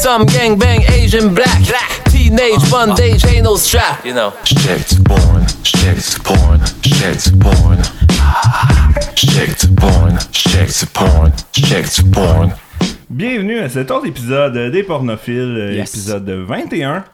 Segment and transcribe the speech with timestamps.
[0.00, 1.60] Some gang bang Asian black.
[2.10, 4.04] Teenage bondage ain't no strap.
[4.04, 4.32] You know.
[4.44, 7.78] Shit porn, shit porn, shit porn.
[9.16, 12.52] Shit porn, shit porn, shit porn.
[13.10, 15.90] Bienvenue à cet autre épisode des pornophiles, euh, Yes.
[15.94, 17.04] épisode 21.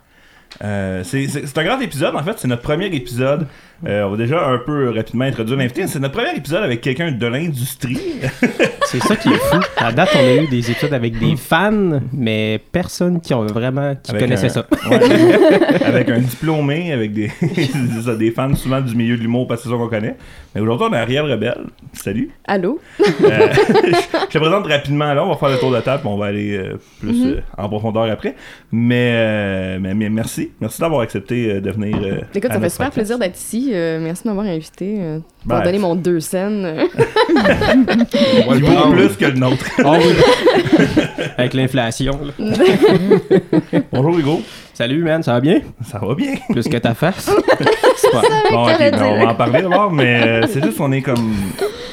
[0.62, 3.48] Euh, c'est un grand épisode, en fait, c'est notre premier épisode.
[3.86, 5.86] Euh, on va déjà un peu rapidement introduire l'invité.
[5.86, 7.98] C'est notre premier épisode avec quelqu'un de l'industrie.
[8.86, 9.58] C'est ça qui est fou.
[9.76, 13.94] À date, on a eu des épisodes avec des fans, mais personne qui ont vraiment
[14.00, 14.66] qui Avec connaissait un- ça.
[14.90, 17.30] Ouais, avec un diplômé, avec des,
[18.18, 20.16] des fans souvent du milieu de l'humour parce que c'est ça qu'on connaît.
[20.54, 21.64] Mais aujourd'hui, on a Ariel Rebelle.
[21.94, 22.30] Salut.
[22.46, 22.78] Allô?
[23.00, 26.16] Euh, je te présente rapidement là, on va faire le tour de table, puis on
[26.18, 27.30] va aller euh, plus Mhm.
[27.32, 28.36] euh, en profondeur après.
[28.70, 31.96] Mais, euh, mais, mais merci, merci d'avoir accepté euh, de venir.
[32.02, 32.92] euh, Écoute, à ça fait super podcast.
[32.94, 33.63] plaisir d'être ici.
[33.72, 34.96] Euh, merci de m'avoir invité.
[35.00, 36.66] Euh, pour Ben, donner mon deux scènes.
[38.46, 38.92] Vaut prendre.
[38.94, 39.66] plus que le nôtre.
[39.84, 40.84] Ah oui.
[41.38, 42.18] Avec l'inflation.
[43.92, 44.40] Bonjour Hugo,
[44.72, 45.60] Salut, man, ça va bien?
[45.86, 46.34] ça va bien.
[46.50, 47.30] Plus que ta face.
[47.96, 51.02] C'est pas- Bon, ben, on va en parler d'abord, mais euh, c'est juste qu'on est
[51.02, 51.34] comme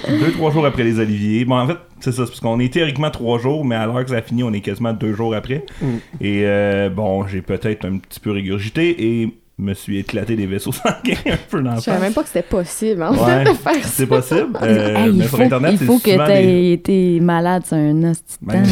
[0.08, 1.46] deux, trois jours après les oliviers.
[1.46, 4.04] Bon, en fait, c'est ça, c'est parce qu'on est théoriquement trois jours, mais à l'heure
[4.04, 5.64] que ça a fini, on est quasiment deux jours après.
[5.82, 5.86] Mm.
[6.22, 10.72] Et euh, bon, j'ai peut-être un petit peu régurgité et me suis éclaté des vaisseaux
[10.72, 13.44] sanguins un peu dans le Je savais même pas que c'était possible, en Ouais, fait,
[13.52, 13.90] de faire ça.
[13.90, 14.48] c'est possible.
[14.62, 16.72] Euh, Hey, mais il sur faut, Internet, il c'est faut que des...
[16.74, 18.64] été malade sur un hostie Ben.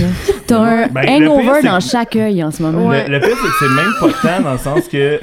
[0.48, 2.88] T'as un Ben, le pire, hangover c'est dans que- chaque œil en ce moment.
[2.88, 3.08] Ouais.
[3.08, 5.20] Le, le pire, c'est que c'est même pas tant dans le sens que...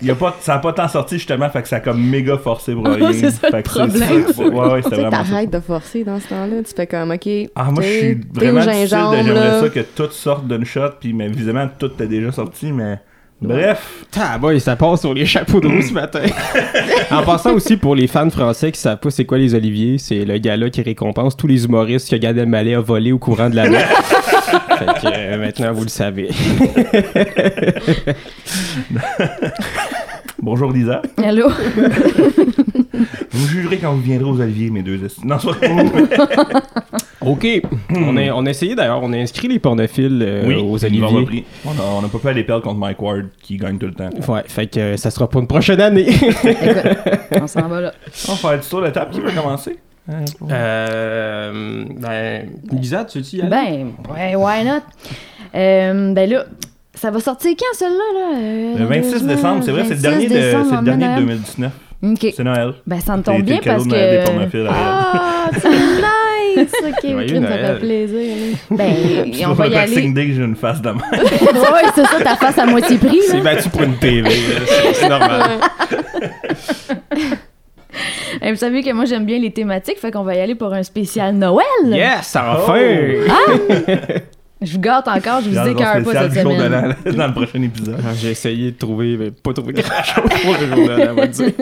[0.00, 2.02] Il y a pas, ça a pas tant sorti justement, fait que ça a comme
[2.02, 3.12] méga forcé pour rien.
[3.12, 3.98] c'est ça le Fait que problème.
[4.26, 5.10] ça c'est- Ouais, Tu ça.
[5.10, 6.56] t'arrêtes de forcer dans ce temps-là.
[6.66, 7.28] Tu fais comme, OK.
[7.54, 8.88] Ah, moi, je t'es- suis t'es vraiment difficile
[9.24, 12.98] j'aimerais ça que tout sorte d'une shot, puis mais visiblement, tout est déjà sorti, mais...
[13.42, 16.22] Bref, Ah boy, ça passe sur les chapeaux de roue ce matin.
[17.10, 20.24] en passant aussi pour les fans français qui savent pas c'est quoi les oliviers, c'est
[20.24, 23.56] le gala qui récompense tous les humoristes que Gad Elmaleh a volé au courant de
[23.56, 23.78] l'année.
[24.78, 26.28] fait que euh, maintenant vous le savez.
[30.42, 31.00] bonjour Lisa.
[31.22, 31.48] Allô?
[33.30, 35.00] Vous me jugerez quand vous viendrez aux Oliviers, mes deux...
[35.24, 35.74] Non, c'est vrai.
[37.24, 37.46] Ok,
[37.94, 41.44] on, a, on a essayé d'ailleurs, on a inscrit les pornophiles euh, Oui, aux pris.
[41.64, 43.94] On a, on a pas pu aller perdre contre Mike Ward, qui gagne tout le
[43.94, 44.10] temps.
[44.26, 46.08] Ouais, fait que euh, ça sera pour une prochaine année.
[47.40, 47.92] On s'en va là.
[48.28, 49.12] On va faire du tour de table.
[49.12, 49.78] Qui veut commencer?
[50.50, 53.50] euh, ben, Lisa, tu veux-tu y aller?
[53.50, 54.82] Ben, ouais, why not?
[55.54, 56.46] Euh, ben là,
[57.02, 57.96] ça va sortir quand, celle-là?
[58.14, 58.36] Là?
[58.38, 61.10] Euh, Le 26 décembre, c'est vrai, c'est le 26 dernier de, c'est le dernier de
[61.10, 61.18] Noël.
[61.26, 61.72] 2019.
[62.04, 62.26] OK.
[62.36, 62.74] C'est Noël.
[62.86, 64.66] Ben, ça me C'est- tombe c'est bien parce que...
[64.70, 66.72] Ah, c'est nice!
[66.84, 68.56] OK, crime, ça fait plaisir.
[68.70, 68.92] Ben,
[69.32, 70.10] C'est on pour va le y aller.
[70.12, 71.00] Day que j'ai une face de main.
[71.12, 73.42] ouais, c'est ça, ta face à moitié prix, C'est là.
[73.42, 74.30] battu pour une TV,
[74.66, 75.42] c'est c'est normal.
[78.40, 80.72] Et vous savez que moi, j'aime bien les thématiques, fait qu'on va y aller pour
[80.72, 81.64] un spécial Noël.
[81.84, 82.72] Yes, ça va Oh.
[83.28, 83.92] Ah!
[84.64, 86.94] Je vous gâte encore, je vous écœure pas cette du jour de semaine.
[87.04, 87.96] l'an, dans le prochain épisode.
[88.04, 91.14] Ah, J'ai essayé de trouver, mais pas trouvé grand-chose pour le jour de l'an, on
[91.14, 91.52] va dire.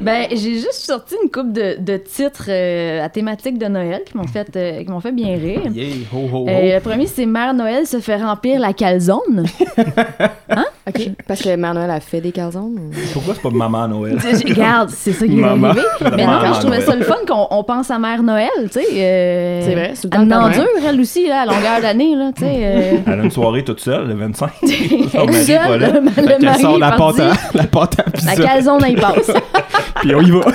[0.00, 4.16] Ben, j'ai juste sorti une coupe de, de titres euh, à thématique de Noël qui
[4.16, 5.62] m'ont fait, euh, qui m'ont fait bien rire.
[5.72, 6.48] Yeah, ho, ho, ho.
[6.48, 9.46] Euh, le premier, c'est Mère Noël se fait remplir la calzone.
[10.86, 12.90] OK, parce que Mère Noël a fait des calzones.
[13.14, 14.18] Pourquoi c'est pas Maman Noël?
[14.18, 15.68] Regarde, c'est ça qui est Maman.
[15.68, 15.82] arrivé.
[16.14, 18.86] Mais non, je trouvais ça le fun qu'on on pense à Mère Noël, tu sais.
[18.92, 20.50] euh, C'est vrai, c'est le Elle en
[20.86, 22.52] elle aussi, là, à longueur d'année, là, tu sais.
[22.60, 24.50] euh, Elle a une soirée toute seule, le 25.
[24.60, 25.88] Son elle mari pas seule, là.
[26.00, 28.04] le, Fait le qu'elle mari sort la pâte, à, la pâte à
[28.36, 29.30] la calzone, elle y passe.
[30.02, 30.40] puis on y va.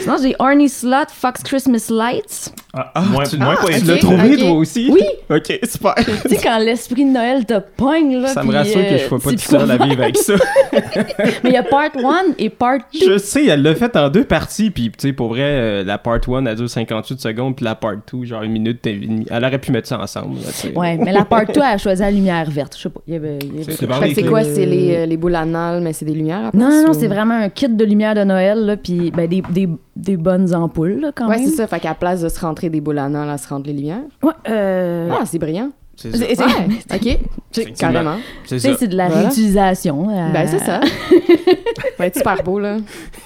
[0.00, 2.52] Sinon, j'ai Arnie Slot, Fox Christmas Lights.
[2.72, 3.86] Ah, moins, tu moins tu poétique.
[3.86, 4.90] l'as trouvé, toi aussi?
[4.92, 5.02] Oui.
[5.30, 5.94] Ok, super.
[5.94, 8.28] tu sais, quand l'esprit de Noël te pogne, là.
[8.28, 10.34] Ça me rassure que euh, je sois pas tu tout seul à vivre avec ça.
[11.44, 13.12] Mais il y a part 1 et part 2.
[13.12, 15.98] Je sais, elle l'a fait en deux parties, puis tu sais, pour vrai, euh, la
[15.98, 19.26] part 1 a duré 58 secondes, puis la part 2, genre une minute et demie.
[19.30, 20.76] Elle aurait pu mettre ça ensemble, là, tu.
[20.76, 22.74] Ouais, mais la part 2, elle a choisi la lumière verte.
[22.76, 23.00] Je sais pas.
[23.06, 24.42] Il y avait, il y avait- C'est quoi?
[24.44, 26.58] C'est les, euh, les boules anales, mais c'est des lumières après?
[26.58, 29.42] Non, non, non, c'est vraiment un kit de lumière de Noël, là, puis ben, des,
[29.50, 31.46] des, des bonnes ampoules, là, quand Ouais, même.
[31.46, 31.66] c'est ça.
[31.66, 34.02] Fait qu'à la place de se rentrer des boules anales, elle se rentre les lumières.
[34.22, 35.10] Ouais, euh...
[35.12, 35.70] Ah, c'est brillant.
[35.96, 36.18] C'est ça.
[36.18, 37.18] c'est- c'est- Ouais, OK.
[37.56, 37.92] Effectivement.
[37.92, 38.16] Carrément.
[38.46, 38.76] C'est ça.
[38.78, 39.22] c'est de la Voilà.
[39.28, 40.08] réutilisation.
[40.10, 40.80] euh, Ben, c'est ça.
[41.98, 42.78] va être super beau, là.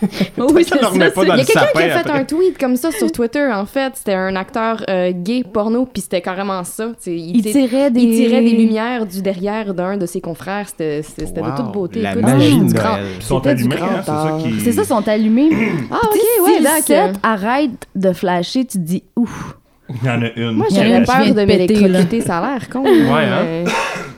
[0.02, 1.10] oui, Ça c'est le remet ça.
[1.12, 2.18] pas c'est- dans Il y a quelqu'un qui a fait après.
[2.18, 3.92] un tweet comme ça sur Twitter, en fait.
[3.96, 6.90] C'était un acteur euh, gay porno, puis c'était carrément ça.
[7.06, 8.00] Il, tirait des...
[8.00, 10.66] il tirait des lumières du derrière d'un de ses confrères.
[10.68, 11.02] C'était
[11.40, 12.02] Wow, de toute beauté.
[12.02, 13.06] la magie c'était de du grand- Noël.
[13.18, 14.60] Ils sont allumés, hein, c'est ça qui.
[14.60, 15.48] C'est ça, sont allumés.
[15.90, 16.82] Ah, ok, ouais, si le d'accord.
[17.14, 19.56] set arrête de flasher, tu te dis ouf.
[19.90, 20.52] Il y en a une.
[20.52, 22.82] Moi, j'aurais peur de m'électrocuter, ça a l'air con.
[22.84, 23.64] Ouais, hein.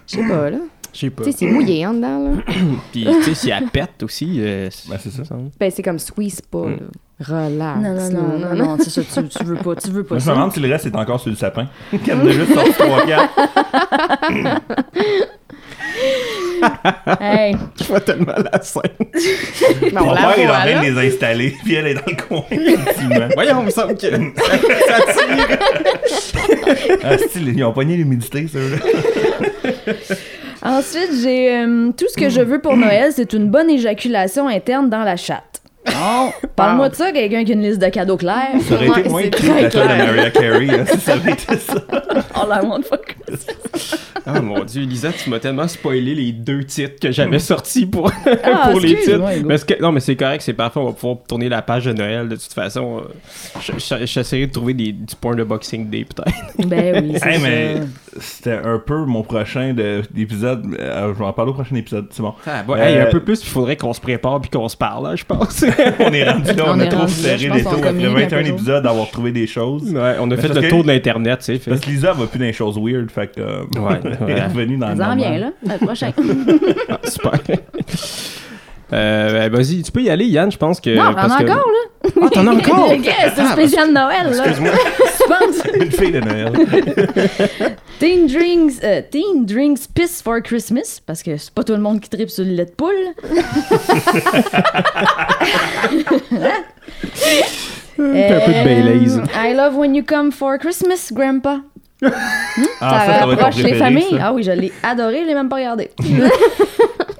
[0.06, 0.58] Je sais pas, là.
[0.92, 1.22] Je sais pas.
[1.22, 2.30] Tu sais, c'est mouillé en dedans, là.
[2.90, 4.38] Puis, tu sais, si elle pète aussi.
[4.40, 5.22] euh, Ben, c'est ça.
[5.60, 6.70] Ben, c'est comme squeeze pas, Mm.
[6.70, 6.76] là.
[7.22, 7.78] Relax.
[7.80, 10.18] Non, non, non, non, non, c'est ça, tu, tu veux pas, tu veux pas Moi,
[10.20, 10.32] je me ça.
[10.34, 11.66] demande si le reste est encore sur le sapin.
[11.92, 13.28] On a juste sorti 3-4.
[17.20, 18.82] Hey, Je vois tellement la scène.
[19.92, 22.44] On Mon père est en train de les installer, puis elle est dans le coin.
[23.34, 25.48] Voyons, il me semble que ça, tire.
[27.02, 28.76] Ah, style, ils ont pogné l'humidité, ceux-là.
[30.62, 34.90] Ensuite, j'ai euh, tout ce que je veux pour Noël, c'est une bonne éjaculation interne
[34.90, 35.62] dans la chatte.
[35.86, 38.50] Non, parle-moi de ça, quelqu'un qui a une liste de cadeaux clairs.
[38.68, 39.78] Ça aurait été moins très la de.
[39.78, 41.74] Mariah Carey, si ça avait été ça.
[42.34, 43.96] All I want for Christmas.
[44.26, 48.10] Ah mon dieu, Lisa, tu m'as tellement spoilé les deux titres que j'avais sortis pour,
[48.44, 49.64] Ah, pour les titres.
[49.66, 52.28] que, non, mais c'est correct, c'est parfait, on va pouvoir tourner la page de Noël
[52.28, 53.02] de toute façon.
[53.60, 56.68] je- je- J'essaierai de trouver des, du porn de Boxing Day peut-être.
[56.68, 57.42] Ben oui, c'est Hey, ça.
[57.48, 57.74] mais
[58.18, 60.66] c'était un peu mon prochain de- d'épisode.
[60.78, 62.34] Euh, je vais en parler au prochain épisode, c'est bon.
[62.46, 64.76] Ah, bon, Euh, hey, un peu plus, il faudrait qu'on se prépare puis qu'on se
[64.76, 65.64] parle, là, je pense.
[66.00, 68.20] On est rendu là, on, On a est trop serré les taux après communique un
[68.20, 69.84] 21 peu épisodes d'avoir trouvé des choses.
[69.92, 71.58] ouais, on a fait le que- tour de l'internet, tu sais.
[71.58, 73.40] fait- Parce que Lisa va plus dans les choses weird, fait que.
[73.40, 74.32] euh, Ouais, ouais.
[74.32, 74.96] est revenue dans le.
[74.96, 75.50] Ça en vient, là.
[75.62, 76.12] Le prochain.
[76.88, 77.32] Ah, super.
[78.92, 80.90] Euh, ben, vas-y, tu peux y aller, Yann, je pense que.
[80.96, 82.10] Non, parce que- encore, là.
[82.22, 82.92] Ah, t'en as encore?
[82.92, 84.46] Yes, c'est spécial Noël, là.
[84.46, 84.72] Excuse-moi.
[85.80, 86.52] Une fille de Noël.
[88.00, 92.00] Teen Drinks, euh, Teen Drinks Piss for Christmas, parce que c'est pas tout le monde
[92.00, 92.94] qui tripe sur le lait de poule.
[97.98, 99.18] un peu de Baileys.
[99.18, 101.60] Euh, I love when you come for Christmas, Grandpa.
[102.02, 104.10] Ah, ça, ça rapproche les familles.
[104.10, 104.16] ça.
[104.22, 105.90] Ah oui, je l'ai adoré, je l'ai même pas regardé.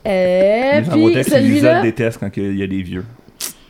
[0.07, 3.05] euh, puis celui-là, déteste quand il y a des vieux.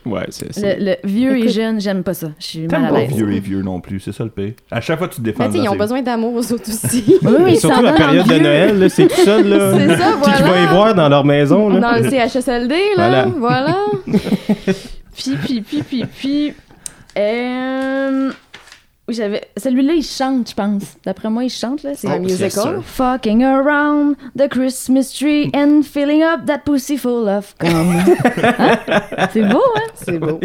[0.07, 2.29] Ouais, c'est c'est- le, le vieux et jeune, j'aime pas ça.
[2.39, 4.55] Je suis mal à pas vieux et vieux non plus, c'est ça le pire.
[4.71, 5.45] À chaque fois que tu te défends.
[5.47, 7.19] Mais tu ils ont besoin d'amour aux autres aussi.
[7.23, 8.39] Oui, Mais surtout la période de.
[8.39, 9.75] Noël, là, c'est tout seul, là.
[9.77, 10.73] C'est ça, Qui qui va y voilà.
[10.73, 11.81] voir dans leur maison, là.
[11.81, 13.27] Dans le CHSLD, là.
[13.37, 13.77] Voilà.
[15.17, 16.55] Puis, puis, puis, puis, puis.
[17.19, 18.31] Euh...
[19.11, 19.43] oui, J'avais...
[19.57, 20.83] Celui-là, il chante, je pense.
[21.05, 21.91] D'après moi, il chante, là.
[21.95, 22.81] C'est un Oh, yes, musical.
[22.83, 27.69] Fucking around the Christmas tree and filling up that pussy full of cum.
[28.59, 29.29] Hein?
[29.33, 29.91] C'est beau, hein?
[29.95, 30.39] C'est beau.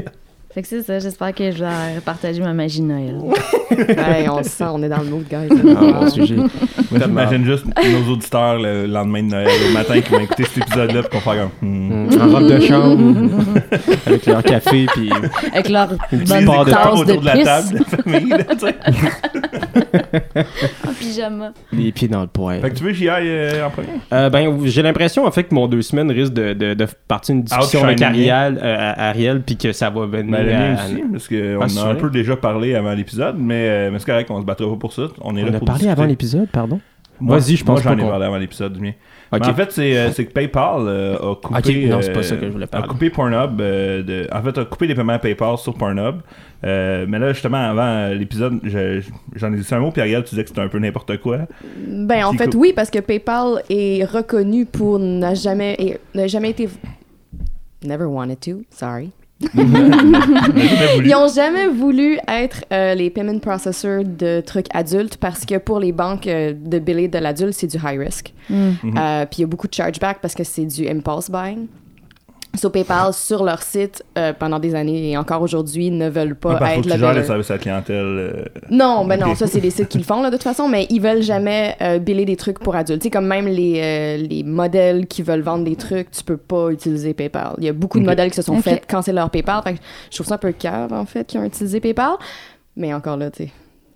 [0.56, 3.18] Fait que c'est ça, j'espère que je vais partager ma magie de Noël.
[3.90, 5.50] hey, on le sent, on est dans le mood, guys.
[5.94, 6.38] Ah, sujet.
[6.38, 6.48] Moi,
[7.04, 11.04] j'imagine juste nos auditeurs le lendemain de Noël, au matin, qui vont écouter cet épisode-là,
[11.04, 11.70] puis qu'on va faire comme.
[11.70, 12.06] hmm.
[12.16, 13.32] Mm, En robe de chambre,
[14.06, 15.10] avec leur café, puis
[15.52, 18.60] Avec leur bonne part de tasse autour de la pisse table de famille, là, tu
[18.60, 18.76] sais.
[20.88, 21.52] en pyjama.
[21.74, 22.62] les pieds dans le poêle.
[22.62, 23.88] Fait que tu veux que j'y aille euh, en premier?
[24.14, 27.36] Euh, ben, j'ai l'impression en fait que mon deux semaines risque de, de, de partir
[27.36, 28.02] une discussion avec.
[28.02, 30.45] Ariel, euh, à- Ariel, puis que ça va venir.
[30.46, 33.36] Ben, le mien à- aussi, parce qu'on c'est a un peu déjà parlé avant l'épisode,
[33.38, 35.04] mais, euh, mais c'est correct, on se battra pas pour ça.
[35.22, 35.92] On est On là a pour parlé discuter.
[35.92, 36.80] avant l'épisode, pardon?
[37.18, 38.92] Moi- Vas-y, je pense Moi, j'en ai parlé avant l'épisode du mien.
[39.32, 41.60] Mais en fait, c'est euh, c'est que PayPal euh, a coupé.
[41.86, 42.86] Ok, non, c'est pas ça que je voulais parler.
[42.86, 43.60] A coupé Pornhub.
[43.62, 46.16] euh, de, en fait, a coupé les paiements PayPal sur Pornhub.
[46.66, 49.02] Euh, mais là, justement, avant l'épisode, je-
[49.34, 51.40] j'en ai dit un mot, puis Ariel, tu disais que c'était un peu n'importe quoi.
[51.88, 56.50] Ben, en fait, oui, parce que PayPal est reconnu pour n'a jamais, et- n'a jamais
[56.50, 56.68] été.
[57.84, 59.12] Never wanted to, sorry.
[59.42, 65.80] Ils ont jamais voulu être euh, les payment processors de trucs adultes parce que pour
[65.80, 68.34] les banques euh, de biller de l'adulte, c'est du high risk.
[68.50, 68.72] Mm.
[68.98, 71.68] Euh, Puis il y a beaucoup de chargeback parce que c'est du impulse buying.
[72.58, 76.56] So PayPal, sur leur site, euh, pendant des années et encore aujourd'hui, ne veulent pas
[76.58, 77.28] qu'il être faut que le tu gères les biller.
[77.28, 77.96] services à la clientèle.
[78.06, 80.68] euh, Non, ben non, ça c'est les sites qui le font là, de toute façon,
[80.68, 83.02] mais ils veulent jamais euh, biller des trucs pour adultes.
[83.02, 86.38] Tu sais, comme même les, euh, les modèles qui veulent vendre des trucs, tu peux
[86.38, 87.54] pas utiliser PayPal.
[87.58, 88.10] Il y a beaucoup de Ok.
[88.10, 88.64] modèles qui se sont Ok.
[88.64, 89.62] faits quand c'est leur PayPal.
[89.64, 92.14] Fait que je trouve ça un peu cave en fait qui ont utilisé PayPal.
[92.78, 93.52] Mais encore là, tu sais,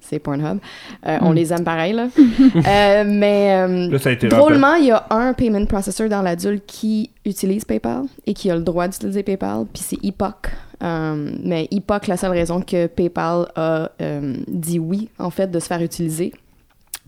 [0.10, 0.60] c'est Pornhub.
[1.06, 2.08] Euh, On les aime pareil là.
[2.20, 6.22] Euh, mais euh, Là, ça a été drôlement, il y a un payment processor dans
[6.22, 10.51] l'adulte qui utilise PayPal et qui a le droit d'utiliser PayPal, puis c'est Epoch.
[10.82, 15.60] Euh, mais Epoch, la seule raison que PayPal a euh, dit oui, en fait, de
[15.60, 16.34] se faire utiliser,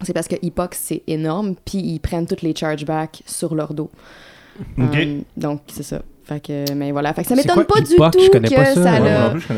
[0.04, 3.90] c'est parce que Epoch, c'est énorme, puis ils prennent toutes les chargebacks sur leur dos.
[4.80, 6.02] Euh, donc, c'est ça.
[6.32, 7.14] Fait que, mais voilà.
[7.14, 7.82] Fait que ça m'étonne pas
[8.56, 8.84] pas ça.
[8.84, 9.10] ça Ouais,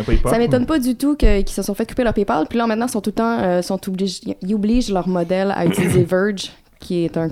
[0.03, 0.31] pas Epoch.
[0.31, 2.47] ça m'étonne pas du tout que- qu'ils se sont fait couper leur PayPal.
[2.49, 5.53] Puis là, maintenant, ils sont tout le temps euh, sont obligés, ils obligent leur modèle
[5.55, 7.29] à utiliser Verge, qui est un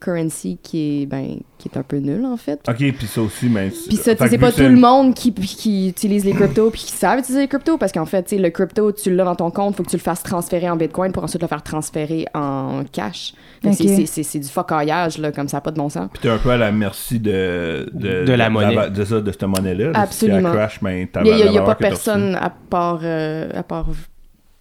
[0.00, 2.60] cryptocurrency qui est, ben, qui est un peu nul, en fait.
[2.68, 3.68] Ok, puis ça aussi, mais.
[3.68, 7.18] Puis ça, c'est pas tout le monde qui, qui utilise les cryptos puis qui savent
[7.18, 9.76] utiliser les cryptos parce qu'en fait, tu sais, le crypto, tu l'as dans ton compte,
[9.76, 13.34] faut que tu le fasses transférer en Bitcoin pour ensuite le faire transférer en cash.
[13.62, 16.08] Que c'est- du focaillage, là, comme ça, n'a pas de bon sens.
[16.12, 18.90] Puis t'es un peu à la merci de, de, De la monnaie.
[18.90, 19.90] De, ça, de cette monnaie-là.
[19.94, 20.38] Absolument.
[20.40, 23.62] Si elle crash, ben, Il n'y a, y a pas personne à part, euh, à
[23.62, 23.88] part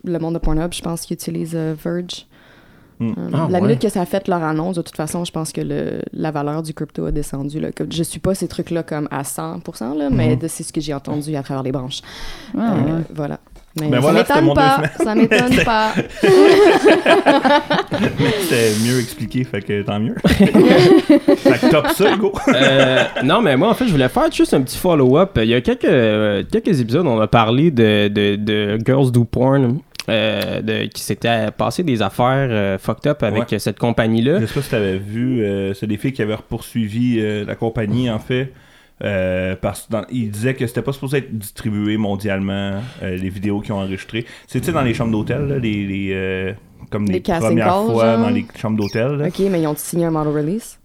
[0.04, 2.26] le monde de Pornhub, je pense, qui utilise euh, Verge.
[3.00, 3.10] Mm.
[3.10, 3.62] Euh, Ah, la ouais.
[3.68, 6.32] minute que ça a fait leur annonce, de toute façon, je pense que le, la
[6.32, 7.60] valeur du crypto a descendu.
[7.60, 7.70] Là.
[7.90, 10.40] Je suis pas ces trucs-là comme à 100%, là, mais Mhm.
[10.40, 12.02] de- c'est ce que j'ai entendu à travers les branches.
[12.54, 13.04] Ouais, Euh, ouais.
[13.16, 13.40] Voilà.
[13.80, 14.82] Mais Ben ça voilà, m'étonne pas.
[15.04, 15.94] Ça m'étonne pas.
[18.42, 20.16] C'était mieux expliqué, fait que tant mieux.
[20.26, 22.34] fait que top ça, Hugo.
[22.50, 25.32] Euh, non, mais moi, en fait, je voulais faire juste un petit follow-up.
[25.38, 29.24] Il y a quelques, euh, quelques épisodes, on a parlé de, de, de Girls Do
[29.24, 29.80] Porn.
[30.08, 33.60] Euh, de, qui s'était passé des affaires euh, fucked up avec Ouais.
[33.60, 34.40] cette compagnie-là.
[34.40, 37.56] Je sais pas si t'avais vu, euh, c'est des filles qui avaient poursuivi euh, la
[37.56, 38.52] compagnie, en fait.
[39.04, 43.30] euh, parce que dans- ils disaient que c'était pas supposé être distribué mondialement euh, les
[43.30, 44.26] vidéos qu'ils ont enregistrées.
[44.48, 46.54] Sais dans les chambres d'hôtel là, les, les euh,
[46.90, 48.20] comme Les les, casting premières calls, fois genre?
[48.26, 49.12] dans les chambres d'hôtel.
[49.14, 49.28] là.
[49.28, 50.79] OK, mais ils ont signé un model release?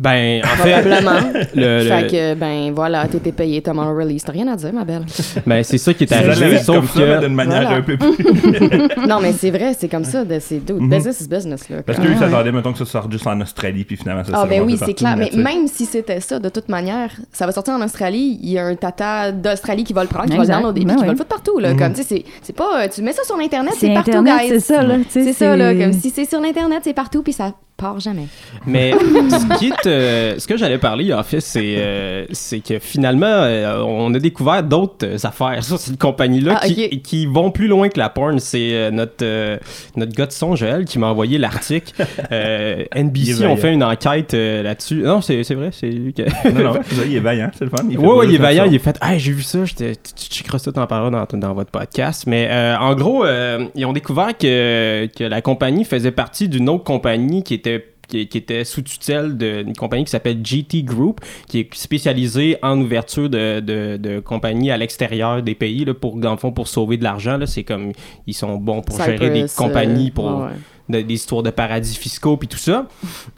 [0.00, 1.20] Ben, en fait, Probablement.
[1.56, 4.22] le, le- Fait que, ben voilà, t'étais payé, t'as model release.
[4.22, 5.04] T'as rien à dire, ma belle.
[5.44, 7.24] ben, c'est ça qui est arrivé, comme sauf ça, mais que...
[7.24, 7.76] d'une manière Voilà.
[7.78, 9.06] un peu plus.
[9.08, 10.24] non, mais c'est vrai, c'est comme ça.
[10.24, 10.88] de- C'est dude, Mhm.
[10.88, 11.82] business is business, là.
[11.82, 14.30] Parce Comme- qu'eux, ils s'attendaient, mettons, que ça sorte juste en Australie, puis finalement, ça
[14.34, 15.16] Ah s'est ben oui, c'est clair.
[15.16, 18.38] Mais même si c'était ça, de toute manière, ça va sortir en Australie.
[18.40, 20.54] Il y a un tata d'Australie qui va le prendre, qui va le Exact.
[20.58, 21.06] downloader, puis Ben qui oui.
[21.06, 21.58] va le foutre partout.
[21.58, 21.78] Là, Mhm.
[21.80, 22.84] Comme, tu sais, c'est- c'est pas...
[22.84, 24.48] euh, Tu mets ça sur Internet, C'est c'est partout, Internet, guys.
[24.48, 24.94] c'est ça, là.
[24.98, 25.74] tu sais, C'est ça, là.
[25.74, 28.26] Comme si c'est sur l'Internet, c'est partout, puis ça part jamais.
[28.66, 32.26] Mais ce qui est, euh, ce que j'allais parler en fait, c'est euh,
[32.66, 37.68] que finalement, euh, on a découvert d'autres affaires sur cette compagnie-là Ah, qui, vont plus
[37.68, 38.38] loin que la porn.
[38.40, 39.56] C'est euh, notre euh,
[39.96, 41.92] notre gars de son Joël qui m'a envoyé l'article.
[42.32, 44.96] Euh, Il NBC ont fait une enquête euh, là-dessus.
[45.02, 46.22] Non, c'est vrai, c'est lui qui.
[46.52, 47.84] Non, non, il est vaillant, c'est le fun.
[47.84, 48.64] Ouais, fait ouais, il est vaillant.
[48.66, 51.38] Il est fait, hey, j'ai vu ça, j'étais- tu tu checkeras ça, t'en parleras dans,
[51.38, 52.24] dans votre podcast.
[52.26, 56.68] Mais euh, en gros, euh, ils ont découvert que, que la compagnie faisait partie d'une
[56.68, 57.67] autre compagnie qui était
[58.08, 62.80] qui, qui était sous tutelle d'une compagnie qui s'appelle GT Group, qui est spécialisée en
[62.80, 66.66] ouverture de, de, de compagnies à l'extérieur des pays, là, pour, dans le fond, pour
[66.68, 67.38] sauver de l'argent.
[67.46, 67.92] C'est comme,
[68.26, 70.46] ils sont bons pour gérer des compagnies, pour ouais,
[70.88, 71.02] ouais.
[71.02, 72.86] de- des histoires de paradis fiscaux puis tout ça.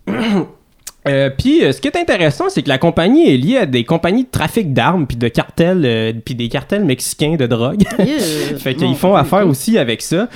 [1.09, 3.85] Euh, puis euh, ce qui est intéressant, c'est que la compagnie est liée à des
[3.85, 7.83] compagnies de trafic d'armes puis de cartels euh, puis des cartels mexicains de drogue.
[7.99, 8.19] Yeah.
[8.59, 10.29] fait qu'ils font affaire aussi avec ça.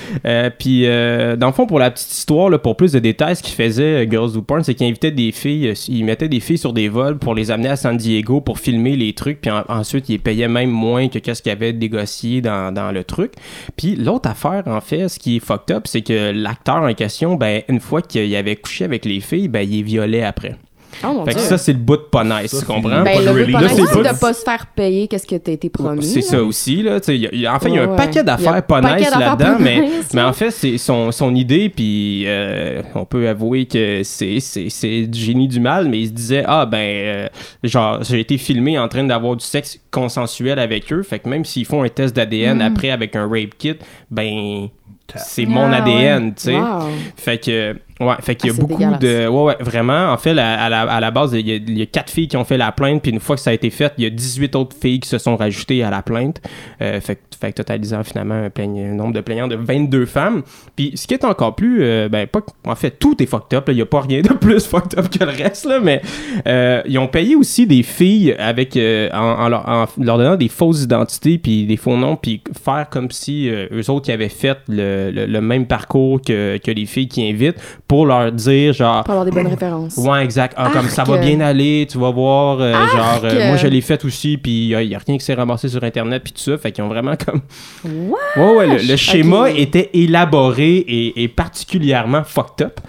[0.59, 3.55] Puis dans le fond, pour la petite histoire, là, pour plus de détails, ce qu'ils
[3.55, 6.89] faisaient Girls Do Porn, c'est qu'ils invitaient des filles, ils mettaient des filles sur des
[6.89, 10.19] vols pour les amener à San Diego pour filmer les trucs, puis en- ensuite ils
[10.19, 13.33] payaient même moins que qu'est-ce qu'ils avaient négocié dans, dans le truc.
[13.77, 17.35] Puis l'autre affaire, en fait, ce qui est fucked up, c'est que l'acteur en question,
[17.35, 20.57] ben une fois qu'il avait couché avec les filles, ben il les violait après.
[21.03, 23.03] Oh Fait que ça, c'est le bout de pas nice, Ça, tu comprends?
[23.03, 25.53] Ben, pas de le pas nice, c'est de pas se faire payer qu'est-ce que t'as
[25.53, 26.05] été promis.
[26.05, 26.99] C'est ça aussi, là.
[27.09, 29.01] y a- y a- en fait, il y a un Ouais, paquet d'affaires pas paquet
[29.05, 30.29] nice là-dedans, mais, nice, mais là.
[30.29, 35.03] en fait, c'est son, son idée, puis euh, on peut avouer que c'est, c'est, c'est
[35.07, 37.29] du génie du mal, mais il se disait, ah ben, euh,
[37.63, 41.45] genre, j'ai été filmé en train d'avoir du sexe consensuel avec eux, fait que même
[41.45, 42.63] s'ils font un test d'ADN Mm.
[42.63, 43.75] après avec un rape kit,
[44.11, 44.69] ben,
[45.17, 46.55] c'est mon Ah, ADN, tu sais.
[46.57, 46.89] Wow.
[47.17, 49.27] Fait que, ouais, fait qu'il y a Ah, beaucoup de.
[49.29, 50.13] Ouais, ouais, vraiment.
[50.13, 52.29] En fait, à, la, à la base, il y, a, il y a quatre filles
[52.29, 54.07] qui ont fait la plainte, puis une fois que ça a été fait, il y
[54.07, 56.41] a 18 autres filles qui se sont rajoutées à la plainte.
[56.83, 60.43] Euh, fait, fait que totalisant finalement un, plaigne- un nombre de plaignants de 22 femmes.
[60.77, 61.83] Puis ce qui est encore plus.
[61.83, 62.41] euh, ben, pas.
[62.67, 63.67] En fait, tout est fucked up.
[63.69, 63.73] là.
[63.73, 66.01] Il n'y a pas rien de plus fucked up que le reste, là, mais
[66.47, 68.77] euh, ils ont payé aussi des filles avec.
[68.77, 72.87] en, en leur, en leur donnant des fausses identités, puis des faux noms, puis faire
[72.91, 76.87] comme si eux autres qui avaient fait le, le- le même parcours que, que les
[76.87, 77.57] filles qui invitent
[77.89, 79.05] pour leur dire, genre.
[79.05, 79.97] Pour avoir des bonnes références.
[79.97, 80.55] Ouais, exact.
[80.57, 82.59] Ah, comme ça va bien aller, tu vas voir.
[82.61, 85.35] euh, genre, euh, moi, je l'ai fait aussi, puis il n'y a, rien qui s'est
[85.35, 86.59] ramassé sur Internet, puis tout ça.
[86.59, 87.41] Fait qu'ils ont vraiment comme.
[87.85, 92.81] Ouais, ouais, le, le schéma était élaboré et, et particulièrement fucked up.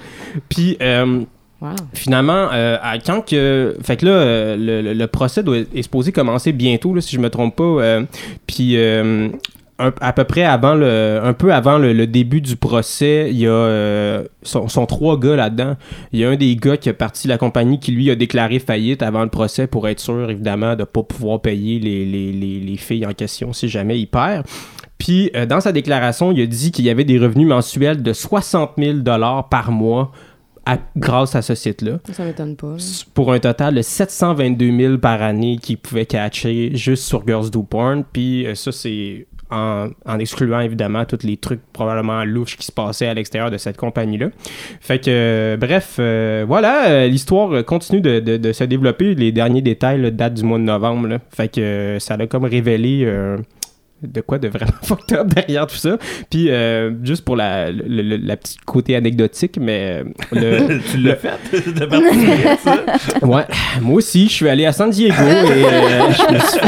[0.49, 0.77] Puis.
[0.81, 1.21] euh,
[1.61, 1.69] Wow.
[1.93, 3.77] Finalement, euh, à- quand que.
[3.81, 7.15] Fait que là, euh, le, le- le procès doit, est supposé commencer bientôt, là, si
[7.15, 7.63] je me trompe pas.
[7.63, 8.03] euh,
[8.45, 8.75] puis.
[9.79, 13.37] Un- à peu près avant le, un peu avant le, le début du procès, il
[13.39, 15.75] y a euh, sont, sont trois gars là-dedans.
[16.13, 18.15] Il y a un des gars qui a parti de la compagnie qui lui a
[18.15, 22.31] déclaré faillite avant le procès pour être sûr évidemment de pas pouvoir payer les, les,
[22.31, 24.45] les, les filles en question si jamais il perd.
[24.97, 28.13] Puis euh, dans sa déclaration, il a dit qu'il y avait des revenus mensuels de
[28.13, 30.11] 60 000 dollars par mois
[30.65, 32.77] à- grâce à ce site-là Ça m'étonne pas.
[33.13, 37.61] pour un total de 722 000 par année qu'ils pouvaient catcher juste sur Girls Do
[37.63, 38.03] Porn.
[38.11, 43.07] Puis euh, ça, c'est en, excluant évidemment tous les trucs probablement louches qui se passaient
[43.07, 44.29] à l'extérieur de cette compagnie-là.
[44.81, 49.15] Fait que, euh, bref, euh, voilà, euh, l'histoire continue de, se développer.
[49.15, 51.07] Les derniers détails datent du mois de novembre.
[51.07, 51.19] là.
[51.29, 53.05] Fait que ça a comme révélé
[54.01, 55.97] de quoi de vraiment fucked up derrière tout ça.
[56.29, 60.97] Puis, euh, juste pour la, le, le- la petite côté anecdotique, mais euh, le, tu
[60.97, 61.29] l'as fait
[61.73, 62.83] de participer à ça?
[63.25, 63.43] Ouais,
[63.81, 66.59] moi aussi, je suis allé à San Diego et euh, je me suis...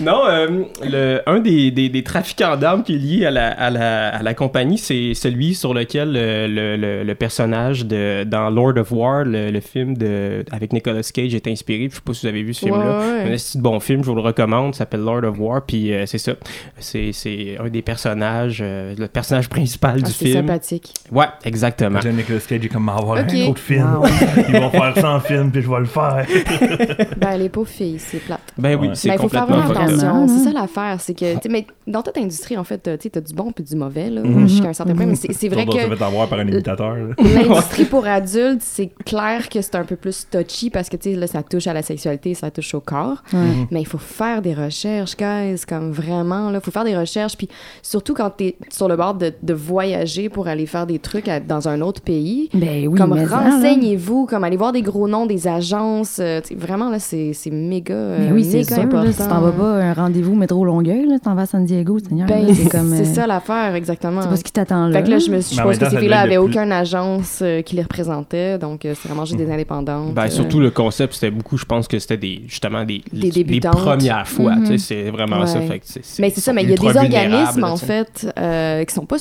[0.00, 3.70] non, euh, le, un des, des, des trafiquants d'armes qui est lié à la, à
[3.70, 8.76] la, à la compagnie, c'est celui sur lequel le, le, le personnage de, dans Lord
[8.78, 11.88] of War, le, le film de, avec Nicolas Cage, est inspiré.
[11.90, 12.98] Je sais pas si vous avez vu ce film-là.
[13.00, 13.30] Ouais, ouais.
[13.30, 15.92] Un esti de bon film, je vous le recommande, ça s'appelle Lord of War, puis
[15.92, 16.32] euh, c'est ça.
[16.78, 20.46] C'est c'est un des personnages, euh, le personnage principal Ah, du c'est film.
[20.46, 20.92] sympathique.
[21.12, 22.00] Ouais, exactement.
[22.00, 23.32] John Nicolas Cage est comme avoir Ok.
[23.34, 24.00] un autre film.
[24.48, 26.26] Ils vont faire ça en film, puis je vais le faire.
[27.18, 28.40] Ben, les pauvres filles, c'est plate.
[28.56, 28.94] Ben oui, Ouais.
[28.94, 30.28] c'est Mais il faut faire complètement attention.
[30.28, 30.96] C'est ça l'affaire.
[31.00, 33.64] C'est que, tu sais, mais dans toute industrie, en fait, tu t'as du bon puis
[33.64, 34.48] du mauvais, là, Mhm.
[34.48, 35.06] jusqu'à un certain point.
[35.06, 36.96] Mais c'est c'est vrai que fait avoir par un imitateur.
[37.18, 41.16] l'industrie pour adultes, c'est clair que c'est un peu plus touchy parce que, tu sais,
[41.16, 43.22] là, ça touche à la sexualité, ça touche au corps.
[43.70, 46.58] Mais il faut faire des recherches, guys, comme vraiment, là.
[46.58, 47.36] Il faut faire des recherches.
[47.36, 47.48] Puis
[47.82, 51.40] surtout quand t'es sur le bord de, de voyager pour aller faire des trucs à-
[51.40, 52.48] dans un autre pays.
[52.54, 56.18] Ben oui, comme renseignez-vous, comme allez voir des gros noms des agences.
[56.20, 58.78] euh, vraiment, là, c'est c'est méga, euh, Mais oui, c'est sûr.
[58.78, 59.04] important.
[59.04, 61.98] Là, si t'en vas pas un rendez-vous métro Longueuil, là, t'en vas à San Diego,
[61.98, 62.26] Seigneur.
[62.28, 62.94] Ben, c'est comme.
[62.94, 64.22] c'est euh, ça l'affaire, exactement.
[64.22, 64.98] C'est pas ce qui t'attend là.
[64.98, 66.40] Fait que là, je me suis, je pense que ces filles-là doit être avaient le
[66.40, 70.14] aucune agence euh, qui les représentait, donc euh, c'est vraiment juste des indépendantes.
[70.14, 73.30] Ben, euh, surtout le concept, c'était beaucoup, je pense que c'était des, justement des, Des
[73.30, 73.72] débutantes.
[73.76, 74.78] premières fois, Mhm.
[74.78, 75.60] c'est vraiment ça.
[75.60, 75.84] Fait que
[76.20, 79.16] Mais c'est ça, mais il y a des organismes, en fait, euh, qui sont pas...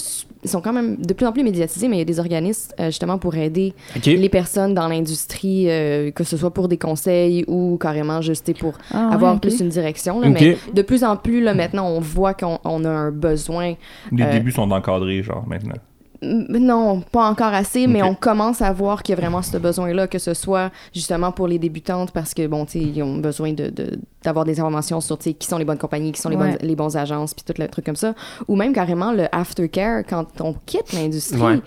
[0.45, 2.85] sont quand même de plus en plus médiatisés, mais il y a des organismes, euh,
[2.87, 3.73] justement, pour aider
[4.05, 8.73] les personnes dans l'industrie, euh, que ce soit pour des conseils ou carrément juste pour
[8.93, 10.19] Ah, avoir ouais, plus une direction.
[10.19, 10.29] là.
[10.29, 13.73] Mais de plus en plus, là, maintenant, on voit qu'on on a un besoin
[14.11, 15.75] Les Euh, débuts sont encadrés, genre, maintenant.
[16.21, 20.07] Non, pas encore assez, mais on commence à voir qu'il y a vraiment ce besoin-là,
[20.07, 23.53] que ce soit justement pour les débutantes, parce que, bon, tu sais, ils ont besoin
[23.53, 26.51] de, de- d'avoir des informations sur, qui sont les bonnes compagnies, qui sont les, Ouais.
[26.51, 28.13] bonnes, les bonnes agences, puis tout le truc comme ça.
[28.47, 31.39] Ou même carrément le aftercare quand on quitte l'industrie.
[31.41, 31.59] Ouais.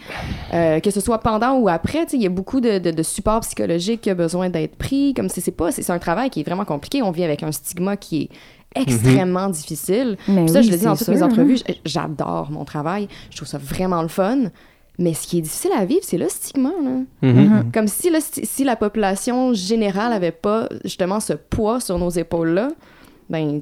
[0.52, 2.90] Euh, que ce soit pendant ou après, tu sais, il y a beaucoup de, de,
[2.90, 5.14] de support psychologique qui a besoin d'être pris.
[5.14, 7.02] Comme c'est c'est pas, c'est c'est un travail qui est vraiment compliqué.
[7.02, 8.28] On vit avec un stigma qui est
[8.74, 10.16] extrêmement difficile.
[10.28, 11.72] Mais Puis ça, oui, je le dis dans toutes mes entrevues, hein.
[11.72, 13.08] j- j'adore mon travail.
[13.30, 14.38] Je trouve ça vraiment le fun.
[14.98, 16.70] Mais ce qui est difficile à vivre, c'est le stigma.
[16.84, 17.28] Là.
[17.32, 17.72] Mhm.
[17.72, 18.10] Comme si
[18.42, 22.68] si la population générale avait pas justement ce poids sur nos épaules-là,
[23.30, 23.60] ben,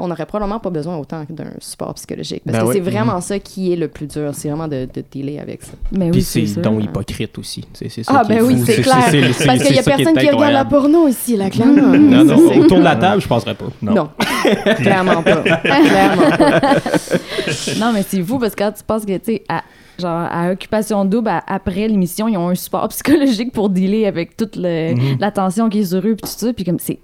[0.00, 2.42] on n'aurait probablement pas besoin autant d'un support psychologique.
[2.46, 4.30] Parce Ben que c'est vraiment ça qui est le plus dur.
[4.32, 5.72] C'est vraiment de, de dealer avec ça.
[5.92, 6.62] Mais Puis oui, c'est sûr.
[6.62, 7.62] donc hypocrite aussi.
[7.74, 9.04] C'est c'est ça Ah, ben oui, c'est clair.
[9.10, 11.74] c'est- Parce qu'il y a qui personne qui regarde la porno ici, là, clairement.
[11.96, 13.66] Non, non, C'est- autour de la table, je penserais pas.
[13.82, 13.94] Non.
[13.94, 14.08] Non,
[14.76, 15.36] clairement pas.
[15.42, 16.60] clairement pas.
[17.78, 19.62] Non, mais c'est fou parce que quand tu penses que, tu sais, à,
[19.98, 24.36] genre, à Occupation Double, à- après l'émission, ils ont un support psychologique pour dealer avec
[24.36, 25.16] toute le- Mhm.
[25.20, 26.52] la tension qui est sur eux, puis tout ça.
[26.52, 26.98] Puis comme, c'est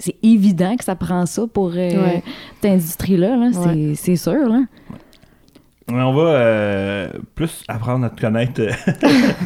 [0.00, 2.22] c'est- évident que ça prend ça pour euh, Ouais.
[2.60, 3.50] cette industrie-là, là.
[3.52, 3.92] C'est- Ouais.
[3.94, 4.62] c'est sûr, là.
[5.92, 8.70] On va euh, plus apprendre à te connaître euh,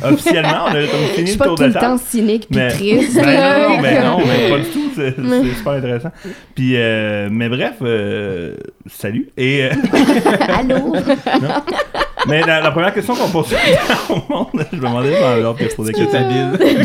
[0.13, 0.65] officiellement.
[0.67, 3.15] On a comme Je fini le tour tout de le temps cynique puis Mais- triste.
[3.15, 4.91] Ben non, non, ben non, mais pas du tout.
[4.95, 6.11] C'est c'est super intéressant.
[6.55, 9.31] Puis, euh, mais bref, euh, salut.
[9.39, 9.71] Et, euh,
[10.59, 10.95] Allô?
[12.29, 15.21] mais la, la première question qu'on pose tout le temps au monde, je me demandais
[15.21, 16.21] dans l'ordre que je posais question.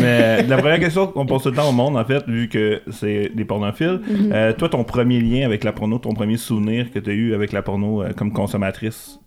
[0.00, 2.82] Mais la première question qu'on pose tout le temps au monde, en fait, vu que
[2.90, 4.30] c'est des pornophiles, Mhm.
[4.32, 7.34] euh, toi, ton premier lien avec la porno, ton premier souvenir que tu as eu
[7.34, 9.18] avec la porno euh, comme consommatrice.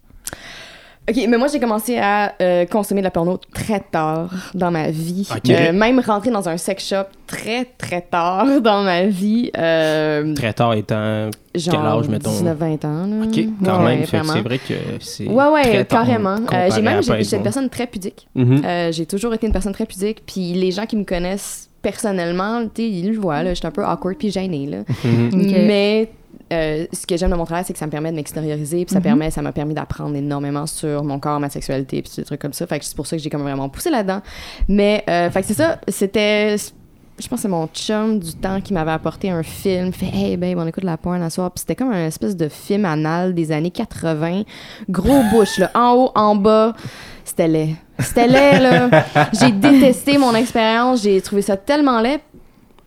[1.09, 4.89] OK, mais moi, j'ai commencé à euh, consommer de la porno très tard dans ma
[4.89, 5.27] vie.
[5.35, 5.49] Ok.
[5.49, 9.51] Euh, même rentrer dans un sex shop très, très tard dans ma vie.
[9.57, 11.29] Euh, Très tard étant.
[11.55, 12.29] genre Quel âge, mettons?
[12.31, 13.05] 19-20 ans.
[13.07, 13.25] Là.
[13.25, 14.05] Ok, quand Ouais, même.
[14.05, 15.27] c'est vrai que c'est.
[15.27, 16.37] Ouais, ouais, très tard carrément.
[16.53, 17.43] Euh, j'ai même, j'étais une bon.
[17.43, 18.27] personne très pudique.
[18.35, 18.61] Mhm.
[18.63, 20.23] Euh, j'ai toujours été une personne très pudique.
[20.25, 23.71] Puis les gens qui me connaissent personnellement, tu sais, ils le voient, là, j'étais un
[23.71, 24.77] peu awkward puis gênée, là.
[24.87, 25.33] Ok.
[25.33, 26.09] Mais
[26.53, 28.93] euh, ce que j'aime de mon travail, c'est que ça me permet de m'extérioriser, puis
[28.93, 29.03] ça Mhm.
[29.03, 32.53] permet, ça m'a permis d'apprendre énormément sur mon corps, ma sexualité, puis des trucs comme
[32.53, 32.65] ça.
[32.67, 34.21] Fait que c'est pour ça que j'ai comme vraiment poussé là-dedans.
[34.67, 36.55] Mais, euh, fait que c'est ça, c'était...
[37.19, 39.93] Je pense que c'est mon chum du temps qui m'avait apporté un film.
[39.93, 41.51] Fait, hey, babe, on écoute la porn à soir.
[41.51, 44.41] Puis c'était comme un espèce de film anal des années 80.
[44.89, 45.69] Gros bouche, là.
[45.75, 46.73] En haut, en bas.
[47.23, 47.75] C'était laid.
[47.99, 48.89] C'était laid, là.
[49.39, 51.03] J'ai détesté mon expérience.
[51.03, 52.19] J'ai trouvé ça tellement laid.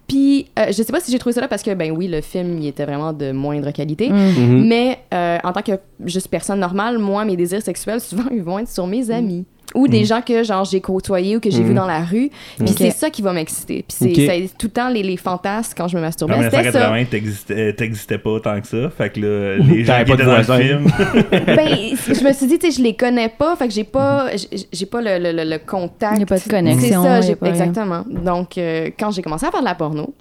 [0.07, 2.21] Puis, euh, je sais pas si j'ai trouvé ça là parce que, ben oui, le
[2.21, 4.09] film, il était vraiment de moindre qualité.
[4.11, 4.15] Mm.
[4.15, 4.69] Mhm.
[4.69, 5.73] Mais euh, en tant que
[6.05, 9.45] juste personne normale, moi, mes désirs sexuels, souvent, ils vont être sur mes amis.
[9.75, 11.69] Ou des gens que, genre, j'ai côtoyés ou que j'ai Mhm.
[11.69, 12.31] vus dans la rue.
[12.59, 13.85] Puis c'est ça qui va m'exciter.
[13.87, 16.35] Puis c'est c'est tout le temps les, les fantasmes quand je me En masturbais.
[16.45, 16.91] C'était ça.
[16.91, 18.89] 1980, t'existais pas tant que ça.
[18.91, 20.85] Fait que là, les gens qui pas étaient dans le film.
[21.31, 21.69] ben,
[22.15, 23.55] je me suis dit, tu sais, je les connais pas.
[23.57, 24.29] Fait que j'ai pas,
[24.73, 26.15] j'ai- pas le, le, le- le contact.
[26.17, 28.05] Il y a pas de C'est connexion, ça, il y j'ai- a pas- exactement.
[28.09, 30.15] Donc, euh, quand j'ai commencé à faire de la porno,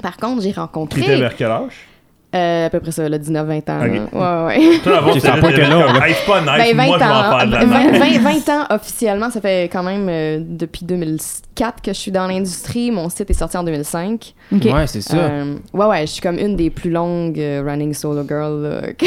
[0.00, 1.16] par contre, j'ai T'étais rencontré.
[1.18, 1.72] vers quel âge?
[2.32, 3.80] Euh, à peu près ça, là, 19-20 ans.
[3.84, 4.12] Ok.
[4.12, 4.46] là.
[4.46, 4.78] Ouais, ouais.
[4.84, 6.08] Toi, d'abord, Ok, ça a t'es- pas long, comme, là.
[6.08, 7.38] Hey, pas nice, Ben, 20 moi, je vais en ans.
[7.38, 7.96] faire de la 20, merde.
[8.22, 12.28] 20 20 ans officiellement, ça fait quand même euh, depuis 2004 que je suis dans
[12.28, 12.92] l'industrie.
[12.92, 14.34] Mon site est sorti en 2005.
[14.54, 14.62] Ok.
[14.64, 15.16] Ouais, c'est ça.
[15.16, 18.62] Euh, ouais, ouais, je suis comme une des plus longues euh, running solo girl.
[18.62, 19.06] là, que-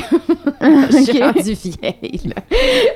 [0.91, 2.21] je suis rendue vieille.
[2.25, 2.41] là.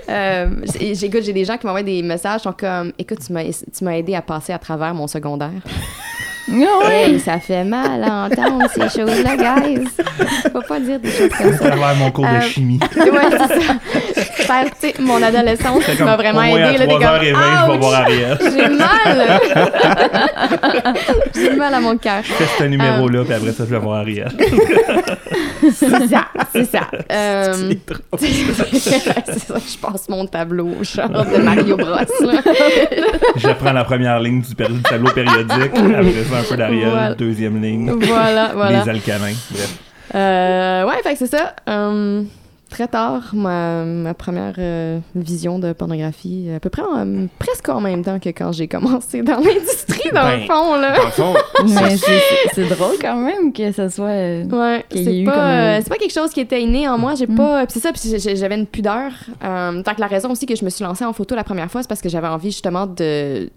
[0.10, 3.44] Euh, j'ai- j'écoute, j'ai des gens qui m'envoient des messages, sont comme Écoute, tu m'as,
[3.46, 5.52] tu m'as aidé à passer à travers mon secondaire.
[6.50, 6.90] Ah.
[6.92, 9.88] Hey, ça fait mal à entendre ces choses-là, guys.
[10.52, 11.68] Faut pas dire des choses comme À ça.
[11.70, 12.80] travers mon cours de Euh, chimie.
[12.96, 13.74] Ouais, c'est ça.
[14.46, 16.84] Faire, tu sais, mon adolescence m'a vraiment au moins aidé.
[16.84, 17.94] à Là, t'es 3h20, je vais comme, voir!
[18.02, 18.38] Ariel.
[18.42, 19.40] J'ai mal.
[21.36, 22.22] J'ai mal à mon cœur.
[22.24, 24.32] Fais ce numéro-là, puis après ça, je vais voir Ariel.
[25.74, 26.80] C'est ça, c'est ça.
[27.12, 27.74] Euh,
[28.18, 31.88] c'est ça, je passe mon tableau, genre de Mario Bros.
[31.90, 32.06] là.
[33.36, 37.16] Je prends la première ligne du, du tableau périodique, après ça, un peu d'Ariel, Voilà.
[37.16, 38.84] deuxième ligne, Voilà, voilà.
[38.84, 39.34] les alcalins.
[39.52, 39.80] Bref.
[40.16, 41.54] Euh, ouais, fait que c'est ça.
[41.68, 42.24] Euh,
[42.70, 47.80] très tard, ma, ma première euh, vision de pornographie, à peu près en- presque en
[47.82, 50.98] même temps que quand j'ai commencé dans l'industrie, dans le Ben, fond, là.
[50.98, 51.34] Dans le fond,
[51.66, 54.08] Mais c'est- drôle quand même que ça soit.
[54.08, 56.98] euh, Ouais, c'est pas, comme un- euh, c'est pas quelque chose qui était inné en
[56.98, 57.16] moi.
[57.16, 57.36] J'ai Mm.
[57.36, 57.66] pas.
[57.66, 59.12] Puis c'est ça, puis j'avais une pudeur.
[59.44, 61.70] Euh, tant que la raison aussi que je me suis lancée en photo la première
[61.72, 63.50] fois, c'est parce que j'avais envie justement de.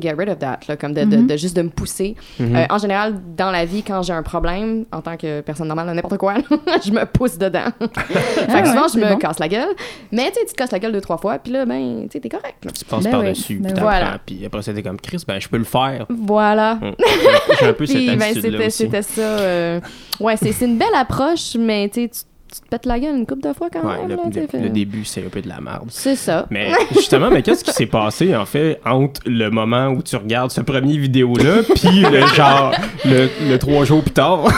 [0.00, 1.26] Get rid of that, là, comme de, Mhm.
[1.26, 2.14] de juste de me pousser.
[2.38, 2.54] Mhm.
[2.56, 5.86] Euh, en général, dans la vie, quand j'ai un problème, en tant que personne normale,
[5.94, 6.34] n'importe quoi,
[6.84, 7.64] je me pousse dedans.
[7.80, 9.18] fait que Ah souvent, ouais, je me bon.
[9.18, 9.68] casse la gueule.
[10.12, 12.28] Mais tu te casses la gueule deux, trois fois, puis là, ben, tu sais, t'es
[12.28, 12.64] correct.
[12.64, 12.70] là.
[12.72, 14.18] tu passes Ben par-dessus, oui, puis ben voilà.
[14.24, 16.06] puis après t'es comme Chris, ben je peux le faire.
[16.08, 16.78] Voilà.
[16.82, 16.94] Hum.
[17.60, 19.20] J'ai un peu cette ben, c'était, c'était ça.
[19.22, 19.80] euh,
[20.20, 23.26] Ouais, c'est, c'est une belle approche, mais tu sais, tu te pètes la gueule une
[23.26, 24.08] couple de fois quand Ouais, même.
[24.08, 25.86] le, là, le- fait- le début, c'est un peu de la merde.
[25.90, 26.46] C'est ça.
[26.50, 30.50] Mais justement, mais qu'est-ce qui s'est passé en fait entre le moment où tu regardes
[30.50, 32.72] ce premier vidéo-là, puis le genre
[33.04, 34.44] le, le trois jours plus tard?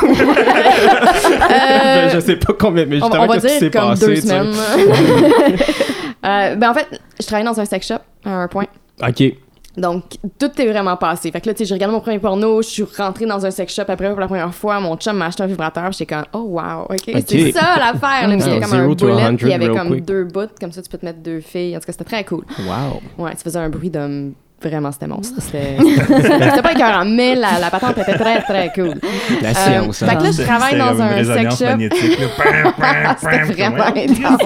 [1.48, 4.07] Ben, je sais pas combien, mais Euh, justement, qu'est-ce qui s'est passé?
[4.07, 4.52] deux semaines.
[6.24, 6.87] Euh, ben en fait,
[7.20, 8.66] je travaillais dans un sex shop à un point.
[9.07, 9.22] Ok.
[9.77, 10.05] Donc,
[10.39, 11.31] tout est vraiment passé.
[11.31, 13.51] Fait que là, tu sais, j'ai regardé mon premier porno, je suis rentrée dans un
[13.51, 14.79] sex shop après pour la première fois.
[14.81, 16.97] Mon chum m'a acheté un vibrateur, j'étais comme, oh wow, ok.
[17.09, 17.25] Ok.
[17.27, 18.29] C'est ça l'affaire.
[18.29, 18.39] là.
[18.39, 20.05] C'était comme un bullet, 100 puis il y avait comme quick.
[20.05, 21.77] deux bouts, comme ça tu peux te mettre deux filles.
[21.77, 22.45] En tout cas, c'était très cool.
[22.61, 23.25] Wow.
[23.25, 24.33] Ouais, tu faisais un bruit de.
[24.64, 25.35] Vraiment, c'était monstre.
[25.40, 25.77] C'était
[26.22, 28.94] c'était pas écœurant, mais la, la patente était très, très cool.
[29.42, 29.98] La Euh, science.
[29.98, 31.66] fait que là, je travaille dans un sex shop.
[33.20, 34.40] C'était vraiment intense.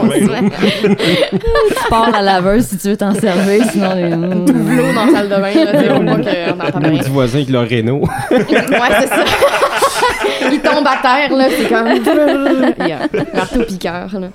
[0.58, 4.10] Tu pars la laveuse si tu veux t'en servir, sinon les.
[4.10, 7.02] L'eau dans la salle de bain, là, tu sais, au moins qu'on n'entend Même rien.
[7.02, 8.02] du voisin avec le Renault.
[8.30, 8.46] Ouais,
[9.00, 9.24] c'est ça.
[10.52, 11.88] Il tombe à terre, là, c'est comme...
[12.88, 13.08] Yeah.
[13.34, 14.28] Marteau piqueur, là.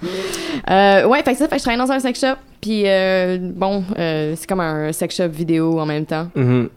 [0.70, 3.38] Euh, ouais, fait que ça, fait que je travaille dans un sex shop, puis euh,
[3.42, 6.28] bon, euh, c'est comme un sex shop vidéo en même temps.
[6.36, 6.70] Mhm.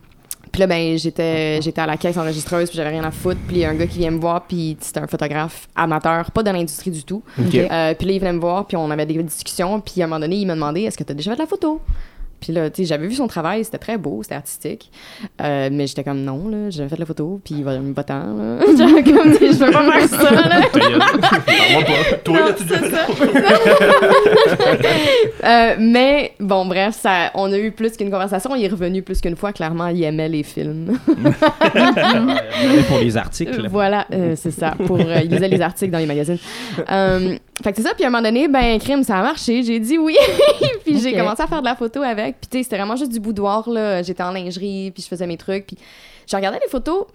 [0.57, 3.41] Puis là, ben, j'étais, j'étais à la caisse enregistreuse, puis j'avais rien à foutre.
[3.47, 6.31] Puis il y a un gars qui vient me voir, puis c'était un photographe amateur,
[6.31, 7.23] pas dans l'industrie du tout.
[7.39, 7.55] Ok.
[7.55, 9.81] Euh, puis là, il venait me voir, puis on avait des discussions.
[9.81, 11.43] Puis à un moment donné, il m'a demandé Est-ce que tu as déjà fait de
[11.43, 11.83] la photo
[12.47, 14.93] Puis là, tu sais, j'avais vu son travail, c'était très beau, c'était artistique.
[15.43, 17.93] Euh, mais j'étais comme Non, là, j'ai jamais fait la photo, puis il va me
[17.93, 18.13] battre.
[18.79, 20.61] Genre, comme, je veux pas faire ça, là.
[20.73, 22.17] Pas.
[22.23, 23.07] Toi, Non, là, tu ça.
[25.45, 28.55] Euh, mais bon, bref, ça, on a eu plus qu'une conversation.
[28.55, 29.53] Il est revenu plus qu'une fois.
[29.53, 30.99] Clairement, il aimait les films.
[32.89, 33.69] Pour les articles.
[33.69, 34.75] voilà, euh, c'est ça.
[34.87, 36.39] Pour, euh, il lisait les articles dans les magazines.
[37.63, 37.95] Fait que c'est ça.
[37.95, 39.63] Puis à un moment donné, ben, crime, ça a marché.
[39.63, 40.17] J'ai dit oui.
[40.85, 42.41] puis j'ai commencé à faire de la photo avec.
[42.41, 44.03] Puis tu sais, c'était vraiment juste du boudoir, là.
[44.03, 45.67] J'étais en lingerie, puis je faisais mes trucs.
[45.67, 45.79] Puis
[46.27, 47.07] je regardais les photos.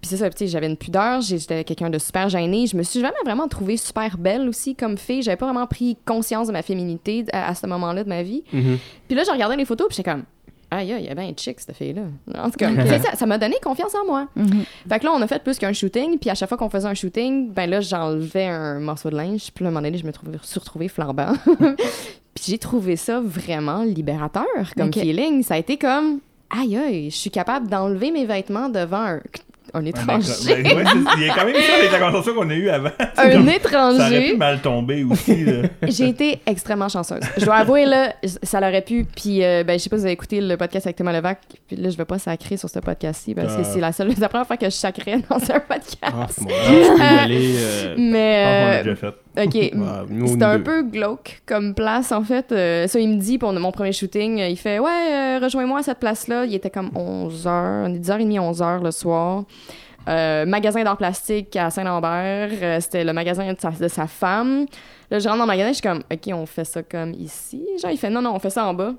[0.00, 2.66] Puis c'est ça, tu sais, j'avais une pudeur, j'étais quelqu'un de super gêné.
[2.66, 5.22] Je me suis jamais vraiment trouvée super belle aussi comme fille.
[5.22, 8.42] J'avais pas vraiment pris conscience de ma féminité à, à ce moment-là de ma vie.
[8.52, 8.78] Mhm.
[9.06, 10.24] Puis là, je regardais les photos, puis j'étais comme,
[10.72, 12.02] aïe, aïe, y a bien chic, cette fille-là.
[12.36, 14.28] En tout cas, ça ça m'a donné confiance en moi.
[14.34, 14.64] Mhm.
[14.88, 16.88] Fait que là, on a fait plus qu'un shooting, puis à chaque fois qu'on faisait
[16.88, 20.06] un shooting, ben là, j'enlevais un morceau de linge, puis à un moment donné, je
[20.06, 21.34] me suis retrouvée flambant.
[22.34, 24.44] puis j'ai trouvé ça vraiment libérateur
[24.76, 25.42] comme feeling.
[25.42, 29.20] Ça a été comme, aïe, aïe, je suis capable d'enlever mes vêtements devant un,
[29.74, 30.62] un Ben, étranger.
[30.62, 30.84] ben, ouais,
[31.18, 32.90] Il y a quand même ça avec la conversation qu'on a eue avant.
[33.16, 34.30] Un comme- Ça aurait étranger.
[34.32, 35.44] pu mal tomber aussi.
[35.88, 37.20] J'ai été extrêmement chanceuse.
[37.38, 39.04] Je dois avouer, là, ça l'aurait pu.
[39.04, 41.38] Puis, euh, ben, je sais pas si vous avez écouté le podcast avec Thomas Levac.
[41.66, 43.64] Puis là, je vais pas sacrer sur ce podcast-ci parce que Ah.
[43.64, 45.96] c'est la seule, la première fois que je sacrais dans un podcast.
[46.02, 47.54] Ah, je peux y aller.
[47.56, 49.14] euh, Je pense qu'on l'a Mais, déjà fait.
[49.36, 49.52] OK.
[49.52, 50.62] C'était nous un deux.
[50.62, 52.52] peu glauque comme place, en fait.
[52.52, 55.82] Euh, ça, il me dit, pour mon premier shooting, il fait Ouais, euh, rejoins-moi à
[55.82, 56.44] cette place-là.
[56.44, 59.44] Il était comme 11h, on est 10h30, 11h le soir.
[60.08, 62.80] Euh, magasin d'art plastique à Saint-Lambert.
[62.82, 64.66] C'était le magasin de sa, de sa femme.
[65.10, 67.64] Là, je rentre dans le magasin, je suis comme OK, on fait ça comme ici.
[67.80, 68.94] Genre, il fait Non, non, on fait ça en bas.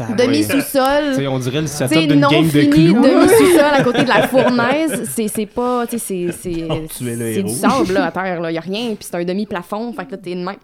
[0.00, 0.14] Ouais.
[0.16, 1.04] Demi-sous-sol.
[1.08, 3.02] Tu sais, on dirait le Tu setup d'une non game de fini, clous.
[3.02, 5.10] demi-sous-sol à côté de la fournaise.
[5.12, 5.86] C'est c'est pas.
[5.88, 6.64] Tu sais, c'est- c'est.
[6.70, 8.52] Oh, tu C'est du sable, là, à terre, là.
[8.52, 8.86] Y a rien.
[8.94, 9.92] Puis c'est un demi-plafond.
[9.92, 10.56] Fait que là, t'es de même.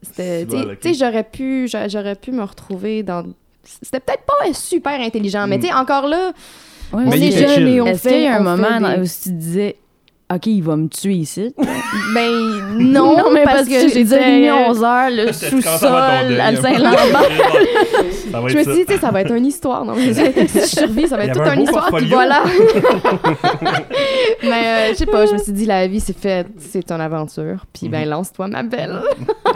[0.00, 0.46] C'était.
[0.46, 1.68] Tu sais- tu j'aurais pu,
[2.20, 3.24] pu me retrouver dans.
[3.64, 6.32] C'était peut-être pas super intelligent, mais tu sais, encore là,
[6.92, 9.00] Ouais, on Mais il est jeune et on Est-ce qu'il y a un moment des-
[9.00, 9.76] où tu disais,
[10.34, 11.54] OK, il va me tuer ici?
[12.14, 12.30] Ben
[12.78, 16.56] non, mais parce, que, j'ai dormi 11 heures, le ton sous-sol, à.
[16.56, 17.28] Saint-Lambert.
[18.48, 19.84] Je me suis dit, tu sais, ça va être une histoire.
[19.84, 20.14] Non, mais
[20.46, 21.90] si je survis, ça va être toute un une histoire.
[21.94, 22.44] Puis voilà.
[24.42, 27.00] mais euh, je sais pas, je me suis dit, la vie, c'est fait, c'est une
[27.00, 27.66] aventure.
[27.72, 29.00] Puis ben, lance-toi, ma belle.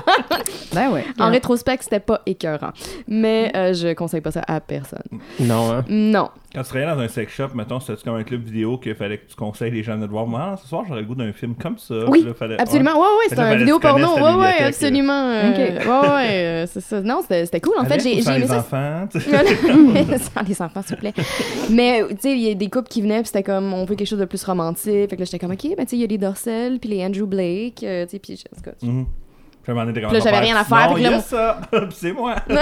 [0.74, 1.04] Ben ouais.
[1.18, 2.70] En rétrospect, c'était pas écœurant.
[3.08, 5.00] Mais euh, je conseille pas ça à personne.
[5.40, 5.84] Non, hein?
[5.88, 6.28] Non.
[6.54, 9.18] Quand tu travaillais dans un sex shop, mettons, c'était comme un club vidéo qu'il fallait
[9.18, 10.26] que tu conseilles les gens de te voir?
[10.26, 11.94] Moi, ah, ce soir, j'aurais le goût d'un film comme ça.
[12.08, 12.92] Oui, Puis là, fallait- Absolument.
[12.92, 14.14] Ouais, ouais, c'était un vidéo porno.
[14.16, 15.12] Ouais, ouais, absolument.
[15.30, 15.86] euh, Ok.
[15.86, 17.00] Ouais, ouais, euh, c'est ça.
[17.00, 17.74] Non, c'était c'était cool.
[17.78, 18.58] En fait, j'ai j'ai aimé les ça.
[18.58, 19.30] enfants, tu sais.
[19.30, 19.50] Voilà.
[20.18, 21.14] Sans les enfants, s'il vous plaît.
[21.70, 23.94] Mais, tu sais, il y a des couples qui venaient, puis c'était comme, on veut
[23.96, 25.10] quelque chose de plus romantique.
[25.10, 26.90] Fait que là, j'étais comme, OK, ben, tu sais, il y a les Dorsel, puis
[26.90, 28.86] les Andrew Blake, euh, tu sais, puis en tout cas.
[29.66, 30.88] Puis à un moment donné, t'es comme, Puis là, j'avais on va rien à faire,
[30.90, 31.60] Non, là, il y a ça.
[31.72, 32.36] Puis c'est moi.
[32.48, 32.60] non,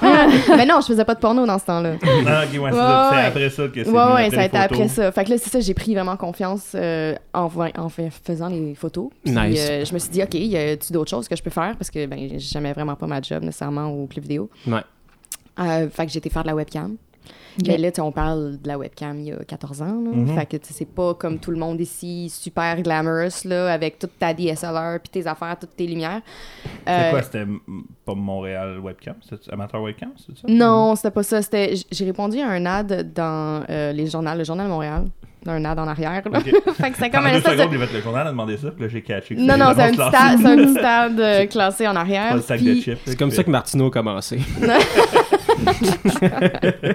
[0.56, 1.94] mais non, je faisais pas de porno dans ce temps-là.
[1.94, 3.08] ok, ouais, c'est Ouais, ça.
[3.10, 3.24] C'est ouais.
[3.24, 3.90] après ça que c'est.
[3.90, 5.10] Ouais, ouais, ça a été après ça.
[5.10, 8.48] Fait que là, c'est ça, j'ai pris vraiment confiance euh, en, fa- en fa- faisant
[8.48, 9.08] les photos.
[9.24, 9.58] Puis, Nice.
[9.68, 11.74] euh, je me suis dit, OK, y a-tu d'autres choses que je peux faire?
[11.76, 14.48] Parce que, ben, j'aimais vraiment pas ma job nécessairement au club vidéo.
[14.68, 14.82] Ouais.
[15.58, 16.94] Euh, fait que j'ai été faire de la webcam.
[17.66, 19.86] Mais là, tu sais, on parle de la webcam il y a 14 ans.
[19.86, 20.10] Là.
[20.12, 20.34] Mhm.
[20.34, 24.34] Fait que c'est pas comme tout le monde ici, super glamorous, là, avec toute ta
[24.34, 26.20] DSLR, puis tes affaires, toutes tes lumières.
[26.86, 29.14] C'est Euh, quoi, c'était mm, pas Montréal Webcam?
[29.28, 30.46] C'est amateur webcam, c'est ça?
[30.48, 31.42] Non, c'était pas ça.
[31.42, 35.04] C'était, j'ai répondu à un ad dans euh, les journaux, le Journal de Montréal.
[35.46, 36.22] Un ad en arrière.
[36.30, 36.40] Là.
[36.74, 37.78] Fait que c'était comme un espèce secondes, de...
[37.78, 39.34] fait le journal a demandé ça, puis là, j'ai catché.
[39.34, 42.36] que Non, non, c'est un, petit c'est stade euh, classé en arrière.
[42.46, 42.98] Puis-.
[43.06, 44.38] C'est comme ça que Martineau a commencé.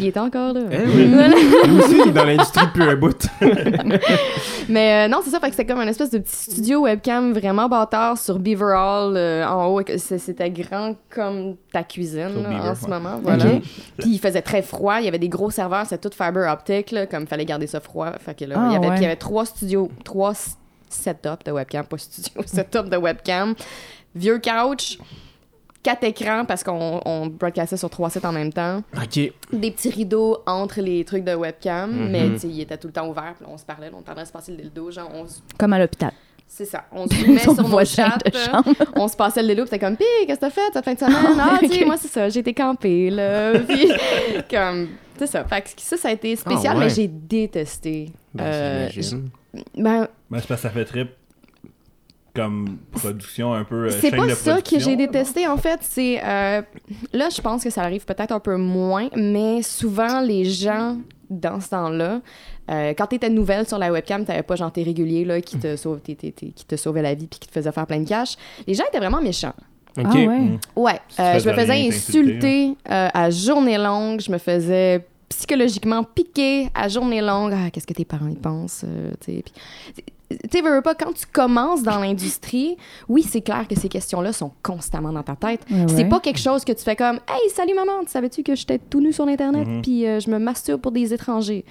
[0.00, 0.60] Il est encore là.
[0.70, 1.06] Eh oui.
[1.06, 3.26] Lui aussi, il est dans l'industrie depuis un bout.
[4.68, 7.32] Mais euh, non, c'est ça, fait que c'était comme un espèce de petit studio webcam
[7.32, 9.80] vraiment bâtard sur Beaver Hall euh, en haut.
[9.98, 12.90] c'est- C'était grand comme ta cuisine Sur là, Beaver, en ce ouais.
[12.90, 13.20] moment.
[13.22, 13.44] Voilà.
[13.98, 16.90] Puis il faisait très froid, il y avait des gros serveurs, c'était tout fiber optique,
[16.90, 18.12] là, comme fallait garder ça froid.
[18.18, 18.92] Fait que là, Ah, il, y avait, ouais.
[18.94, 20.32] puis il y avait trois studios, trois
[20.88, 23.54] setups de webcam, pas studio, setup de webcam.
[24.14, 24.98] Vieux couch,
[25.82, 29.32] quatre écrans parce qu'on on broadcastait sur trois sites en même temps OK.
[29.52, 32.10] des petits rideaux entre les trucs de webcam, Mhm.
[32.10, 34.22] mais tu sais, il était tout le temps ouvert, puis on se parlait, on parlait
[34.22, 35.24] de se passer le dildo, genre, on
[35.58, 36.12] Comme à l'hôpital.
[36.46, 38.72] c'est ça, on se met sur nos chats, de chambre.
[38.96, 40.98] on se passait le puis c'était comme, pis, qu'est-ce que t'as fait cette fin de
[40.98, 41.14] semaine?
[41.40, 41.86] Ah, tu sais, Ok.
[41.86, 43.88] moi, c'est ça, j'ai été campée, là, puis
[44.50, 46.84] comme, c'est ça, fait que ça, ça a été spécial, Ah, ouais.
[46.84, 48.10] mais j'ai détesté.
[48.34, 49.28] Ben, Euh, j'imagine.
[49.76, 51.10] ben, Ben, c'est parce que ça fait trip
[52.34, 53.86] comme production un peu.
[53.86, 55.80] euh, C'est pas de ça que j'ai détesté en fait.
[55.82, 56.62] C'est euh,
[57.12, 60.96] là, je pense que ça arrive peut-être un peu moins, mais souvent les gens
[61.28, 62.20] dans ce temps-là,
[62.70, 65.76] euh, quand t'étais nouvelle sur la webcam, t'avais pas genre tes réguliers là qui te
[65.76, 68.36] sauve, qui te sauvaient la vie puis qui te faisaient faire plein de cash.
[68.66, 69.54] Les gens étaient vraiment méchants.
[69.96, 70.26] Ah ouais.
[70.26, 70.58] Mm.
[70.76, 76.68] Ouais, euh, je me faisais insulter euh, à journée longue, je me faisais psychologiquement piquer
[76.74, 77.52] à journée longue.
[77.54, 79.44] Ah, qu'est-ce que tes parents y pensent, euh, tu sais.
[80.42, 82.76] Tu sais, veux, veux pas, quand tu commences dans l'industrie,
[83.08, 85.60] oui, c'est clair que ces questions-là sont constamment dans ta tête.
[85.70, 88.54] Ouais, C'est pas quelque chose que tu fais comme Hey, salut maman, tu savais-tu que
[88.54, 89.82] j'étais tout nu sur l'Internet, Mhm.
[89.82, 91.64] puis euh, je me masturbe pour des étrangers?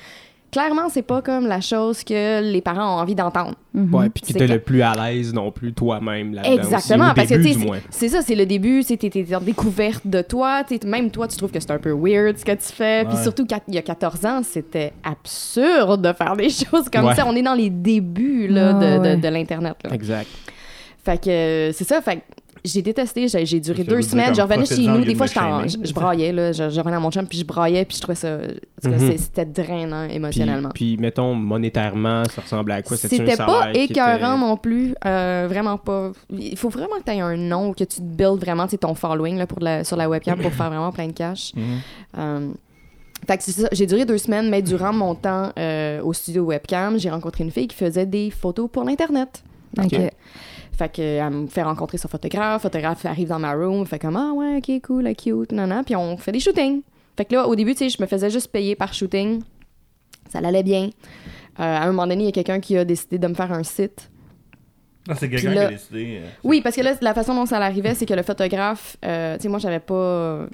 [0.51, 3.53] Clairement, c'est pas comme la chose que les parents ont envie d'entendre.
[3.73, 3.95] Mhm.
[3.95, 6.53] Ouais, puis C'est t'étais que- le plus à l'aise non plus toi-même là-dedans.
[6.55, 8.97] aussi, Exactement, au parce que début, tu sais, du c'est- ça, c'est le début, c'est
[8.97, 11.93] t'es t'es en découverte de toi, tu même toi tu trouves que c'est un peu
[11.93, 16.11] weird ce que tu fais, puis surtout il y a 14 ans, c'était absurde de
[16.13, 17.15] faire des choses comme Ouais.
[17.15, 19.17] ça, on est dans les débuts là, de, de- ouais.
[19.17, 19.93] de l'internet là.
[19.93, 20.27] Exact.
[21.03, 22.21] Fait que c'est ça, fait que
[22.63, 25.77] j'ai détesté, j'ai j'ai duré deux semaines, je revenais chez nous, des de fois je,
[25.83, 28.15] je braillais là, je, je revenais à mon chum puis je braillais puis je trouvais
[28.15, 29.17] ça, en tout cas, Mhm.
[29.17, 30.69] c'était drainant émotionnellement.
[30.73, 32.97] puis, mettons, monétairement, ça ressemblait à quoi?
[32.97, 36.11] C'était-tu un C'était pas était- écœurant non plus, euh, vraiment pas.
[36.29, 38.95] Il faut vraiment que tu aies un nom ou que tu te builds vraiment ton
[38.95, 41.53] following là, pour la, sur la webcam pour faire vraiment plein de cash.
[41.55, 41.63] Mhm.
[42.17, 42.49] Euh,
[43.27, 46.43] fait que c'est ça, j'ai duré deux semaines, mais durant mon temps euh, au studio
[46.43, 49.43] webcam, j'ai rencontré une fille qui faisait des photos pour l'Internet.
[49.77, 49.95] Ok.
[50.77, 54.15] Fait que elle me fait rencontrer son photographe, photographe arrive dans ma room, fait comme
[54.15, 56.81] ah ouais, ok, cool, cute, non, non, puis on fait des shootings.
[57.17, 59.41] Fait que là, au début, tu sais, je me faisais juste payer par shooting.
[60.29, 60.85] Ça allait bien.
[60.85, 63.51] Euh, à un moment donné, il y a quelqu'un qui a décidé de me faire
[63.51, 64.09] un site.
[65.09, 66.19] Ah, c'est quelqu'un qui a décidé.
[66.23, 69.35] euh, Oui, parce que là, la façon dont ça arrivait, c'est que le photographe, euh,
[69.35, 70.45] tu sais, moi, j'avais pas,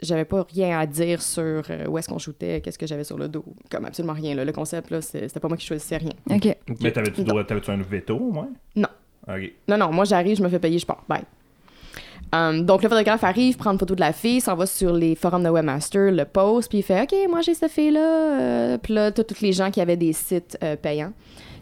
[0.00, 3.28] j'avais pas rien à dire sur où est-ce qu'on shootait, qu'est-ce que j'avais sur le
[3.28, 4.34] dos, comme absolument rien.
[4.36, 4.44] là.
[4.44, 6.12] Le concept, là, c'est- c'était pas moi qui choisissais rien.
[6.30, 6.56] OK.
[6.80, 8.50] Mais t'avais-tu droit- t'avais-tu un veto, au moins?
[8.76, 8.88] Non.
[9.68, 11.02] Non, non, moi, j'arrive, je me fais payer, je pars.
[11.08, 11.22] Bye.
[12.32, 15.14] Um, donc, le photographe arrive, prend une photo de la fille, s'en va sur les
[15.14, 18.00] forums de Webmaster, le post, puis il fait OK, moi j'ai cette fille-là.
[18.00, 21.12] Euh, puis là, t'as tous les gens qui avaient des sites euh, payants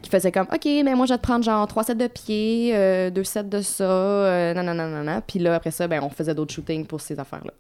[0.03, 2.73] qui faisaient comme OK, mais moi je vais te prendre genre trois sets de pieds,
[2.75, 5.23] euh, deux sets de ça, euh, non, non, non, non, non.
[5.27, 7.53] Puis là, après ça, ben, on faisait d'autres shootings pour ces affaires-là.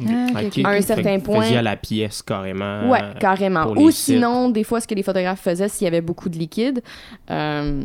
[0.00, 0.38] Ah.
[0.64, 1.52] À un certain Fait point.
[1.52, 2.88] À la pièce carrément.
[2.88, 3.70] Ouais, carrément.
[3.72, 4.14] Ou sites.
[4.14, 6.82] sinon, des fois, ce que les photographes faisaient, s'il y avait beaucoup de liquide,
[7.30, 7.82] euh,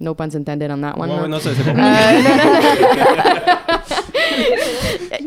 [0.00, 1.08] no puns intended on that one.
[1.10, 1.22] Ouais, là.
[1.22, 3.76] ouais, non, ça, c'est pas Euh, non, non, non.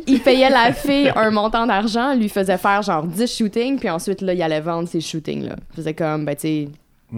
[0.08, 4.22] il payait la fille un montant d'argent, lui faisait faire genre 10 shootings, puis ensuite,
[4.22, 5.56] là, il allait vendre ces shootings-là.
[5.72, 6.68] Il faisait comme, ben, tu sais,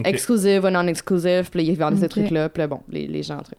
[0.06, 3.58] exclusive ou non-exclusive, puis là, il vendait ces trucs-là, puis bon, les, les gens, trucs.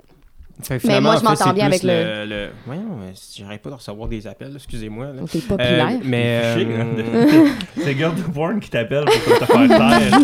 [0.85, 2.25] Mais moi, je m'entends bien avec le.
[2.27, 2.49] le...
[2.67, 5.09] Voyons, mais j'arrête pas de recevoir des appels, excusez-moi.
[5.31, 5.89] t'es populaire.
[5.91, 6.41] Euh, mais.
[6.43, 7.55] Euh, hein.
[7.83, 10.19] C'est Girl de Porn qui t'appelle pour te faire taire.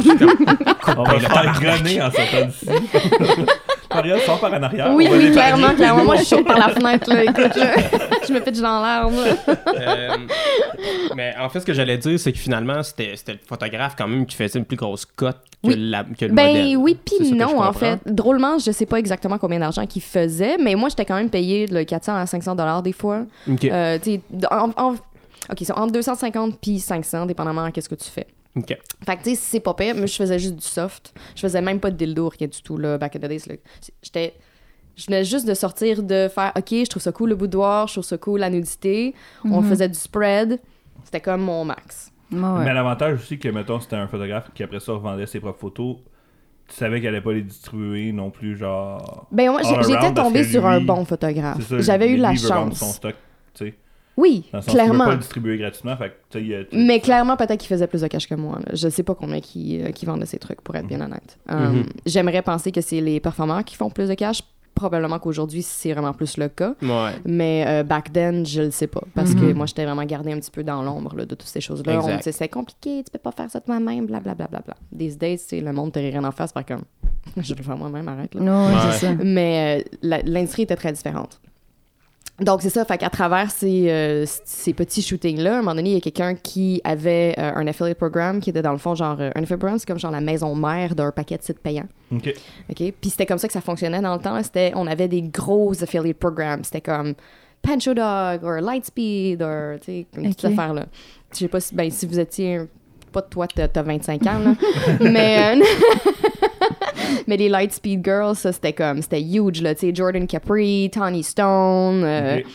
[0.96, 2.66] On va se faire gonner en sortant d'ici.
[3.98, 4.92] Maria, sors par en arrière.
[4.94, 6.04] oui, oui, clairement, clairement.
[6.04, 7.74] Moi, je saute par la fenêtre, là, écoute, là.
[8.28, 9.54] je me pitche dans l'arbre, là.
[9.78, 10.16] Euh,
[11.16, 14.08] mais en fait, ce que j'allais dire, c'est que finalement, c'était c'était le photographe quand
[14.08, 15.74] même qui faisait une plus grosse cote que, Oui.
[15.76, 16.76] la, que le Ben modèle.
[16.76, 17.98] oui, puis non, en fait.
[18.06, 21.66] Drôlement, je sais pas exactement combien d'argent qu'il faisait, mais moi, j'étais quand même payé
[21.66, 23.22] de 400 à 500 dollars des fois.
[23.50, 23.64] Ok.
[23.64, 24.92] Euh, tu sais, en- en-
[25.50, 28.26] OK, c'est entre 250 puis 500, dépendamment de qu'est-ce que tu fais.
[28.58, 28.76] Ok.
[29.06, 31.12] Fait que, tu sais, c'est pas pire, mais je faisais juste du soft.
[31.34, 33.44] Je faisais même pas de dildo, rien du tout, là, back in the days.
[34.02, 34.34] J'étais...
[34.96, 37.94] Je venais juste de sortir de faire OK, je trouve ça cool le boudoir, je
[37.94, 39.14] trouve ça cool la nudité.
[39.44, 39.68] On Mhm.
[39.68, 40.60] faisait du spread.
[41.04, 42.10] C'était comme mon max.
[42.32, 42.38] Ouais.
[42.64, 45.98] Mais l'avantage aussi que, mettons, c'était un photographe qui après ça revendait ses propres photos,
[46.66, 49.28] tu savais qu'elle allait pas les distribuer non plus, genre.
[49.30, 51.58] Ben moi, j'étais tombée sur un bon photographe.
[51.78, 52.78] J'avais eu la chance.
[52.80, 53.14] son stock,
[53.54, 53.74] tu sais.
[54.18, 55.04] Oui, Dans le sens qu'il veut clairement.
[55.04, 58.08] pas le distribuer gratuitement, fait que, y a- Mais clairement, peut-être qu'il faisait plus de
[58.08, 58.58] cash que moi.
[58.58, 58.72] là.
[58.74, 61.38] Je sais pas combien qui, euh, qui vendait ces trucs, pour être bien honnête.
[61.48, 61.84] Mhm.
[62.04, 64.42] J'aimerais penser que c'est les performeurs qui font plus de cash.
[64.74, 66.74] Probablement qu'aujourd'hui, c'est vraiment plus le cas.
[66.82, 67.12] Ouais.
[67.24, 69.02] Mais euh, back then, je le sais pas.
[69.14, 69.54] Parce que Mhm.
[69.54, 71.94] moi, j'étais vraiment gardée un petit peu dans l'ombre là, de toutes ces choses-là.
[71.94, 72.16] On me Exact.
[72.18, 74.46] disait, c'est compliqué, tu peux pas faire ça de toi-même, blablabla.
[74.48, 74.98] Bla, bla, bla.
[74.98, 76.82] These days, c'est le monde te rien en face, par comme,
[77.36, 78.34] je vais le faire moi-même, arrête.
[78.34, 78.40] Là.
[78.40, 78.80] Ouais, Ouais.
[78.92, 79.14] c'est ça.
[79.22, 81.40] Mais euh, la- l'industrie était très différente.
[82.40, 82.84] Donc, c'est ça.
[82.84, 86.00] Fait qu'à travers ces, euh, ces petits shootings-là, à un moment donné, il y a
[86.00, 89.42] quelqu'un qui avait euh, un affiliate program qui était dans le fond, genre, euh, un
[89.42, 91.88] affiliate program, c'est comme genre la maison mère d'un paquet de sites payants.
[92.12, 92.32] Ok.
[92.70, 92.76] OK?
[93.00, 94.40] Puis c'était comme ça que ça fonctionnait dans le temps.
[94.42, 96.62] C'était, on avait des gros affiliate programs.
[96.62, 97.14] C'était comme
[97.60, 100.40] Pancho Dog ou Lightspeed ou, tu sais, comme toutes Ok.
[100.40, 100.86] ces affaires-là.
[101.32, 102.60] Je sais pas si, ben, si vous étiez,
[103.12, 104.54] pas toi, t'as, t'as 25 ans, là,
[105.00, 105.58] mais...
[107.26, 111.22] Mais les Lightspeed Girls, ça, c'était comme, c'était huge, là, tu sais, Jordan Capri, Tony
[111.22, 112.42] Stone, euh, Ok.
[112.42, 112.48] tout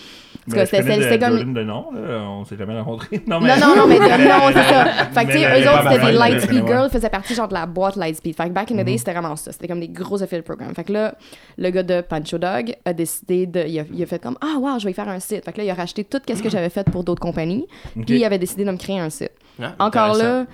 [0.48, 3.22] Mais cas, je c'était- comme- de nom, là, on s'est jamais rencontrés.
[3.28, 4.86] Non, non, non, mais de- non, c'est ça.
[5.14, 6.68] Fait que, tu sais, Mais eux autres, c'était des Lightspeed.
[6.68, 8.36] Girls, faisaient partie, genre, de la boîte Lightspeed.
[8.36, 9.52] Fait que back in the day, c'était vraiment ça.
[9.54, 10.74] C'était comme des gros affiliate programmes.
[10.76, 11.16] Fait que là,
[11.58, 13.64] le gars de Pancho Dog a décidé de.
[13.66, 15.46] Il a, il a fait comme, ah, wow, je vais y faire un site.
[15.46, 17.66] Fait que là, il a racheté tout ce que j'avais fait pour d'autres compagnies.
[18.06, 19.32] Puis il avait décidé de me créer un site.
[19.62, 20.46] Ah, Encore là.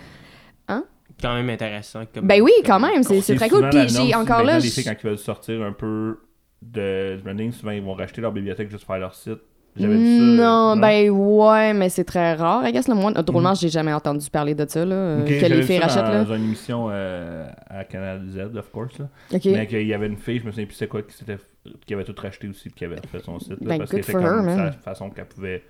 [1.21, 2.01] Quand même intéressant.
[2.13, 3.69] Comme, Ben oui, quand comme- même, c'est c'est très cool.
[3.69, 4.59] Puis j'ai encore là.
[4.59, 6.19] Les filles, quand ils veulent sortir un peu
[6.61, 9.39] de branding, souvent ils vont racheter leur bibliothèque juste pour faire leur site.
[9.77, 10.23] J'avais vu ça.
[10.43, 12.67] Non, ben ouais, mais c'est très rare.
[12.67, 15.21] I guess, le moi, drôlement, j'ai jamais entendu parler de ça, là, euh, Mm.
[15.21, 16.37] Ok, que les filles ça rachètent, dans là.
[16.37, 18.97] une émission euh, à Canal Z, of course.
[18.97, 19.07] Là.
[19.33, 19.45] OK.
[19.45, 21.37] Mais qu'il y avait une fille, je me souviens plus c'est quoi, qui, s'était-
[21.85, 23.51] qui avait tout racheté aussi, puis qui avait fait son site.
[23.51, 25.63] Là, Ben, parce good que c'était for her, comme sa façon qu'elle pouvait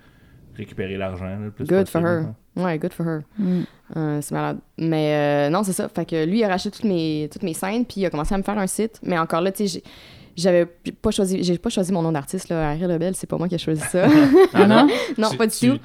[0.56, 1.26] récupérer l'argent.
[1.26, 2.26] là, le plus Good for possible, her.
[2.30, 2.36] hein.
[2.63, 3.19] Ouais, good for her.
[3.38, 3.62] Mm.
[3.98, 4.60] Euh, c'est malade.
[4.78, 5.89] Mais euh, non, c'est ça.
[5.89, 8.34] Fait que lui, il a racheté toutes mes, toutes mes scènes, puis il a commencé
[8.36, 9.00] à me faire un site.
[9.04, 9.82] Mais encore là, tu sais,
[10.36, 12.69] j'avais pas choisi, j'ai pas choisi mon nom d'artiste, là.
[12.69, 14.08] Harry Lebel, c'est pas moi qui ai choisi ça.
[14.54, 14.88] Ah non?
[15.17, 15.80] non, Tu- pas du tout.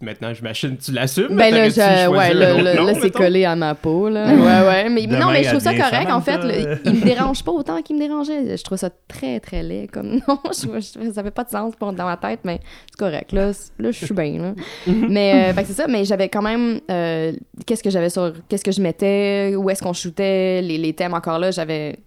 [0.00, 1.36] Te- Maintenant, j'imagine, tu l'assumes.
[1.36, 4.26] Ben là, je- ouais, là, nom, c'est collé à ma peau, là.
[4.34, 4.88] Ouais, ouais.
[4.88, 6.38] Mais Demain, non, mais je trouve ça correct, en fait.
[6.38, 6.76] Là.
[6.84, 8.56] il me dérange pas autant qu'il me dérangeait.
[8.56, 9.88] Je trouve ça très, très laid.
[9.88, 12.60] Comme, non, je, je- ça fait pas de sens pour, dans ma tête, mais
[12.90, 13.32] c'est correct.
[13.32, 14.54] Là, là je suis bien, là.
[14.86, 15.86] mais, euh, c'est ça.
[15.86, 17.32] Mais j'avais quand même, euh,
[17.66, 21.14] qu'est-ce que j'avais sur, qu'est-ce que je mettais, où est-ce qu'on shootait, les, les thèmes
[21.14, 21.98] encore là, j'avais,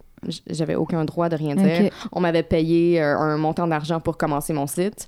[0.50, 1.92] j'avais aucun droit de rien dire.
[2.12, 5.08] On m'avait payé euh, un montant d'argent pour commencer mon site.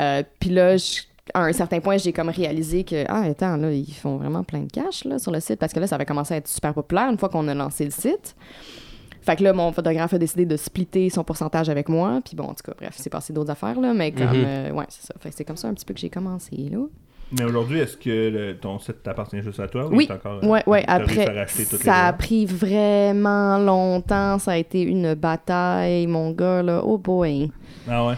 [0.00, 3.72] Euh, Puis là, je- à un certain point, j'ai comme réalisé que, ah, attends, là,
[3.72, 6.04] ils font vraiment plein de cash là, sur le site parce que là, ça avait
[6.04, 8.36] commencé à être super populaire une fois qu'on a lancé le site.
[9.22, 12.20] Fait que là, mon photographe a décidé de splitter son pourcentage avec moi.
[12.22, 14.44] Puis bon, en tout cas, bref, c'est passé d'autres affaires, là, mais comme, Mhm.
[14.46, 15.14] euh, ouais, c'est ça.
[15.18, 16.80] Fait que c'est comme ça un petit peu que j'ai commencé, là.
[17.32, 20.06] Mais aujourd'hui, est-ce que le- ton site t'appartient juste à toi ou Oui.
[20.12, 24.38] encore, euh, Ouais, ouais, t'as réussi à après, ça a pris vraiment longtemps.
[24.38, 26.82] Ça a été une bataille, mon gars, là.
[26.84, 27.50] Oh boy.
[27.88, 28.14] Ah ouais?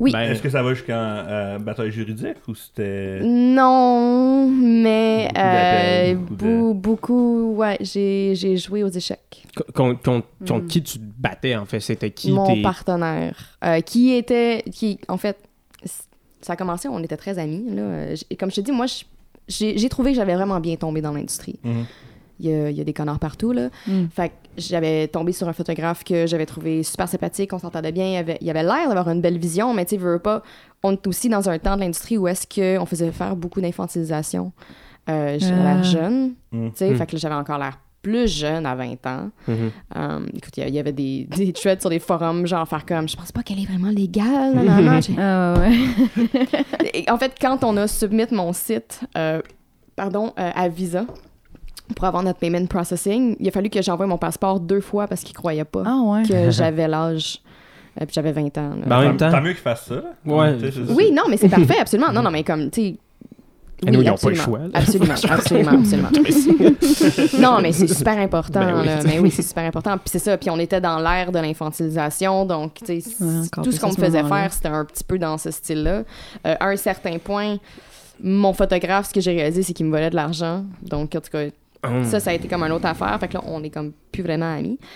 [0.00, 0.12] Oui.
[0.12, 3.20] Ben, Est-ce que ça va jusqu'en euh, bataille juridique ou c'était.
[3.22, 9.44] Non, mais Beaucoup euh, beaucoup de- bou- beaucoup, ouais, j'ai j'ai joué aux échecs.
[9.74, 11.80] Contre, contre- contre qui tu te battais, en fait?
[11.80, 15.36] C'était qui Mon partenaire, euh, qui était, qui, en fait,
[16.40, 17.64] ça a commencé, on était très amis.
[17.70, 18.14] Là.
[18.38, 18.86] Comme je te dis, moi,
[19.48, 21.58] j'ai trouvé que j'avais vraiment bien tombé dans l'industrie.
[21.62, 21.84] Mhm.
[22.42, 23.68] Il y, a, il y a des connards partout, là.
[23.86, 24.06] Mm.
[24.14, 28.06] Fait que j'avais tombé sur un photographe que j'avais trouvé super sympathique, on s'entendait bien,
[28.12, 30.42] il avait, il avait l'air d'avoir une belle vision, mais tu sais, veux pas,
[30.82, 34.52] on est aussi dans un temps de l'industrie où est-ce qu'on faisait faire beaucoup d'infantilisation.
[35.08, 35.74] Euh, j'avais Ah.
[35.74, 36.68] l'air jeune, Mm.
[36.68, 36.96] tu sais, Mm.
[36.96, 39.28] fait que j'avais encore l'air plus jeune à 20 ans.
[39.46, 39.70] Mhm.
[39.96, 43.14] Euh, écoute, il y avait des, des threads sur des forums, genre faire comme je
[43.14, 44.54] pense pas qu'elle est vraiment légale.
[44.54, 45.02] nan.
[45.02, 45.76] J'ai- Ah ouais.
[46.94, 49.42] Et en fait, quand on a submit mon site, euh,
[49.96, 51.04] pardon, euh, à Visa
[51.96, 55.22] pour avoir notre payment processing, il a fallu que j'envoie mon passeport deux fois parce
[55.22, 56.22] qu'ils croyaient pas Ah ouais.
[56.28, 57.40] que j'avais l'âge.
[58.00, 58.70] Euh, puis j'avais 20 ans.
[58.86, 60.02] Ben, en même temps- Tant mieux qu'ils fassent ça.
[60.24, 60.56] Ouais.
[60.90, 62.12] Oui, non, mais c'est parfait, absolument.
[62.12, 62.96] Non, non, mais comme, tu sais.
[63.86, 64.44] Et nous, ils ont pas le absolument.
[64.44, 64.68] choix, là.
[64.74, 65.70] Absolument, absolument,
[66.10, 66.70] absolument.
[67.40, 68.60] non, mais c'est super important.
[68.60, 68.86] Ben oui.
[68.86, 68.98] là.
[69.06, 69.92] Mais oui, c'est super important.
[69.96, 70.36] Puis c'est ça.
[70.36, 72.44] Puis on était dans l'ère de l'infantilisation.
[72.44, 75.18] Donc, tu sais, Ouais, encore tout ce qu'on me faisait faire, c'était un petit peu
[75.18, 76.02] dans ce style-là.
[76.46, 77.56] Euh, à un certain point,
[78.22, 80.64] mon photographe, ce que j'ai réalisé, c'est qu'il me volait de l'argent.
[80.82, 81.44] Donc, en tout cas,
[81.82, 82.04] Hum.
[82.04, 83.18] ça, ça a été comme une autre affaire.
[83.18, 84.78] Fait que là, on est comme plus vraiment amis.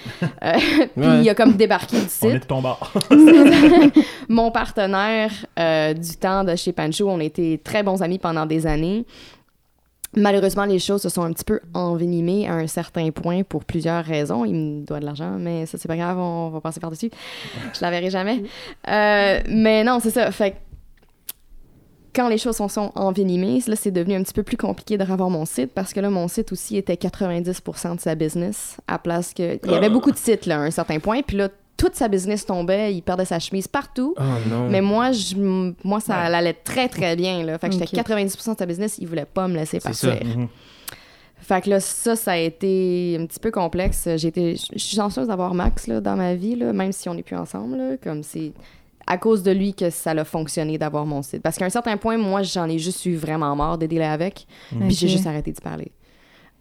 [0.42, 0.52] Euh,
[0.96, 2.42] puis il a comme débarqué du On est site.
[2.42, 2.92] de ton bord.
[4.28, 8.66] Mon partenaire euh, du temps de chez Pancho, on était très bons amis pendant des
[8.66, 9.06] années.
[10.16, 14.04] Malheureusement, les choses se sont un petit peu envenimées à un certain point pour plusieurs
[14.04, 14.44] raisons.
[14.44, 17.10] Il me doit de l'argent, mais ça, c'est pas grave, on va passer par-dessus.
[17.72, 18.42] Je la verrai jamais.
[18.88, 20.30] Euh, mais non, c'est ça.
[20.30, 20.56] Fait que
[22.14, 25.04] quand les choses sont, sont envenimées, là, c'est devenu un petit peu plus compliqué de
[25.04, 28.98] revoir mon site parce que là, mon site aussi était 90% de sa business à
[28.98, 29.58] place que...
[29.64, 31.22] Il y avait beaucoup de sites, là, à un certain point.
[31.22, 34.14] Puis là, toute sa business tombait, il perdait sa chemise partout.
[34.16, 34.68] Oh non.
[34.68, 35.34] Mais moi, je,
[35.82, 37.42] moi ça allait très, très bien.
[37.42, 37.58] Là.
[37.58, 38.06] Fait que j'étais Ok.
[38.06, 40.10] 90% de sa business, il voulait pas me laisser partir.
[40.10, 40.24] ça.
[40.24, 40.48] Mhm.
[41.40, 44.08] Fait que là, ça, ça a été un petit peu complexe.
[44.16, 47.14] J'ai été, je suis chanceuse d'avoir Max là, dans ma vie, là, même si on
[47.14, 47.76] n'est plus ensemble.
[47.76, 48.52] Là, comme c'est
[49.06, 51.42] à cause de lui que ça a fonctionné d'avoir mon site.
[51.42, 54.46] Parce qu'à un certain point, moi, j'en ai juste eu vraiment marre de dealer avec.
[54.86, 55.92] Puis j'ai juste arrêté d'y parler.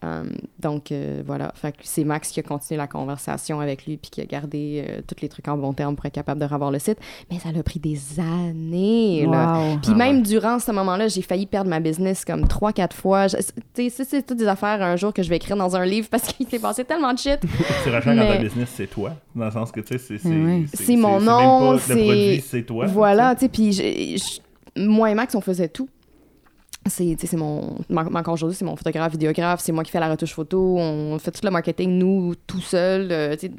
[0.04, 4.20] Um, donc euh, voilà, c'est Max qui a continué la conversation avec lui puis qui
[4.20, 6.80] a gardé euh, tous les trucs en bon terme pour être capable de revoir le
[6.80, 6.98] site.
[7.32, 9.26] Mais ça a pris des années.
[9.26, 9.78] Wow.
[9.82, 10.22] Puis Ah même ouais.
[10.24, 13.28] durant ce moment-là, j'ai failli perdre ma business comme trois, quatre fois.
[13.30, 16.48] C'est toutes des affaires un jour que je vais écrire dans un livre parce qu'il
[16.50, 17.40] s'est passé tellement de shit.
[17.84, 19.12] C'est rachant quand Mais- ta business, c'est toi.
[19.36, 20.66] Dans le sens que, tu sais, c'est.
[20.74, 22.86] C'est mon nom, c'est- Le produit, c'est toi.
[22.88, 24.22] voilà, tu sais, puis
[24.76, 25.88] moi et Max, on faisait tout.
[26.86, 27.78] C'est tu sais, c'est mon.
[27.90, 30.78] ma- ma- Encore aujourd'hui, c'est mon photographe, vidéographe, c'est moi qui fais la retouche photo,
[30.78, 33.10] on fait tout le marketing, nous, tout seul.
[33.12, 33.52] euh, tu sais.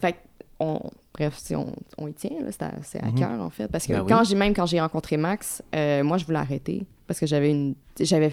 [0.00, 0.16] fait
[0.58, 0.78] on,
[1.14, 2.50] bref, on, on y tient, là,
[2.82, 3.14] c'est à, Mhm.
[3.14, 3.66] cœur, en fait.
[3.68, 4.06] Parce que Ben oui.
[4.08, 7.50] quand j'ai même quand j'ai rencontré Max, euh, moi, je voulais arrêter parce que j'avais
[7.50, 7.74] une.
[7.98, 8.30] J'avais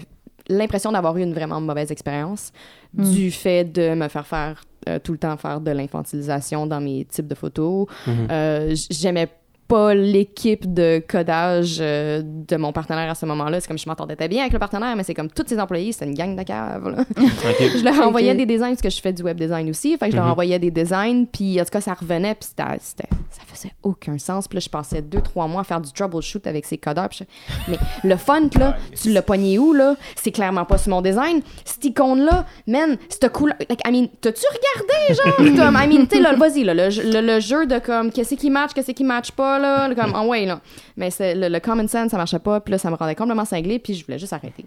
[0.50, 2.52] l'impression d'avoir eu une vraiment mauvaise expérience
[2.94, 3.10] Mm.
[3.12, 7.04] du fait de me faire faire euh, tout le temps faire de l'infantilisation dans mes
[7.06, 7.86] types de photos.
[8.08, 9.28] Euh, j- J'aimais
[9.68, 13.60] pas l'équipe de codage euh, de mon partenaire à ce moment-là.
[13.60, 15.92] C'est comme je m'entendais très bien avec le partenaire, mais c'est comme tous ses employés,
[15.92, 16.96] c'était une gang de là.
[17.18, 17.70] Ok.
[17.78, 19.96] je leur envoyais des designs parce que je fais du web design aussi.
[19.98, 20.32] Fait que je leur Mhm.
[20.32, 24.16] envoyais des designs, puis en tout cas, ça revenait, puis c'était, c'était- ça faisait aucun
[24.18, 24.48] sens.
[24.48, 27.08] Puis là, je passais deux, trois mois à faire du troubleshoot avec ces codeurs.
[27.12, 27.24] je-
[27.68, 29.96] Mais le fun, là, tu l'as pogné où, là?
[30.16, 31.42] C'est clairement pas sur mon design.
[31.64, 33.56] Cette icône-là, man, cette couleur.
[33.68, 35.36] Like, I mean, t'as-tu regardé, genre?
[35.66, 38.34] Comme, I mean, tu sais, là, vas-y, là, le, le- le jeu de comme, qu'est-ce
[38.34, 39.94] qui match, qu'est-ce qui match pas, là?
[39.94, 40.60] Comme, en ouais, là.
[40.96, 43.78] Mais le, le common sense, ça marchait pas, puis là, ça me rendait complètement cinglé,
[43.78, 44.64] puis je voulais juste arrêter.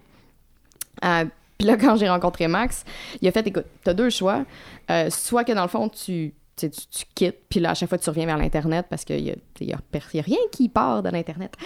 [1.04, 1.26] Euh,
[1.58, 2.86] puis là, quand j'ai rencontré Max,
[3.22, 4.46] il a fait écoute, t'as deux choix.
[4.90, 7.98] Euh, soit que dans le fond, tu, tu, tu, quittes, puis là, à chaque fois,
[7.98, 9.78] tu reviens vers l'Internet parce qu'il y a, y a
[10.14, 11.56] y rien qui part de l'Internet.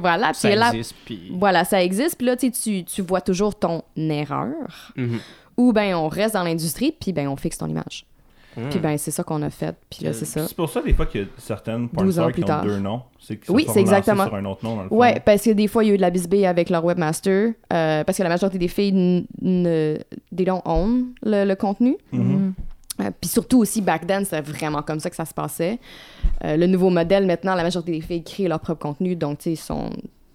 [0.00, 1.30] Voilà, puis Ça là, existe, puis...
[1.32, 2.16] voilà, ça existe.
[2.16, 4.92] Puis là, tu, tu, tu vois toujours ton erreur.
[4.96, 5.20] Mhm.
[5.56, 8.04] Ou ben on reste dans l'industrie, puis ben on fixe ton image.
[8.56, 8.68] Mhm.
[8.70, 9.74] Puis ben c'est ça qu'on a fait.
[9.90, 10.46] Puis là, c'est ça.
[10.46, 12.64] C'est pour ça, des fois, qu'il y a certaines 12 ans pornstars qui ont tard.
[12.64, 13.02] deux noms.
[13.20, 14.24] C'est Oui, c'est exactement.
[14.26, 14.96] sur un autre nom, dans le fond.
[14.96, 17.52] Ouais, parce que des fois, il y a eu de la bisbille avec leur webmaster.
[17.72, 21.96] euh, parce que la majorité des filles they don't own le, le contenu.
[23.00, 25.80] Euh, Puis surtout aussi, back then, c'était vraiment comme ça que ça se passait.
[26.44, 29.16] Euh, le nouveau modèle, maintenant, la majorité des filles créent leur propre contenu.
[29.16, 29.90] Donc, tu sais, ils sont...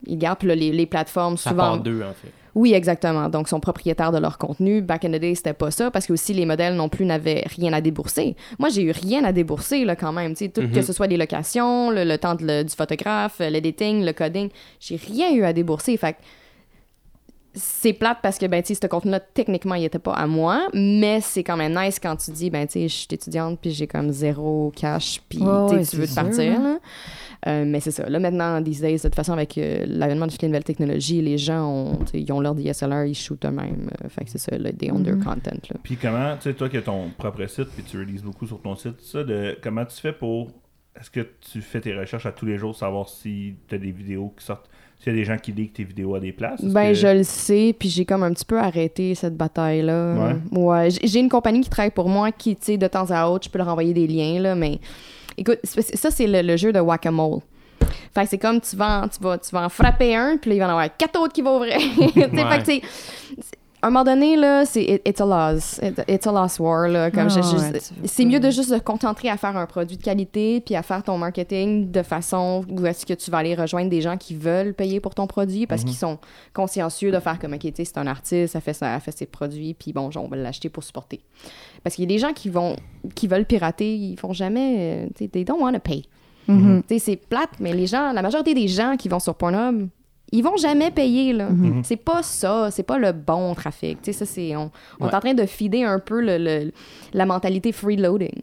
[0.06, 1.64] Ils gardent, puis là, les, les plateformes, Ça souvent...
[1.64, 2.32] part d'eux, en fait.
[2.62, 3.30] Oui, exactement.
[3.30, 4.82] Donc, sont propriétaires de leur contenu.
[4.82, 7.45] Back in the day, c'était pas ça parce que aussi les modèles non plus n'avaient
[7.55, 8.36] rien à débourser.
[8.60, 10.34] Moi, j'ai eu rien à débourser là quand même.
[10.36, 10.72] Tout Mhm.
[10.72, 14.12] que ce soit les locations, le, le temps de le- du photographe, euh, l'editing, le
[14.12, 14.49] coding,
[14.82, 15.95] j'ai rien eu à débourser.
[15.95, 16.18] Fait que
[17.54, 20.68] c'est plate parce que, ben, tu sais, ce contenu-là, techniquement, il était pas à moi,
[20.74, 23.72] mais c'est quand même nice quand tu dis, ben, tu sais, je suis étudiante, puis
[23.72, 26.80] j'ai comme zéro cash, puis tu veux te partir, sûr, là.
[27.47, 28.08] Euh, mais c'est ça.
[28.10, 31.22] Là, maintenant, these days, de toute façon, avec euh, l'avènement de toutes les nouvelles technologies,
[31.22, 33.89] les gens ont, tu sais, ils ont leur DSLR, ils shootent eux-mêmes.
[34.04, 35.24] Euh, fait que c'est ça, là, they own their Mhm.
[35.24, 35.78] content, là.
[35.82, 38.62] Puis comment, tu sais, toi qui as ton propre site, puis tu releases beaucoup sur
[38.62, 40.52] ton site, ça, de, comment tu fais pour.
[41.00, 43.91] Est-ce que tu fais tes recherches à tous les jours, savoir si tu as des
[43.91, 44.70] vidéos qui sortent,
[45.00, 46.62] s'il y a des gens qui leak tes vidéos à des places?
[46.64, 50.36] Ben, que- je le sais, puis j'ai comme un petit peu arrêté cette bataille-là.
[50.52, 50.89] Ouais.
[51.04, 53.50] J'ai une compagnie qui travaille pour moi qui, tu sais, de temps à autre, je
[53.50, 54.80] peux leur envoyer des liens, là, mais
[55.38, 57.39] écoute, ça, c'est le, le jeu de whack-a-mole.
[58.14, 60.50] Fait que c'est comme tu vas, en- tu, vas, tu vas en frapper un, puis
[60.50, 61.78] là, il va y en avoir quatre autres qui vont ouvrir.
[61.97, 62.12] Ouais.
[62.14, 62.82] Fait que, tu sais,
[63.82, 65.80] à un moment donné, là, c'est it- it's a loss.
[65.82, 67.10] It- it's a loss war, là.
[67.12, 67.34] Comme Ah
[67.72, 70.84] ouais, c'est mieux de juste se concentrer à faire un produit de qualité, puis à
[70.84, 74.36] faire ton marketing de façon où est-ce que tu vas aller rejoindre des gens qui
[74.36, 76.18] veulent payer pour ton produit parce qu'ils sont
[76.54, 79.74] consciencieux de faire comme, OK, c'est un artiste, ça fait, ça, elle fait ses produits,
[79.74, 81.22] puis bon, on va l'acheter pour supporter.
[81.84, 82.76] Parce qu'il y a des gens qui vont
[83.16, 86.04] qui veulent pirater, ils font jamais, euh, they don't want to pay.
[86.88, 89.88] Tu sais, c'est plate, mais les gens, la majorité des gens qui vont sur Pornhub,
[90.32, 91.50] ils vont jamais payer, là.
[91.50, 91.82] Mhm.
[91.84, 94.02] C'est pas ça, c'est pas le bon trafic.
[94.02, 94.56] Tu sais, ça, c'est...
[94.56, 96.72] On, on est en train de feeder un peu le, le-
[97.14, 98.42] la mentalité freeloading.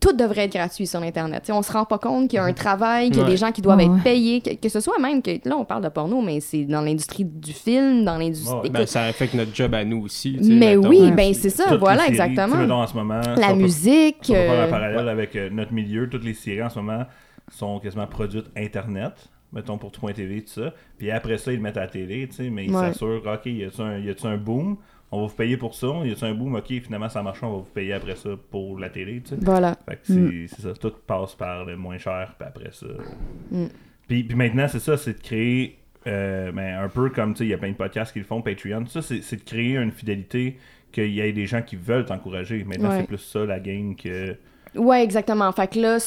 [0.00, 1.42] Tout devrait être gratuit sur Internet.
[1.42, 3.24] Tu sais, on se rend pas compte qu'il y a un travail, qu'il y a
[3.24, 3.30] Ouais.
[3.30, 4.00] des gens qui doivent Ouais, être ouais.
[4.02, 5.30] payés, que, que ce soit même que...
[5.48, 8.70] Là, on parle de porno, mais c'est dans l'industrie du film, dans l'industrie...
[8.70, 10.36] Ben, ça affecte notre job à nous aussi.
[10.36, 11.10] tu sais, mais oui, ouais.
[11.12, 12.56] ben c'est ça, voilà, séries, exactement.
[12.56, 14.16] mettons, en ce moment, si La on peut- musique...
[14.22, 16.68] si on peut faire euh, un parallèle avec euh, notre milieu, toutes les séries en
[16.68, 17.04] ce moment
[17.50, 19.12] sont quasiment produites Internet.
[19.52, 20.72] Mettons pour tout.tv, tout ça.
[20.98, 22.80] Puis après ça, ils le mettent à la télé, tu sais, mais ils Ouais.
[22.92, 24.76] s'assurent, OK, y a-tu un, un boom?
[25.10, 25.88] On va vous payer pour ça.
[26.04, 26.54] Y a-tu un boom?
[26.54, 29.36] OK, finalement ça marche, on va vous payer après ça pour la télé, tu sais.
[29.42, 29.76] Voilà.
[29.86, 32.86] Fait que c'est c'est ça, tout passe par le moins cher, puis après ça.
[33.50, 33.66] Mm.
[34.08, 37.44] Puis, puis maintenant, c'est ça, c'est de créer, euh, ben, un peu comme, tu sais,
[37.44, 39.92] il y a plein de podcasts qui le font, Patreon, ça, c'est de créer une
[39.92, 40.56] fidélité,
[40.90, 42.64] qu'il y ait des gens qui veulent t'encourager.
[42.64, 43.00] Maintenant, Ouais.
[43.00, 44.36] c'est plus ça, la game, que...
[44.74, 45.50] Ouais, exactement.
[45.52, 45.98] Fait que là,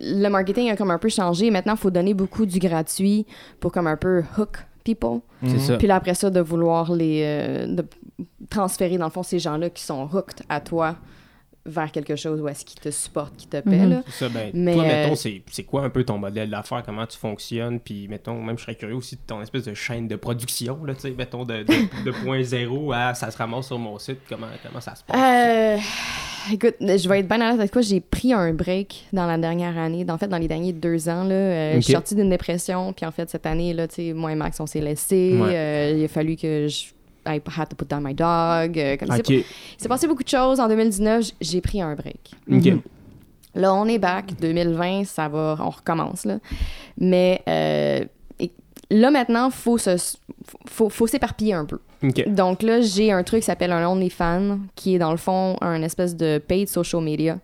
[0.00, 1.50] le marketing a comme un peu changé.
[1.50, 3.26] Maintenant, il faut donner beaucoup du gratuit
[3.60, 5.20] pour comme un peu hook people.
[5.46, 5.76] C'est ça.
[5.76, 7.84] Puis là, après ça, de vouloir les euh, de
[8.50, 10.96] transférer, dans le fond, ces gens-là qui sont hooked à toi
[11.64, 13.86] vers quelque chose où est-ce qu'ils te supportent, qui te paient.
[13.86, 14.02] Là.
[14.06, 16.82] C'est ça, ben, Mais, toi, euh, mettons, c'est c'est quoi un peu ton modèle d'affaires,
[16.84, 20.08] comment tu fonctionnes, puis mettons, même je serais curieux aussi de ton espèce de chaîne
[20.08, 23.66] de production, là, tu sais, mettons, de, de, de point zéro à ça se ramasse
[23.66, 25.16] sur mon site, comment, comment ça se passe?
[25.16, 25.78] Euh,
[26.52, 29.76] écoute, je vais être bien honnête avec toi, j'ai pris un break dans la dernière
[29.78, 31.24] année, en fait dans les derniers deux ans.
[31.24, 34.34] Là, Euh, Je suis sortie d'une dépression, puis en fait cette année, là, moi et
[34.34, 35.38] Max, on s'est laissés.
[35.40, 35.54] Ouais.
[35.54, 36.86] Euh, il a fallu que je
[37.24, 38.76] I had to put down my dog.
[38.78, 39.44] euh, comme c'est Ok, Il
[39.76, 40.58] s'est passé beaucoup de choses.
[40.58, 42.32] En 2019, j- j'ai pris un break.
[42.50, 42.64] ok.
[42.64, 42.80] Mhm.
[43.54, 44.32] Là, on est back.
[44.40, 46.24] 2020, ça va, on recommence.
[46.24, 46.38] Là.
[46.98, 48.04] Mais euh,
[48.92, 50.16] là, maintenant, il faut se-
[50.68, 51.78] faut, faut s'éparpiller un peu.
[52.26, 55.82] Donc là, j'ai un truc qui s'appelle un OnlyFans, qui est dans le fond un
[55.82, 57.38] espèce de paid social media.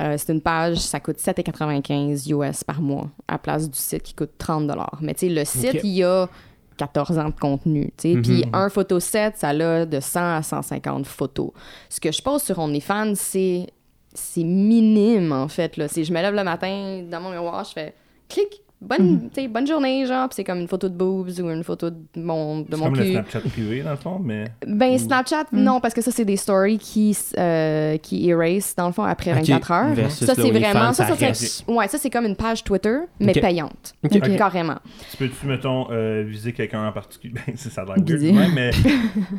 [0.00, 4.14] Euh, c'est une page, ça coûte 7,95 US par mois, à place du site qui
[4.14, 4.70] coûte 30
[5.00, 6.28] Mais tu sais, le site, il y a
[6.76, 7.92] 14 ans de contenu.
[7.96, 8.50] Puis Mhm.
[8.54, 11.50] un photo set, ça a de 100 à 150 photos.
[11.88, 13.66] Ce que je pose sur OnlyFans, c'est
[14.14, 15.76] c'est minime, en fait.
[15.78, 15.86] Là.
[15.86, 17.94] Je me lève le matin, dans mon miroir, je fais
[18.28, 21.64] clic, bonne, sais, bonne journée, genre, puis c'est comme une photo de boobs ou une
[21.64, 23.12] photo de mon, de C'est mon comme le cul.
[23.12, 24.44] Snapchat privé, dans le fond, mais...
[24.66, 25.62] Ben, Snapchat, Mm.
[25.62, 29.30] non, parce que ça, c'est des stories qui, euh, qui erase, dans le fond, après
[29.32, 29.38] Ok.
[29.38, 29.94] 24 heures.
[29.94, 30.92] Versus ça, c'est vraiment.
[30.92, 31.64] Ça, c'est- reste.
[31.68, 33.94] ouais, ça, c'est comme une page Twitter, mais payante.
[34.04, 34.12] Ok.
[34.16, 34.36] Ok.
[34.36, 34.78] Carrément.
[35.10, 37.34] Tu peux-tu, mettons, euh, viser quelqu'un en particulier?
[37.46, 38.32] Ben, c'est ça a l'air Viser.
[38.32, 38.88] weird, ouais, mais, tu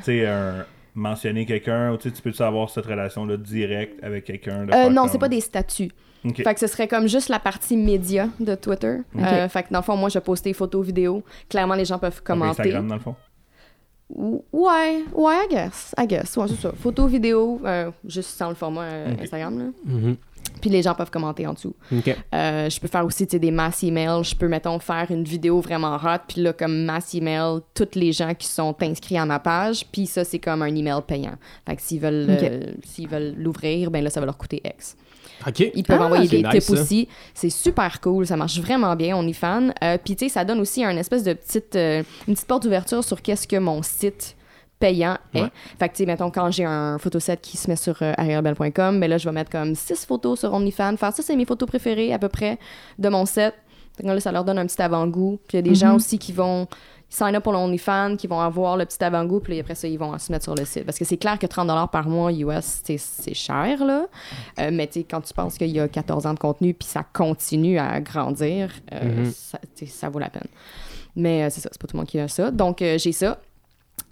[0.04, 0.66] sais, un-
[0.96, 4.68] mentionner quelqu'un, ou tu sais, tu peux-tu avoir cette relation-là directe avec quelqu'un?
[4.70, 5.92] Euh, non, comme- c'est pas des statuts.
[6.36, 8.98] Fait que ce serait comme juste la partie média de Twitter.
[9.20, 11.22] Euh, fait que dans le fond, moi, je poste des photos, vidéos.
[11.50, 12.62] Clairement, les gens peuvent Comme commenter.
[12.62, 13.16] Instagram, dans le fond?
[14.10, 15.94] Ou- Ouais, ouais, I guess.
[15.98, 16.38] I guess.
[16.38, 16.72] Ouais, c'est ça.
[16.80, 19.16] Photos, vidéos, euh, juste sans le format euh.
[19.20, 19.58] Instagram.
[19.60, 19.66] Là.
[19.86, 20.16] Mhm.
[20.64, 21.76] Puis les gens peuvent commenter en dessous.
[21.92, 24.24] Euh, je peux faire aussi des mass emails.
[24.24, 26.20] Je peux, mettons, faire une vidéo vraiment hot.
[26.26, 29.86] Puis là, comme mass email, tous les gens qui sont inscrits à ma page.
[29.92, 31.36] Puis ça, c'est comme un email payant.
[31.68, 34.96] Fait que s'ils veulent euh, s'ils veulent l'ouvrir, ben là, ça va leur coûter X.
[35.46, 35.60] Ok.
[35.76, 36.74] Ils peuvent Ah, envoyer des nice, tips ça.
[36.82, 37.10] aussi.
[37.34, 38.26] C'est super cool.
[38.26, 39.18] Ça marche vraiment bien.
[39.18, 39.74] On est fan.
[39.84, 42.64] Euh, Puis, tu sais, ça donne aussi un espèce de petite, euh, une petite porte
[42.64, 44.38] d'ouverture sur qu'est-ce que mon site
[44.88, 45.42] payant est.
[45.44, 45.50] Ouais.
[45.80, 49.00] Fait que, tu sais, mettons, quand j'ai un photoset qui se met sur euh, arielbell.com,
[49.00, 50.98] ben là, je vais mettre comme six photos sur OnlyFans.
[50.98, 52.60] Faire ça, c'est mes photos préférées à peu près
[53.00, 53.54] de mon set.
[53.98, 55.40] Que là, ça leur donne un petit avant-goût.
[55.48, 56.68] Puis, il y a des gens aussi qui vont
[57.10, 60.18] sign up pour l'OnlyFans, qui vont avoir le petit avant-goût, puis après ça, ils vont
[60.18, 60.84] se mettre sur le site.
[60.84, 64.08] Parce que c'est clair que 30 par mois US, c'est- cher, là.
[64.60, 66.88] Euh, mais tu sais, quand tu penses qu'il y a 14 ans de contenu, puis
[66.88, 69.32] ça continue à grandir, euh, Mhm.
[69.88, 70.48] ça vaut la peine.
[71.16, 72.50] Mais euh, c'est ça, c'est pas tout le monde qui a ça.
[72.50, 73.38] Donc, euh, j'ai ça.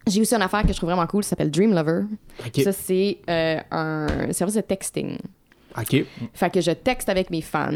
[0.08, 2.02] J'ai aussi une affaire que je trouve vraiment cool, ça s'appelle Dream Lover.
[2.64, 5.18] Ça, c'est euh, un service de texting.
[5.78, 6.04] Ok.
[6.34, 7.72] Fait que je texte avec mes fans.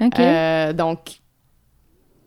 [0.00, 0.18] OK.
[0.20, 0.98] Euh, donc,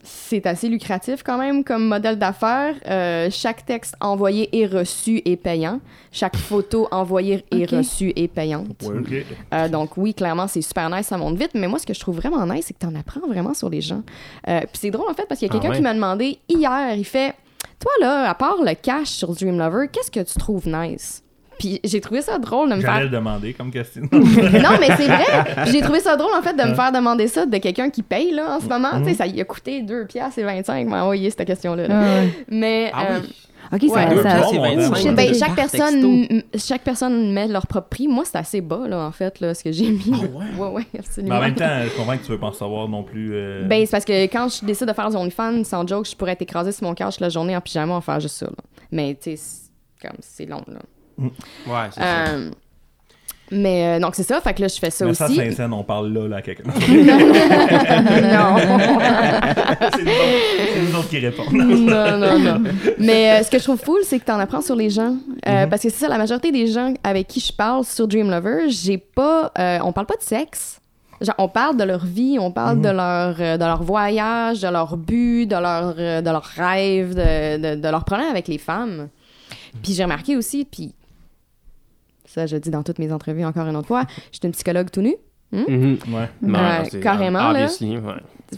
[0.01, 2.75] c'est assez lucratif quand même comme modèle d'affaires.
[2.87, 5.81] Euh, chaque texte envoyé et reçu est payant.
[6.11, 7.71] Chaque photo envoyée et Ok.
[7.71, 8.81] reçue est payante.
[8.83, 9.25] Ouais, ok.
[9.53, 11.51] Euh, donc oui, clairement, c'est super nice, ça monte vite.
[11.53, 13.69] Mais moi, ce que je trouve vraiment nice, c'est que tu en apprends vraiment sur
[13.69, 14.01] les gens.
[14.47, 15.77] Euh, Puis c'est drôle en fait parce qu'il y a Ah quelqu'un ouais?
[15.77, 17.33] qui m'a demandé hier, il fait,
[17.79, 21.23] toi là, à part le cash sur Dream Lover, qu'est-ce que tu trouves nice?
[21.59, 24.03] Puis j'ai trouvé ça drôle de me faire le demander comme question.
[24.11, 25.65] non, mais c'est vrai.
[25.65, 28.31] J'ai trouvé ça drôle, en fait, de me faire demander ça de quelqu'un qui paye,
[28.31, 29.01] là, en ce moment.
[29.03, 31.87] Tu sais, ça lui a coûté 2 piastres et 25 m'a envoyé cette question-là.
[31.89, 32.01] là.
[32.01, 32.25] Ah.
[32.49, 33.35] Mais, Ah euh, oui.
[33.71, 33.89] OK, Ouais.
[33.89, 34.77] ça, Deux ça- piastres, c'est mon 25.
[34.77, 34.95] Dieu.
[34.95, 38.07] je sais, ben, chaque, personne, chaque personne met leur propre prix.
[38.07, 40.11] Moi, c'est assez bas, là, en fait, là, ce que j'ai mis.
[40.13, 40.67] Ah ouais?
[40.69, 41.35] ouais, Mais absolument.
[41.35, 43.29] en même temps, je comprends que tu veux pas en savoir non plus.
[43.33, 46.15] euh, Ben, c'est parce que quand je décide de faire du OnlyFans, sans joke, je
[46.15, 48.47] pourrais être écrasée sur mon couch la journée en pyjama en faire juste ça.
[48.47, 48.51] là.
[48.91, 49.69] Mais, tu sais, c'est-
[50.01, 50.79] comme, c'est long, là.
[51.19, 52.35] Ouais, c'est ça.
[53.51, 54.39] Euh, mais, euh, donc, c'est ça.
[54.41, 55.35] Fait que là, je fais ça mais ça, aussi.
[55.35, 56.63] Saint-Saëns, on parle là, là, à quelqu'un.
[56.69, 56.73] non.
[58.57, 61.51] c'est nous, autres- c'est nous autres qui répondent.
[61.53, 62.63] non, non, non.
[62.97, 65.15] Mais euh, ce que je trouve cool, c'est que t'en apprends sur les gens.
[65.47, 68.29] Euh, Parce que c'est ça, la majorité des gens avec qui je parle sur Dream
[68.29, 69.51] Lover, j'ai pas.
[69.57, 70.79] euh, on parle pas de sexe.
[71.21, 74.69] Genre, on parle de leur vie, on parle de, leur, euh, de leur voyage, de
[74.69, 78.57] leur but, de leur, euh, de leur rêve, de, de, de leurs problèmes avec les
[78.57, 79.09] femmes.
[79.83, 80.93] Puis j'ai remarqué aussi, puis
[82.33, 84.89] ça, je dis dans toutes mes entrevues encore une autre fois, je suis une psychologue
[84.91, 85.15] tout nu.
[85.51, 85.97] Mhm.
[86.13, 86.29] Ouais.
[86.43, 87.67] Non, Ouais, c'est- carrément, là.
[87.95, 88.13] ouais.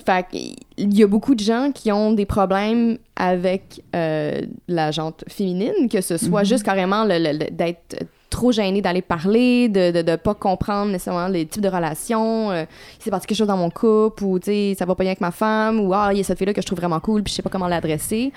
[0.06, 5.24] Fait qu'il y a beaucoup de gens qui ont des problèmes avec euh, la jante
[5.30, 9.92] féminine, que ce soit juste carrément le- le- le- d'être trop gêné d'aller parler, de,
[9.92, 12.64] de, de pas comprendre nécessairement les types de relations, euh,
[13.00, 15.12] il s'est passé quelque chose dans mon couple, ou tu sais, ça va pas bien
[15.12, 17.24] avec ma femme, ou ah, il y a cette fille-là que je trouve vraiment cool,
[17.24, 18.32] puis je sais pas comment l'adresser.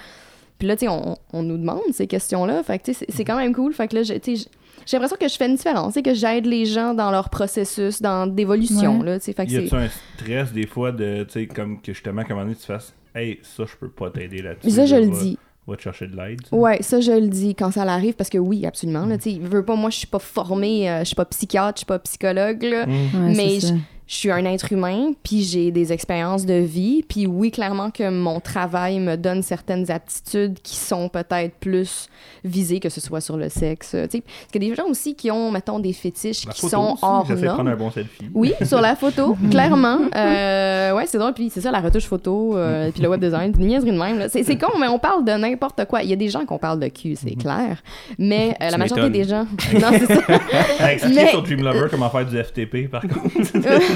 [0.59, 3.17] Puis là, tu sais, on, on nous demande ces questions-là, fait que tu sais, c'est-
[3.17, 3.73] c'est quand même cool.
[3.73, 4.49] Fait que là, je- tu sais,
[4.87, 7.29] j'ai l'impression que je fais une différence, tu sais, que j'aide les gens dans leur
[7.31, 9.07] processus, dans d'évolution, Ouais.
[9.07, 11.81] là, tu sais, fait que Y a-tu un stress des fois de, tu sais, comme
[11.81, 14.71] que justement, à un moment donné, tu fasses, hey, ça, je peux pas t'aider là-dessus.
[14.71, 15.39] Ça, je le va- dis.
[15.67, 16.41] Va te chercher de l'aide.
[16.53, 19.07] Ouais, ça je le dis quand ça l'arrive parce que oui, absolument.
[19.07, 21.77] Là, tu sais, veux pas, moi je suis pas formée, euh, je suis pas psychiatre,
[21.77, 22.85] je suis pas psychologue, là.
[22.87, 22.91] Mm.
[22.91, 23.59] Ouais, mais.
[24.07, 28.11] Je suis un être humain, puis j'ai des expériences de vie, puis oui, clairement que
[28.11, 32.09] mon travail me donne certaines aptitudes qui sont peut-être plus
[32.45, 33.91] visées, que ce soit sur le sexe.
[33.93, 34.21] tu sais.
[34.21, 36.77] Parce qu'il y a des gens aussi qui ont, mettons, des fétiches La qui photo
[36.77, 37.79] sont aussi, hors J'essaie de prendre un normes.
[37.79, 38.25] bon selfie.
[38.35, 39.99] Oui, sur la photo, clairement.
[40.15, 41.33] Euh, ouais, c'est drôle.
[41.33, 44.29] Puis c'est ça, la retouche photo, euh, puis le web design, une niaiserie de même.
[44.29, 46.03] C'est con, mais on parle de n'importe quoi.
[46.03, 47.83] Il y a des gens qu'on parle de cul, c'est clair.
[48.19, 49.47] Mais euh, la majorité des gens.
[49.81, 50.21] non, c'est ça.
[50.91, 53.94] Expliquer Mais- sur Dream Lover comment faire du FTP, par contre?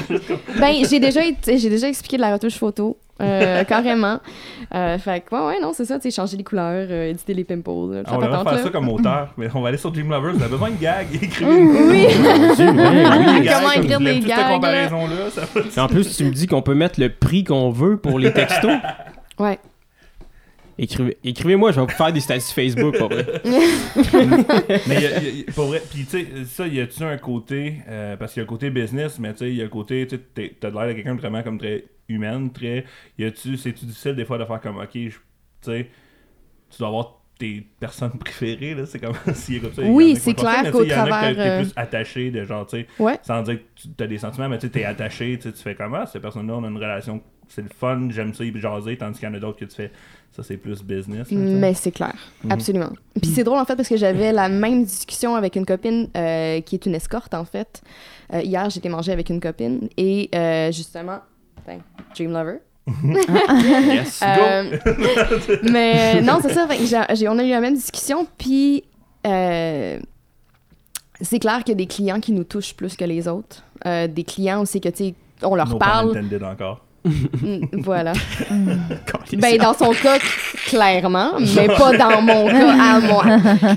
[0.58, 2.96] Ben, j'ai déjà, j'ai déjà expliqué de la retouche photo.
[3.20, 4.20] euh, carrément.
[4.74, 7.34] Euh, fait que, ouais, ouais, non, c'est ça, tu sais, changer les couleurs, euh, éditer
[7.34, 7.70] les pimples.
[7.92, 8.62] là, ça on va faire là.
[8.62, 10.32] ça comme auteur, mais on va aller sur Dream Lover.
[10.34, 12.06] Vous avez besoin de gags, écrivez Oui!
[12.06, 16.46] des gags, Comment comme écrire des gags, comparaison-là, ça va- en plus, tu me dis
[16.46, 18.70] qu'on peut mettre le prix qu'on veut pour les textos.
[19.38, 19.58] Ouais.
[20.78, 23.26] Écrivez- Écrivez-moi, je vais vous faire des statuts Facebook pour vrai.
[24.86, 27.76] Mais y a- y a- pour vrai, puis tu sais, ça, y a-tu un côté,
[27.88, 29.70] euh, parce qu'il y a le côté business, mais tu sais, il y a le
[29.70, 32.84] côté, tu t'as de l'air de quelqu'un de vraiment comme très humaine, très.
[33.18, 35.12] Y a-tu, c'est-tu difficile des fois de faire comme, ok, tu
[35.62, 35.88] sais,
[36.70, 39.82] tu dois avoir tes personnes préférées, là, c'est comme s'il y a comme ça.
[39.82, 42.30] Oui, c'est clair mais qu'au tu y en a que travers, t'es euh, plus attaché,
[42.30, 43.18] de genre, tu sais, Ouais.
[43.22, 45.62] sans dire que tu as des sentiments, mais tu sais, t'es attaché, tu sais, tu
[45.62, 48.96] fais comment, cette personne-là, on a une relation, c'est le fun, j'aime ça, y jaser,
[48.96, 49.90] tandis qu'il y en a d'autres que tu fais,
[50.32, 51.30] ça c'est plus business.
[51.30, 51.36] là.
[51.38, 52.52] Mais c'est clair, Mhm.
[52.52, 52.90] absolument.
[53.20, 56.60] Puis c'est drôle en fait parce que j'avais la même discussion avec une copine euh,
[56.60, 57.82] qui est une escorte en fait.
[58.34, 61.18] Euh, hier, j'étais manger avec une copine et euh, justement,
[61.66, 61.80] ben,
[62.14, 62.58] Dream Lover.
[63.04, 64.20] Yes.
[64.22, 64.78] Euh,
[65.70, 66.66] mais non, c'est ça.
[66.66, 68.84] fait que j'ai- j'ai- on a eu la même discussion, puis
[69.26, 69.98] euh,
[71.20, 73.62] c'est clair qu'il y a des clients qui nous touchent plus que les autres.
[73.86, 76.16] Euh, des clients aussi que, tu sais, on leur No parle.
[76.16, 76.84] intended encore.
[77.04, 78.12] Mm, voilà.
[79.32, 80.18] Ben, dans son cas,
[80.66, 83.24] clairement, mais pas dans mon cas à moi,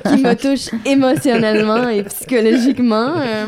[0.05, 3.13] qui me touche émotionnellement et psychologiquement.
[3.17, 3.47] euh.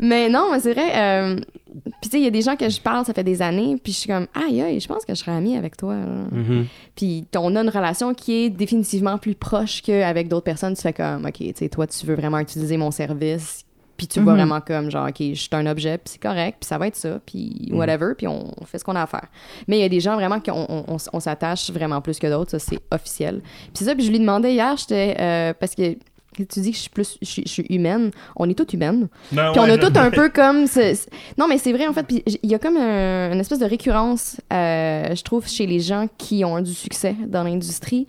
[0.00, 0.90] mais non, c'est vrai.
[0.96, 3.42] euh, puis, tu sais, il y a des gens que je parle, ça fait des
[3.42, 5.94] années, puis je suis comme, aïe, aïe, je pense que je serais amie avec toi.
[5.94, 6.66] Mhm.
[6.96, 10.74] Puis, on a une relation qui est définitivement plus proche qu'avec d'autres personnes.
[10.74, 13.65] Tu fais comme, OK, tu sais, toi, tu veux vraiment utiliser mon service.
[13.96, 14.38] Puis tu vois Mhm.
[14.40, 16.96] vraiment comme genre, OK, je suis un objet, puis c'est correct, puis ça va être
[16.96, 19.26] ça, puis whatever, puis on, on fait ce qu'on a à faire.
[19.68, 22.26] Mais il y a des gens vraiment qu'on on, on on s'attache vraiment plus que
[22.26, 23.40] d'autres, ça c'est officiel.
[23.42, 25.16] Puis c'est ça, puis je lui demandais hier, j'étais.
[25.18, 25.96] euh, parce que
[26.36, 27.16] tu dis que je suis plus.
[27.22, 28.10] Je suis, je suis humaine.
[28.36, 29.08] On est toutes humaines.
[29.32, 30.66] Non, Puis on ouais, a toutes un peu comme.
[30.66, 31.06] ce- ce-
[31.38, 32.02] Non, mais c'est vrai, en fait.
[32.02, 35.80] Puis il y a comme un- une espèce de récurrence, euh, je trouve, chez les
[35.80, 38.06] gens qui ont du succès dans l'industrie.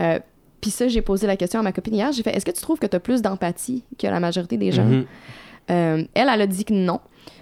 [0.00, 0.18] Euh,
[0.62, 2.12] Puis ça, j'ai posé la question à ma copine hier.
[2.12, 4.72] J'ai fait, est-ce que tu trouves que tu as plus d'empathie que la majorité des
[4.72, 4.84] gens?
[4.84, 5.04] Mhm.
[5.70, 7.00] Euh, elle, elle a dit que non.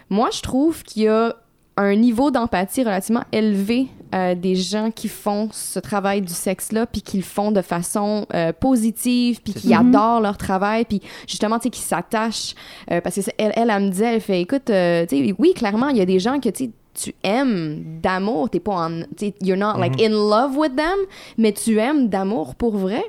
[0.09, 1.37] Moi, je trouve qu'il y a
[1.77, 7.03] un niveau d'empathie relativement élevé euh, des gens qui font ce travail du sexe-là, puis
[7.03, 11.65] qui le font de façon euh, positive, puis qui adorent leur travail, puis justement, tu
[11.65, 12.55] sais, qui s'attachent.
[12.91, 15.89] Euh, parce que elle, elle, elle me disait, elle fait, écoute, tu sais, oui, clairement,
[15.89, 16.71] il y a des gens que, tu sais,
[17.01, 19.03] tu aimes d'amour, t'es pas en,
[19.41, 20.99] you're not like in love with them,
[21.39, 23.03] mais tu aimes d'amour pour vrai.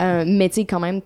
[0.00, 1.00] Euh, mais tu sais, quand même,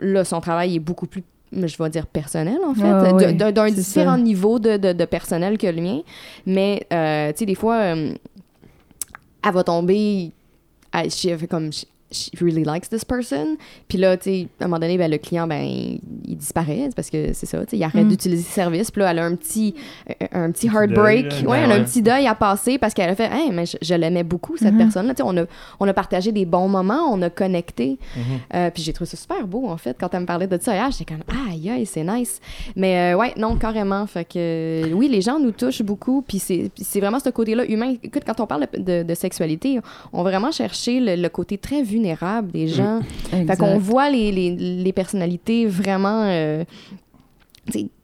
[0.00, 4.12] là, son travail est beaucoup plus, je vais dire, personnel, en fait, ouais, d'un différent
[4.12, 4.18] ça.
[4.18, 6.00] niveau de, de, de personnel que le mien.
[6.46, 8.14] Mais, euh, tu sais, des fois, euh,
[9.44, 10.32] elle va tomber,
[10.92, 11.70] elle, comme,
[12.10, 13.56] she, really likes this person.
[13.88, 16.88] Puis là, tu sais, à un moment donné, ben, le client, ben, il, il disparaît,
[16.94, 18.08] parce que c'est ça, tu sais, il arrête Mm.
[18.08, 18.90] d'utiliser le service.
[18.90, 19.74] Puis là, elle a un petit,
[20.32, 21.28] un, un petit heartbreak.
[21.28, 21.48] deuil, là.
[21.50, 21.84] ouais, Ben elle a un ouais.
[21.84, 24.72] petit deuil à passer parce qu'elle a fait, hey, mais je, je l'aimais beaucoup, cette
[24.72, 24.78] Mhm.
[24.78, 25.14] personne-là.
[25.14, 25.44] Tu sais, on a,
[25.80, 27.98] on a partagé des bons moments, on a connecté.
[28.16, 28.22] Mhm.
[28.54, 30.74] Euh, puis j'ai trouvé ça super beau, en fait, quand elle me parlait de ça
[30.74, 30.90] hier.
[30.90, 32.40] J'étais comme, aïe, aïe, c'est nice.
[32.76, 34.06] Mais euh, ouais, non, carrément.
[34.06, 36.22] Fait que oui, les gens nous touchent beaucoup.
[36.26, 37.94] Puis c'est vraiment ce côté-là humain.
[38.02, 39.80] Écoute, quand on parle de, de- de sexualité,
[40.12, 43.00] on va vraiment chercher le, le côté très vulnérable des gens.
[43.30, 44.50] Fait qu'on voit les, les,
[44.86, 46.22] les personnalités vraiment.
[46.24, 46.64] euh,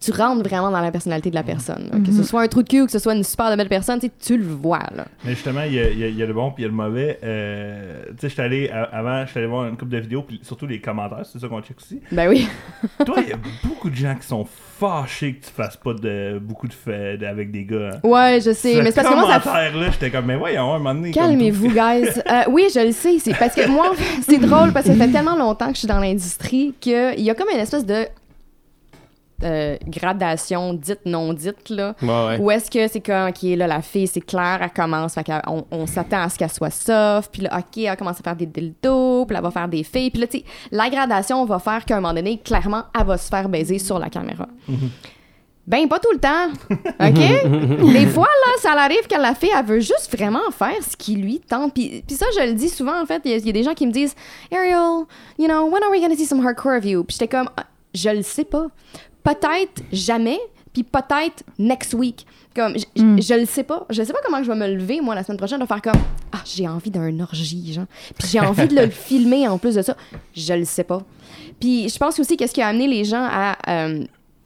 [0.00, 1.88] tu rentres vraiment dans la personnalité de la personne.
[1.92, 1.98] là.
[2.04, 3.68] Que ce soit un trou de cul ou que ce soit une super de belle
[3.68, 4.80] personne, tu le vois.
[4.94, 5.06] Là.
[5.24, 6.66] Mais justement, il y a, il y a- il y a le bon puis il
[6.66, 7.18] y a le mauvais.
[7.22, 10.66] Euh, tu sais, j'étais allé, avant, j'étais allé voir une couple de vidéos, puis surtout
[10.66, 12.00] les commentaires, c'est ça qu'on check aussi.
[12.10, 12.48] Ben oui.
[13.06, 14.46] Toi, il y a beaucoup de gens qui sont
[14.78, 17.90] fâchés que tu fasses pas de, beaucoup de faits avec des gars.
[17.94, 18.00] hein.
[18.08, 18.74] Ouais, je sais.
[18.74, 21.12] Ce mais c'est parce que moi, ça commentaire-là, j'étais comme, mais voyons, un moment donné.
[21.12, 22.08] Calmez-vous, guys.
[22.32, 23.18] Euh, oui, je le sais.
[23.18, 23.92] C'est parce que moi,
[24.22, 27.30] c'est drôle parce que ça fait tellement longtemps que je suis dans l'industrie qu'il y
[27.30, 28.06] a comme une espèce de
[29.42, 31.94] euh, gradation dite non dite là.
[32.02, 32.38] Ouais, ouais.
[32.38, 35.64] Où est-ce que c'est comme, OK, là, la fille, c'est clair, elle commence, fait qu'on
[35.70, 38.46] on s'attend à ce qu'elle soit soft, puis là, OK, elle commence à faire des
[38.46, 41.84] dildos, puis elle va faire des filles, puis là, tu sais, la gradation va faire
[41.84, 44.46] qu'à un moment donné, clairement, elle va se faire baiser sur la caméra.
[45.64, 46.48] Ben, pas tout le temps,
[47.00, 47.92] OK?
[47.92, 51.14] Des fois, là, ça arrive que la fille, elle veut juste vraiment faire ce qui
[51.14, 51.72] lui tente.
[51.72, 53.52] Puis, puis ça, je le dis souvent, en fait, il y, a- il y a
[53.52, 54.16] des gens qui me disent,
[54.52, 55.04] Ariel,
[55.38, 57.04] you know, when are we gonna see some hardcore of you?
[57.04, 58.66] Puis j'étais comme, Ah, je le sais pas.
[59.24, 60.38] Peut-être jamais,
[60.72, 62.26] puis peut-être next week.
[62.54, 63.22] Comme, j- j- Mm.
[63.22, 63.86] je le sais pas.
[63.88, 66.00] Je sais pas comment je vais me lever, moi, la semaine prochaine, de faire comme,
[66.32, 67.86] ah, j'ai envie d'un orgie, genre.
[68.18, 69.96] Puis j'ai envie de le filmer en plus de ça.
[70.36, 71.02] Je le sais pas.
[71.60, 74.04] Puis je pense aussi qu'est-ce qui a amené les gens à euh,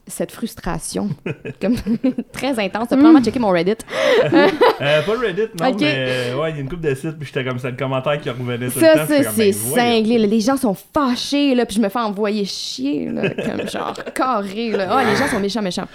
[0.09, 1.11] cette frustration,
[1.61, 1.75] comme
[2.33, 2.89] très intense.
[2.89, 3.77] T'as probablement checké mon Reddit.
[4.33, 4.49] Euh,
[4.81, 7.45] pas Reddit, non, mais euh, ouais, il y a une couple de sites, puis j'étais
[7.45, 9.05] comme ça, le commentaire qui revenait tout le Ça, temps.
[9.09, 9.75] c'est j'étais comme, c'est ben, voyons.
[9.97, 10.19] cinglé.
[10.19, 10.27] là.
[10.27, 14.71] Les gens sont fâchés, là, puis je me fais envoyer chier, là, comme genre carré.
[14.71, 14.89] Là.
[14.91, 15.89] Ah, les gens sont méchants, méchants.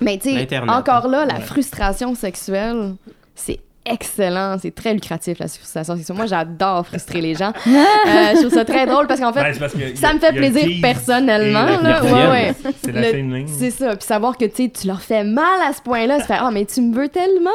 [0.00, 1.40] Mais tu sais, encore là, la Ouais.
[1.40, 2.94] frustration sexuelle,
[3.34, 3.58] c'est
[3.90, 6.16] excellent, c'est très lucratif la frustration sexuelle.
[6.16, 7.52] Moi, j'adore frustrer les gens.
[8.08, 9.96] Euh, je trouve ça très drôle parce qu'en fait, Ben, c'est parce que y a-
[9.96, 11.66] ça me fait plaisir personnellement.
[11.82, 12.02] Là.
[12.02, 12.54] Ouais, ouais.
[12.82, 13.44] C'est la Le-.
[13.46, 13.96] C'est ça.
[13.96, 16.80] Puis savoir que tu leur fais mal à ce point-là, c'est faire Ah, mais tu
[16.80, 17.50] me veux tellement.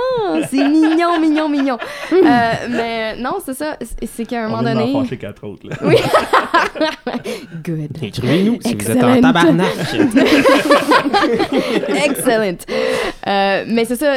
[0.49, 1.77] C'est mignon, mignon, mignon.
[2.11, 2.17] Euh,
[2.69, 3.77] mais non, c'est ça.
[4.05, 4.93] C'est- qu'à un On moment vient donné.
[4.93, 5.75] fâcher quatre autres, là.
[5.83, 5.95] Oui.
[7.65, 7.97] Good.
[8.01, 9.21] Écrivez-nous si vous êtes en Excellent.
[9.21, 9.67] tabarnak.
[12.05, 12.57] Excellent.
[13.27, 14.13] Euh, mais c'est ça,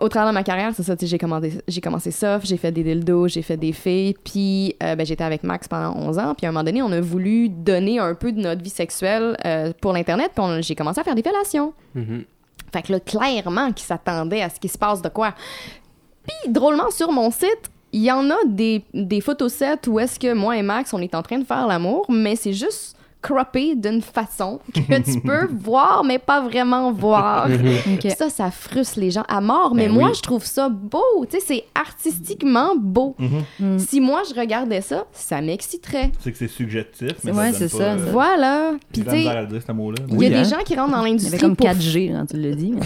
[0.00, 2.82] au travers de ma carrière, c'est ça, j'ai commencé, j'ai commencé soft, j'ai fait des
[2.82, 6.46] dildos, j'ai fait des filles, puis euh, ben, j'étais avec Max pendant 11 ans, puis
[6.46, 9.72] à un moment donné, on a voulu donner un peu de notre vie sexuelle euh,
[9.80, 11.72] pour l'Internet, puis j'ai commencé à faire des fellations.
[11.94, 12.24] Mhm.
[12.72, 15.34] Fait que là, clairement, qui s'attendait à ce qui se passe de quoi.
[16.26, 20.34] Puis, drôlement, sur mon site, il y en a des, des photosets où est-ce que
[20.34, 22.95] moi et Max, on est en train de faire l'amour, mais c'est juste
[23.26, 27.48] croppé d'une façon que tu peux voir, mais pas vraiment voir.
[27.96, 28.10] Ok.
[28.16, 30.14] Ça, ça frustre les gens à mort, mais Ben moi, oui.
[30.16, 31.02] je trouve ça beau.
[31.30, 33.14] Tu sais, c'est artistiquement beau.
[33.58, 33.78] Mm.
[33.78, 36.10] Si moi, je regardais ça, ça m'exciterait.
[36.20, 38.06] C'est que c'est subjectif, mais Ouais, ça c'est pas, ça, euh.
[38.12, 38.72] Voilà.
[38.92, 39.46] Puis, tu sais, le il y a
[40.10, 40.42] Oui, des hein?
[40.44, 42.72] gens qui rentrent dans l'industrie comme pour 4G quand tu l'as dit.
[42.72, 42.80] mais-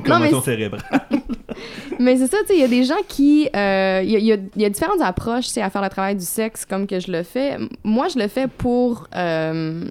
[0.00, 0.82] commotion mais- cérébrale.
[1.98, 3.48] Mais c'est ça, tu sais, il y a des gens qui...
[3.54, 6.16] euh, Il y, a- il y il y a différentes approches, à faire le travail
[6.16, 7.56] du sexe comme que je le fais.
[7.84, 9.06] Moi, je le fais pour...
[9.16, 9.84] euh,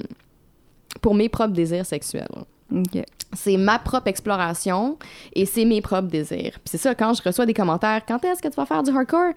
[1.02, 2.28] pour mes propres désirs sexuels.
[2.76, 3.04] Ok.
[3.34, 4.98] C'est ma propre exploration
[5.34, 6.54] et c'est mes propres désirs.
[6.54, 8.90] Puis c'est ça, quand je reçois des commentaires, quand est-ce que tu vas faire du
[8.90, 9.34] hardcore?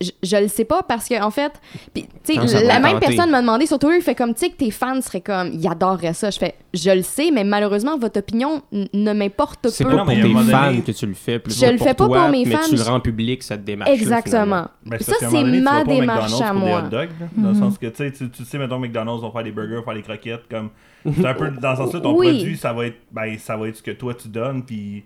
[0.00, 1.52] Je, je, le sais pas parce que, en fait,
[1.92, 3.06] puis, la même tenter.
[3.06, 5.50] personne m'a demandé sur Twitter, il fait comme, tu sais, que tes fans seraient comme,
[5.52, 6.30] ils adoreraient ça.
[6.30, 9.90] Je fais, je le sais, mais malheureusement, votre opinion ne m'importe C'est peu.
[9.90, 12.06] pas Non, pour mais tes fans que tu le fais, plus Je le fais pas
[12.06, 13.90] toi, pour mes mais fans, tu le rends public cette démarche.
[13.90, 14.68] Exactement.
[14.98, 16.78] C'est ça, c'est ma pas démarche à moi.
[16.78, 19.30] hot dogs, là, dans le sens que tu sais, tu tu sais, mettons, McDonald's vont
[19.30, 20.70] faire des burgers, faire des croquettes, comme.
[21.04, 22.28] C'est un peu dans ce sens-là, ton Oui.
[22.38, 25.04] produit, ça va être, ben, ça va être ce que toi tu donnes, puis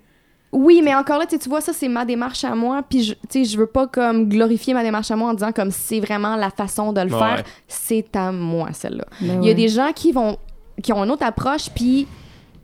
[0.52, 2.82] Oui, mais encore là, tu vois, ça, c'est ma démarche à moi.
[2.88, 5.52] Puis, je- tu sais, je veux pas comme glorifier ma démarche à moi en disant
[5.52, 7.18] comme c'est vraiment la façon de le Ouais.
[7.18, 7.42] faire.
[7.66, 9.04] C'est à moi, celle-là.
[9.20, 9.54] Ben Il y a ouais.
[9.54, 10.38] des gens qui vont
[10.82, 12.06] qui ont une autre approche, puis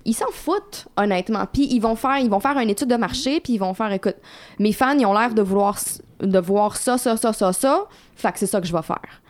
[0.06, 1.44] ils s'en foutent, honnêtement.
[1.52, 3.92] Puis ils vont faire ils vont faire une étude de marché, puis ils vont faire,
[3.92, 4.16] écoute,
[4.58, 5.76] mes fans, ils ont l'air de vouloir
[6.20, 7.84] de voir ça, ça, ça, ça, ça.
[8.16, 9.20] Fait que c'est ça que je vais faire.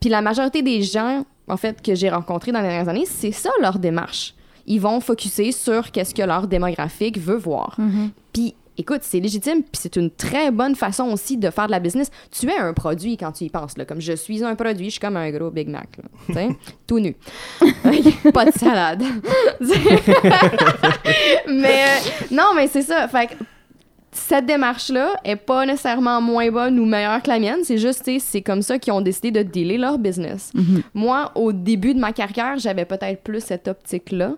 [0.00, 3.32] Puis la majorité des gens, en fait, que j'ai rencontrés dans les dernières années, c'est
[3.32, 4.34] ça leur démarche.
[4.66, 7.76] Ils vont focuser sur qu'est-ce que leur démographique veut voir.
[8.32, 11.80] Puis écoute, c'est légitime, puis c'est une très bonne façon aussi de faire de la
[11.80, 12.10] business.
[12.30, 13.84] Tu es un produit quand tu y penses, là.
[13.84, 16.04] Comme je suis un produit, je suis comme un gros Big Mac, là.
[16.26, 16.48] Tu sais,
[16.86, 17.14] tout nu.
[18.32, 19.02] Pas de salade.
[21.48, 21.98] mais euh,
[22.30, 23.08] non, mais c'est ça.
[23.08, 23.34] Fait que
[24.14, 27.60] cette démarche-là est pas nécessairement moins bonne ou meilleure que la mienne.
[27.64, 30.52] C'est juste, c'est comme ça qu'ils ont décidé de dealer leur business.
[30.92, 34.34] Moi, au début de ma carrière, j'avais peut-être plus cette optique-là.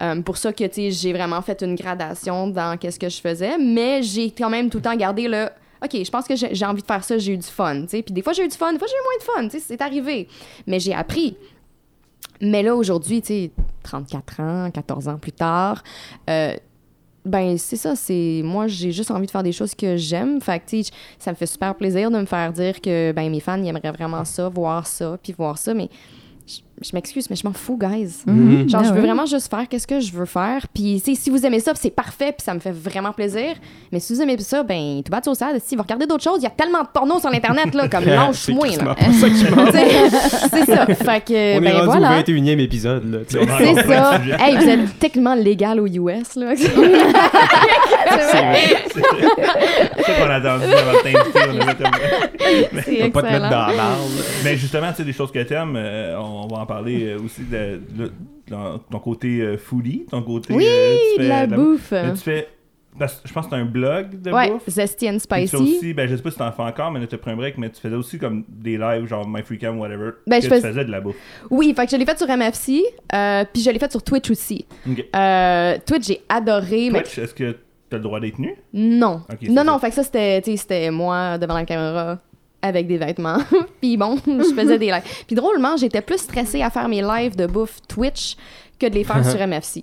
[0.00, 3.58] Euh, pour ça que, j'ai vraiment fait une gradation dans qu'est-ce que je faisais.
[3.58, 5.48] Mais j'ai quand même tout le temps gardé le...
[5.84, 8.02] OK, je pense que j'ai envie de faire ça, j'ai eu du fun, tu sais.
[8.02, 9.80] Puis des fois, j'ai eu du fun, des fois, j'ai eu moins de fun, c'est
[9.80, 10.28] arrivé.
[10.66, 11.36] Mais j'ai appris.
[12.40, 13.50] Mais là, aujourd'hui, tu sais,
[13.82, 15.82] 34 ans, 14 ans plus tard,
[16.28, 16.54] euh,
[17.24, 18.40] ben, c'est ça, c'est.
[18.44, 20.40] Moi, j'ai juste envie de faire des choses que j'aime.
[20.40, 20.82] Fait que,
[21.18, 23.92] ça me fait super plaisir de me faire dire que, ben, mes fans, ils aimeraient
[23.92, 25.88] vraiment ça, voir ça, puis voir ça, mais.
[26.82, 28.22] Je, m'excuse, mais je m'en fous, guys.
[28.26, 28.68] Mhm.
[28.68, 29.06] Genre, Ah je veux ouais.
[29.06, 30.66] vraiment juste faire qu'est-ce que je veux faire.
[30.72, 33.56] Puis, si vous aimez ça, c'est parfait, puis ça me fait vraiment plaisir.
[33.92, 36.38] Mais si vous aimez ça, ben, tout bas au sad, si vous regardez d'autres choses,
[36.40, 38.96] il y a tellement de porno sur l'Internet, là, comme lâche-moi, C'est là.
[40.50, 40.86] c'est ça.
[40.86, 42.18] Fait que, On est ben, rendu voilà.
[42.18, 43.18] au 21e épisode, là.
[43.28, 44.20] C'est ça.
[44.38, 46.54] Hey, vous êtes techniquement légal aux US, là.
[46.56, 46.68] C'est
[48.42, 48.58] vrai.
[48.92, 51.60] C'est qu'on a attendu avant de.
[52.40, 53.98] On C'est pas te mettre dans la barre.
[54.44, 57.42] Mais justement, tu sais, des choses que t'aimes, euh, on va en parler euh, aussi
[57.42, 58.12] de, de-
[58.48, 58.56] de
[58.90, 60.54] ton côté euh, foodie, ton côté.
[60.54, 61.92] Oui, euh, tu de fais la bouffe.
[62.14, 62.48] Tu fais.
[63.24, 64.68] je pense que t'as un blog de Ouais, bouffe.
[64.68, 65.56] Zesty and tu Spicy.
[65.56, 67.70] aussi, ben je sais pas si t'en fais encore, mais t'as pris un break, mais
[67.70, 70.10] tu faisais aussi comme des lives genre My Free Cam, whatever.
[70.26, 71.16] Ben, que je tu fais- faisais de la bouffe.
[71.50, 72.82] Oui, fait que je l'ai fait sur MFC,
[73.14, 74.66] euh, puis je l'ai fait sur Twitch aussi.
[75.14, 77.56] Euh, Twitch, j'ai adoré, mais Twitch, est-ce que
[77.88, 78.54] t'as le droit d'être nu?
[78.72, 79.22] non.
[79.48, 79.64] Non, ça.
[79.64, 80.04] non, fait que ça,
[80.42, 82.18] tu c'était moi devant la caméra
[82.62, 83.38] avec des vêtements.
[83.80, 85.02] puis bon, je faisais des lives.
[85.26, 88.36] Puis drôlement, j'étais plus stressée à faire mes lives de bouffe Twitch
[88.78, 89.82] que de les faire sur MFC.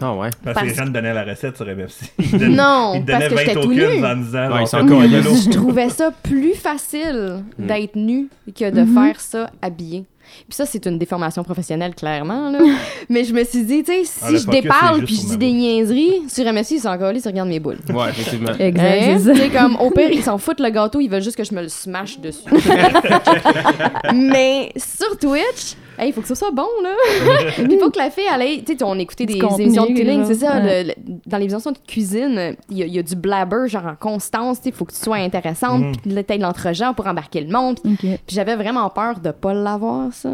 [0.00, 0.30] Ah ouais.
[0.42, 2.06] Parce, Parce- que les gens te donnaient la recette sur MFC.
[2.18, 4.04] Ils te donnaient- Non, ils parce donnaient que 20 j'étais tout nu.
[4.04, 9.20] en disant Ouais, ils encore je trouvais ça plus facile d'être nu que de faire
[9.20, 10.04] ça habillé.
[10.48, 12.50] Puis ça, c'est une déformation professionnelle, clairement.
[12.50, 12.58] Là.
[13.08, 15.26] Mais je me suis dit, tu sais, Ah, si le je focus, déparle puis je
[15.28, 17.78] dis des niaiseries, sur MSI, ils sont encore là, ils regardent mes boules.
[17.88, 18.52] Ouais, effectivement.
[18.58, 19.18] Exact, Hein?
[19.18, 19.32] c'est ça.
[19.32, 21.54] Tu sais, comme, au pire, ils s'en foutent le gâteau, ils veulent juste que je
[21.54, 22.42] me le smash dessus.
[24.14, 26.94] Mais sur Twitch, hey, il faut que ce soit bon, là.
[27.54, 29.86] Puis il faut que la fille, elle ait, tu sais, on écoutait des contenu, émissions
[29.86, 30.26] de genre.
[30.26, 30.54] c'est ça.
[30.60, 30.84] Ouais.
[30.84, 30.94] le- le-
[31.26, 33.96] dans les émissions de cuisine, il y, a- il y a du blabber, genre en
[33.96, 35.96] constance, tu sais, il faut que tu sois intéressante, Mhm.
[36.02, 37.78] puis t'aies de l'entre-genre pour embarquer le monde.
[37.82, 40.30] Puis j'avais vraiment peur de pas l'avoir, ça.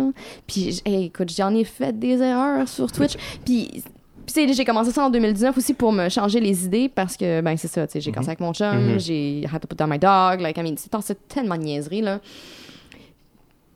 [0.47, 3.15] Puis, hey, écoute, j'en ai fait des erreurs sur Twitch.
[3.45, 3.83] Puis, puis
[4.27, 7.41] tu sais, j'ai commencé ça en 2019 aussi pour me changer les idées parce que,
[7.41, 9.01] ben, c'est ça, tu sais, j'ai commencé avec mon chum, Mhm.
[9.01, 12.03] j'ai had to put down my dog, like, I mean, c'est c'est tellement de niaiseries,
[12.03, 12.21] là.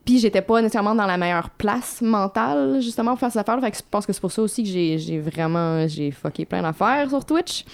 [0.04, 3.60] Puis j'étais pas nécessairement dans la meilleure place mentale, justement, pour faire cette affaire.
[3.60, 6.44] Fait que je pense que c'est pour ça aussi que j'ai j'ai vraiment, j'ai fucké
[6.44, 7.64] plein d'affaires sur Twitch.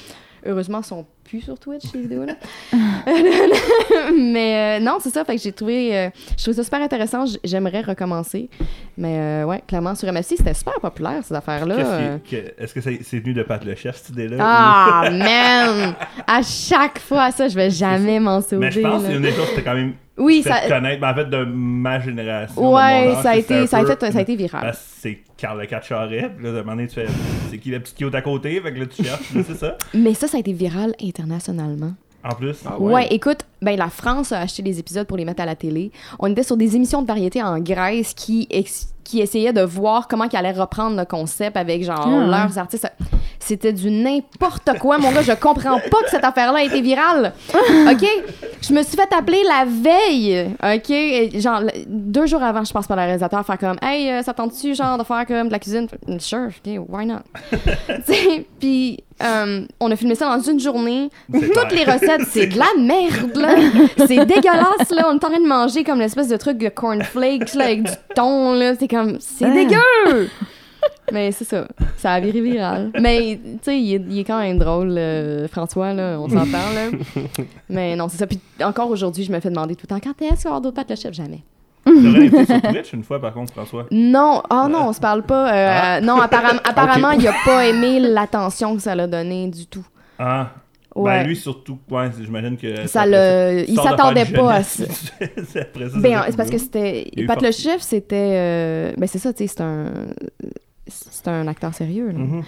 [0.46, 2.34] Heureusement, ils sont plus sur Twitch, ces vidéos-là.
[4.16, 5.24] Mais euh, non, c'est ça.
[5.24, 7.24] Fait que j'ai trouvé, euh, je trouve ça super intéressant.
[7.44, 8.48] J'aimerais recommencer.
[8.96, 11.74] Mais euh, ouais, clairement, sur MSC, c'était super populaire, ces affaires-là.
[11.76, 12.18] Euh,
[12.58, 14.36] Est-ce que c'est c'est venu de Pat le chef, cette idée-là?
[14.40, 15.94] Ah, man!
[16.26, 18.66] À chaque fois, ça, je vais jamais m'en sauver.
[18.66, 20.68] Mais je pense que une des choses que t'as quand même Oui, fait ça.
[20.68, 22.72] connaître, ben, en fait, de ma génération.
[22.74, 22.80] Ouais,
[23.16, 24.72] âge, ça a, été, ça, a ça a été viral.
[24.74, 27.06] C'est Carl le 4 Charret, puis là, de moment tu fais
[27.50, 29.76] c'est qui la petite cute à côté, fait que là, tu cherches, là, c'est ça.
[29.94, 31.92] Mais ça, ça a été viral internationalement.
[32.24, 32.56] En plus?
[32.66, 33.06] Ah Ouais.
[33.12, 35.92] écoute, ben la France a acheté des épisodes pour les mettre à la télé.
[36.18, 40.08] On était sur des émissions de variété en Grèce qui, ex- qui essayaient de voir
[40.08, 42.26] comment ils allaient reprendre le concept avec genre Ah.
[42.26, 42.92] leurs artistes.
[43.40, 45.22] C'était du n'importe quoi, mon gars.
[45.22, 47.32] Je comprends pas que cette affaire-là a été virale.
[47.90, 48.06] OK?
[48.60, 50.50] Je me suis fait appeler la veille.
[50.62, 50.90] OK?
[50.90, 54.34] Et Genre, deux jours avant, je passe par le réalisateur faire comme Hey, euh, ça
[54.34, 55.86] tente-tu, genre, de faire comme de la cuisine?
[56.18, 57.20] Sure, OK, why not?
[58.60, 61.10] Puis, euh, on a filmé ça dans une journée.
[61.32, 63.54] Toutes les recettes, c'est de la merde, là.
[64.06, 65.06] C'est dégueulasse, là.
[65.08, 67.92] On est en train de manger comme l'espèce de truc de cornflakes, là, avec du
[68.14, 68.74] thon, là.
[68.78, 69.50] C'est comme, c'est Ah.
[69.50, 70.28] dégueu!
[71.12, 71.66] Mais c'est ça.
[71.96, 72.90] Ça a viré viral.
[73.00, 76.18] Mais, tu sais, il, est- il est quand même drôle, euh, François, là.
[76.20, 76.42] On s'entend,
[76.74, 76.90] là.
[77.70, 78.26] Mais non, c'est ça.
[78.26, 80.46] Puis encore aujourd'hui, je me fais demander tout le temps, quand est-ce qu'il va y
[80.48, 81.14] avoir d'autres pâtes le chef?
[81.14, 81.42] Jamais.
[81.86, 83.86] J'aurais sur Twitch une fois, par contre, François.
[83.90, 85.46] Non, oh non, on se parle pas.
[85.48, 86.00] euh, Ah.
[86.02, 89.86] Non, apparemment, apparemment il a pas aimé l'attention que ça l'a donné du tout.
[90.18, 90.50] Ah,
[90.94, 91.20] Ouais.
[91.20, 92.88] Ben, lui, surtout, ouais, j'imagine que.
[92.88, 93.62] Ça le...
[93.64, 94.84] tu Il s'attendait pas à ça.
[95.46, 97.12] c'est après ça, Ben, ça c'est parce que c'était.
[97.26, 98.16] Pat le chef, c'était.
[98.16, 99.92] euh, Ben, c'est ça, tu sais, c'est un.
[100.88, 102.18] C'est un acteur sérieux, là.
[102.18, 102.44] Mhm.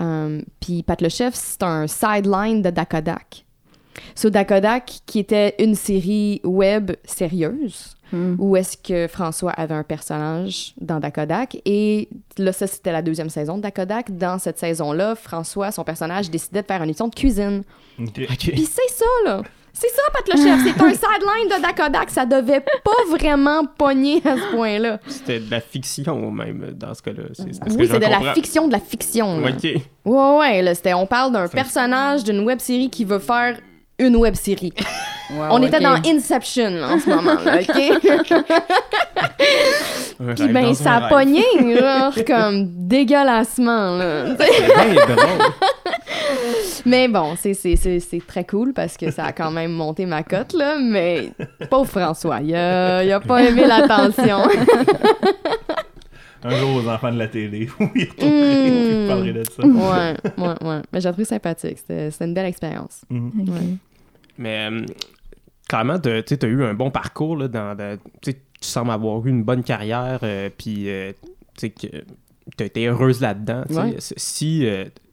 [0.00, 3.44] Um, Puis Pat le chef, c'est un sideline de Dakodak.
[4.14, 8.36] So Dakodak, qui était une série web sérieuse, Hmm.
[8.38, 11.56] où est-ce que François avait un personnage dans Dakodak.
[11.64, 14.14] Et là, ça, c'était la deuxième saison de Dakodak.
[14.18, 17.62] Dans cette saison-là, François, son personnage, décidait de faire une émission de cuisine.
[17.96, 19.42] Puis c'est ça, là.
[19.72, 20.60] C'est ça, Pat le chef.
[20.64, 22.10] C'est un sideline de Dakodak.
[22.10, 24.98] Ça devait pas vraiment pogner à ce point-là.
[25.06, 27.22] C'était de la fiction, même, dans ce cas-là.
[27.32, 29.40] C'est c'est ce que Oui, c'est de la fiction, de la fiction.
[29.40, 29.48] là.
[29.50, 29.64] Ok.
[30.04, 33.58] Ouais, ouais, là, c'était, on parle d'un personnage d'une web série qui veut faire
[34.06, 34.72] une web série.
[35.34, 37.72] Wow, on était dans Inception là, en ce moment, là, OK?
[40.36, 41.08] Puis ben, ça a rêve.
[41.08, 41.42] pogné,
[41.78, 44.24] genre, comme dégueulassement, là.
[46.84, 50.04] Mais bon, c'est, c'est, c'est, c'est très cool parce que ça a quand même monté
[50.04, 51.30] ma cote, là, mais
[51.70, 54.38] pauvre François, il a, il a pas aimé l'attention.
[56.44, 57.68] Un jour aux enfants de la télé.
[57.78, 58.84] Oui, retournerai, Mm.
[58.84, 59.62] puis je parlerai de ça.
[59.64, 60.80] ouais, ouais, ouais.
[60.92, 63.02] Mais j'ai trouvé sympathique, c'était, c'était une belle expérience.
[63.10, 63.48] Ok.
[64.38, 64.84] Mais euh,
[65.68, 67.36] clairement, tu as eu un bon parcours.
[67.36, 70.20] Là, dans, dans- tu sembles avoir eu une bonne carrière.
[70.22, 71.12] euh, Puis, euh,
[71.58, 71.72] tu
[72.60, 73.64] as été heureuse là-dedans.
[73.70, 73.96] Ouais.
[73.98, 74.66] Si.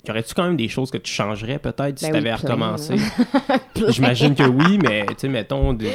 [0.10, 2.96] Y aurait-tu quand même des choses que tu changerais peut-être si Ben tu oui, recommencé?
[3.74, 3.90] Plein.
[3.92, 5.86] J'imagine que oui, mais tu sais, mettons, de-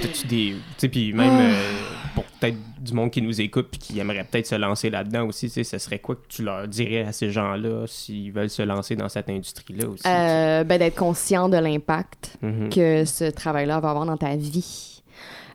[0.00, 0.50] t'as-tu des.
[0.52, 1.40] Tu sais, puis même Ah.
[1.42, 1.72] euh,
[2.14, 5.46] pour peut-être du monde qui nous écoute puis qui aimerait peut-être se lancer là-dedans aussi,
[5.46, 8.62] tu sais, ce serait quoi que tu leur dirais à ces gens-là s'ils veulent se
[8.62, 10.02] lancer dans cette industrie-là aussi?
[10.06, 12.68] Euh, ben, d'être conscient de l'impact Mhm.
[12.68, 15.02] que ce travail-là va avoir dans ta vie.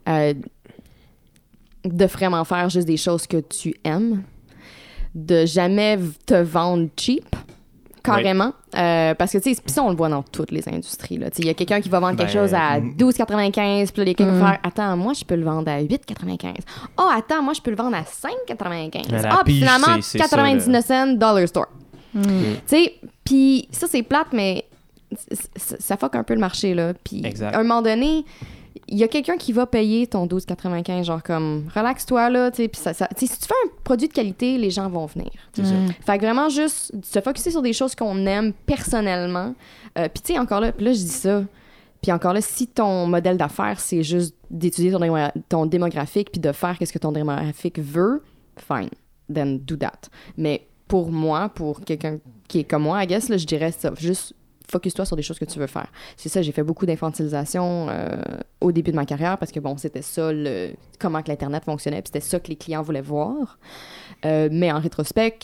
[0.09, 0.33] Euh,
[1.85, 4.23] de vraiment faire juste des choses que tu aimes.
[5.15, 7.35] De jamais te vendre cheap.
[8.15, 8.53] Carrément.
[8.75, 11.17] Euh, parce que, tu sais, ça, on le voit dans toutes les industries.
[11.17, 11.29] là.
[11.29, 12.95] Tu sais, Il y a quelqu'un qui va vendre quelque Ben, chose à mm.
[12.97, 14.39] 12,95, puis là, quelqu'un Mm.
[14.39, 16.55] va faire Attends, moi, je peux le vendre à 8,95.
[16.97, 19.05] Oh, attends, moi, je peux le vendre à 5,95.
[19.11, 21.67] Mais la Ah, puis finalement, c'est- c'est ça, 99 cents, dollar store.
[22.13, 22.21] Hmm.
[22.23, 22.93] Tu sais,
[23.23, 24.65] puis ça, c'est plate, mais
[25.55, 26.93] ça fuck un peu le marché, là.
[27.03, 27.53] Puis Exact.
[27.55, 28.25] à un moment donné,
[28.89, 32.67] il y a quelqu'un qui va payer ton 12,95, genre comme, relaxe-toi, là, tu sais,
[32.67, 35.29] puis ça, si tu fais un produit de qualité, les gens vont venir.
[35.57, 35.87] Hmm.
[36.05, 39.53] Fait que vraiment juste se focuser sur des choses qu'on aime personnellement.
[39.97, 41.43] Euh, puis tu sais, encore là, puis là, je dis ça.
[42.01, 46.39] Puis encore là, si ton modèle d'affaires, c'est juste d'étudier ton, démo- ton démographique puis
[46.39, 48.23] de faire qu'est-ce que ton démographique veut,
[48.55, 48.89] fine,
[49.33, 49.99] then do that.
[50.37, 53.91] Mais pour moi, pour quelqu'un qui est comme moi, I guess, là, je dirais ça.
[53.97, 54.33] Juste
[54.69, 55.87] focus-toi sur des choses que tu veux faire.
[56.15, 58.17] C'est ça, j'ai fait beaucoup d'infantilisation euh,
[58.61, 62.01] au début de ma carrière parce que, bon, c'était ça, le, comment que l'Internet fonctionnait,
[62.01, 63.57] puis c'était ça que les clients voulaient voir.
[64.25, 65.39] Euh, mais en rétrospect,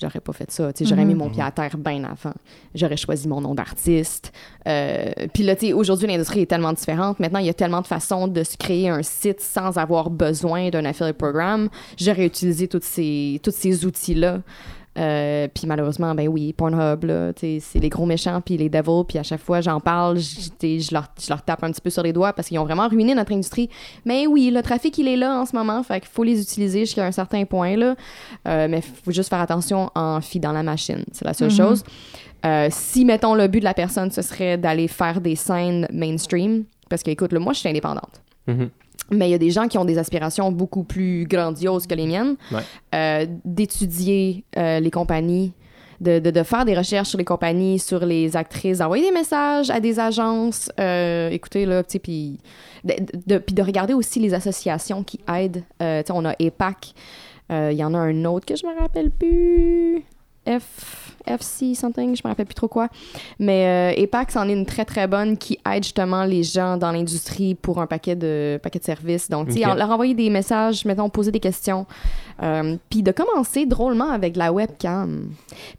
[0.00, 0.70] j'aurais pas fait ça.
[0.80, 2.34] J'aurais mis mon pied à terre bien avant.
[2.74, 4.32] J'aurais choisi mon nom d'artiste.
[4.66, 7.18] Euh, Puis là, tu sais, aujourd'hui, l'industrie est tellement différente.
[7.20, 10.70] Maintenant, il y a tellement de façons de se créer un site sans avoir besoin
[10.70, 11.68] d'un affiliate programme.
[11.96, 14.40] J'aurais utilisé tous ces, tous ces outils-là.
[15.00, 19.18] Euh, puis malheureusement, ben oui, Pornhub, là, c'est les gros méchants, puis les devils, puis
[19.18, 22.48] à chaque fois j'en parle, je, leur, tape un petit peu sur les doigts parce
[22.48, 23.70] qu'ils ont vraiment ruiné notre industrie.
[24.04, 26.80] Mais oui, le trafic, il est là en ce moment, fait qu'il faut les utiliser
[26.80, 27.94] jusqu'à un certain point, là.
[28.46, 31.50] Euh, mais il faut juste faire attention en fi dans la machine, c'est la seule
[31.50, 31.56] Mhm.
[31.56, 31.84] chose.
[32.44, 36.64] Euh, si, mettons, le but de la personne, ce serait d'aller faire des scènes mainstream,
[36.88, 38.20] parce que, écoute, là, moi, je suis indépendante.
[38.46, 38.70] Mhm.
[39.10, 42.06] Mais il y a des gens qui ont des aspirations beaucoup plus grandioses que les
[42.06, 42.36] miennes.
[42.52, 42.60] Ouais.
[42.94, 45.52] Euh, D'étudier euh, les compagnies,
[46.00, 49.68] de, de, de faire des recherches sur les compagnies, sur les actrices, d'envoyer des messages
[49.70, 50.70] à des agences.
[50.78, 52.38] Euh, écoutez, là, tu sais, puis
[52.84, 55.62] de, de- regarder aussi les associations qui aident.
[55.78, 56.94] Tu sais, on a EPAC.
[57.50, 60.04] Il y en a un autre que je me rappelle plus.
[60.48, 62.88] F, FC something, je me rappelle plus trop quoi.
[63.38, 66.92] Mais euh, EPAC, c'en est une très très bonne qui aide justement les gens dans
[66.92, 69.28] l'industrie pour un paquet de, paquet de services.
[69.28, 69.72] Donc, tu sais, Ok.
[69.72, 71.86] on leur envoyer des messages, mettons, poser des questions.
[72.42, 75.30] Euh, Puis de commencer drôlement avec la webcam.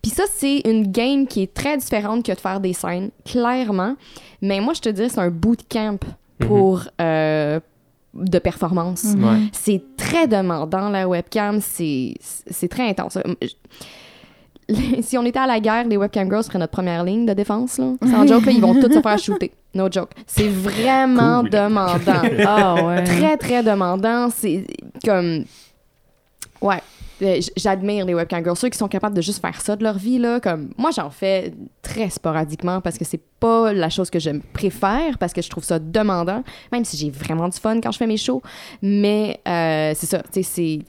[0.01, 3.95] Puis ça, c'est une game qui est très différente que de faire des scènes, clairement.
[4.41, 5.97] Mais moi, je te dirais, c'est un bootcamp
[6.39, 7.59] pour euh,
[8.13, 9.03] de performance.
[9.05, 9.23] Mhm.
[9.23, 9.39] Ouais.
[9.53, 11.59] C'est très demandant, la webcam.
[11.61, 12.15] C'est
[12.69, 13.17] très intense.
[15.01, 17.77] Si on était à la guerre, les webcam girls seraient notre première ligne de défense.
[17.77, 17.93] Là.
[18.09, 19.51] Sans joke, là, ils vont tous se faire shooter.
[19.73, 20.11] No joke.
[20.27, 21.49] C'est vraiment Cool.
[21.49, 22.21] demandant.
[22.45, 23.03] Ah ouais.
[23.03, 24.29] très, très demandant.
[24.29, 24.65] C'est
[25.05, 25.45] comme...
[26.61, 26.81] Ouais.
[27.21, 29.97] J- J'admire les webcam girls, ceux qui sont capables de juste faire ça de leur
[29.97, 30.17] vie.
[30.17, 34.31] Là, comme moi, j'en fais très sporadiquement parce que c'est pas la chose que je
[34.53, 37.97] préfère, parce que je trouve ça demandant, même si j'ai vraiment du fun quand je
[37.97, 38.41] fais mes shows.
[38.81, 40.79] Mais euh, c'est ça, tu sais, c'est...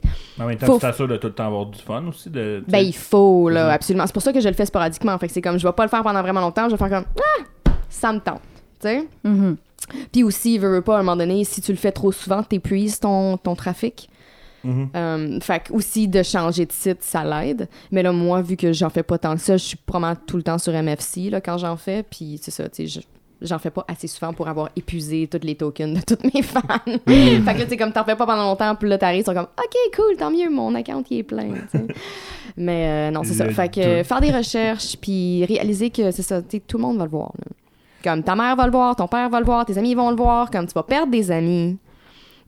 [0.41, 2.29] En même temps, Faut- tu t'assures de tout le temps avoir du fun aussi.
[2.29, 3.71] De, Ben, il faut, là, Mhm.
[3.71, 4.07] absolument.
[4.07, 5.17] C'est pour ça que je le fais sporadiquement.
[5.19, 6.89] Fait que c'est comme, je vais pas le faire pendant vraiment longtemps, je vais faire
[6.89, 8.41] comme, ah, ça me tente.
[8.81, 9.07] Tu sais?
[9.23, 9.57] Mhm.
[10.11, 12.41] Puis aussi, veux, veux pas, à un moment donné, si tu le fais trop souvent,
[12.41, 14.09] t'épuises ton, ton trafic.
[14.95, 17.67] Euh, fait que aussi de changer de site, ça l'aide.
[17.91, 20.37] Mais là, moi, vu que j'en fais pas tant que ça, je suis probablement tout
[20.37, 22.03] le temps sur MFC là, quand j'en fais.
[22.03, 25.45] Puis c'est ça, tu sais, je- j'en fais pas assez souvent pour avoir épuisé tous
[25.45, 26.61] les tokens de tous mes fans.
[26.85, 29.25] fait que là, tu sais, comme t'en fais pas pendant longtemps, puis là, t'arrives, ils
[29.25, 31.49] sont comme, OK, cool, tant mieux, mon account, il est plein.
[32.57, 33.45] Mais euh, non, c'est ça.
[33.49, 36.97] Fait que faire des recherches, puis réaliser que c'est ça, tu sais, tout le monde
[36.97, 37.31] va le voir.
[37.39, 37.45] là.
[38.03, 40.15] Comme ta mère va le voir, ton père va le voir, tes amis vont le
[40.17, 41.77] voir, comme tu vas perdre des amis.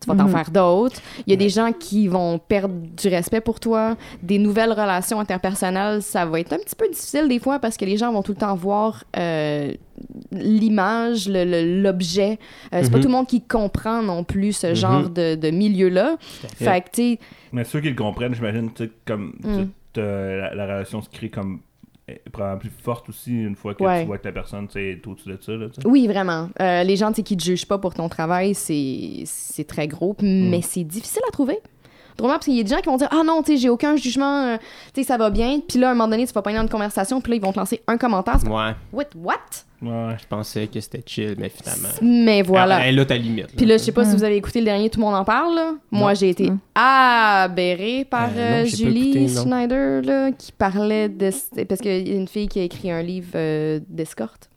[0.05, 0.35] Tu vas t'en Mhm.
[0.35, 1.01] faire d'autres.
[1.25, 3.97] Il y a des gens qui vont perdre du respect pour toi.
[4.21, 7.85] Des nouvelles relations interpersonnelles, ça va être un petit peu difficile des fois parce que
[7.85, 9.71] les gens vont tout le temps voir euh,
[10.31, 12.37] l'image, l'objet.
[12.73, 13.03] Euh, c'est pas Mhm.
[13.03, 14.73] tout le monde qui comprend non plus ce Mhm.
[14.75, 16.17] genre de, de milieu-là.
[16.19, 16.65] fait.
[16.65, 18.69] Fait que, Mais ceux qui le comprennent, j'imagine,
[19.05, 19.63] comme Mm.
[19.99, 21.61] la, la relation se crée comme
[22.31, 24.01] probablement plus forte aussi une fois que Ouais.
[24.01, 25.51] tu vois que la personne tu sais, est au-dessus de ça.
[25.53, 25.67] Là.
[25.85, 26.49] Oui, vraiment.
[26.61, 29.87] Euh, les gens tu sais, qui te jugent pas pour ton travail, c'est c'est très
[29.87, 31.57] gros, mais c'est difficile à trouver.
[32.17, 33.69] Drôlement, parce qu'il y a des gens qui vont dire Ah non, tu sais, j'ai
[33.69, 34.57] aucun jugement, euh,
[34.93, 35.59] tu sais, ça va bien.
[35.67, 37.41] Puis là, à un moment donné, tu vas pas dans une conversation, puis là, ils
[37.41, 38.37] vont te lancer un commentaire.
[38.45, 39.05] Ouais, What?
[39.15, 39.35] What?
[39.85, 40.15] Ouais.
[40.21, 41.89] je pensais que c'était chill, mais finalement.
[42.01, 42.79] Mais voilà.
[42.85, 43.55] Elle, elle a ta limite.
[43.55, 45.25] Puis là, je sais pas si vous avez écouté le dernier Tout le monde en
[45.25, 45.55] parle.
[45.55, 45.73] là.
[45.91, 49.41] Moi, j'ai été aberrée par Euh, non, euh, Julie écouté.
[49.41, 51.29] Schneider, là, qui parlait de.
[51.65, 54.49] Parce qu'il y a une fille qui a écrit un livre euh, d'escorte.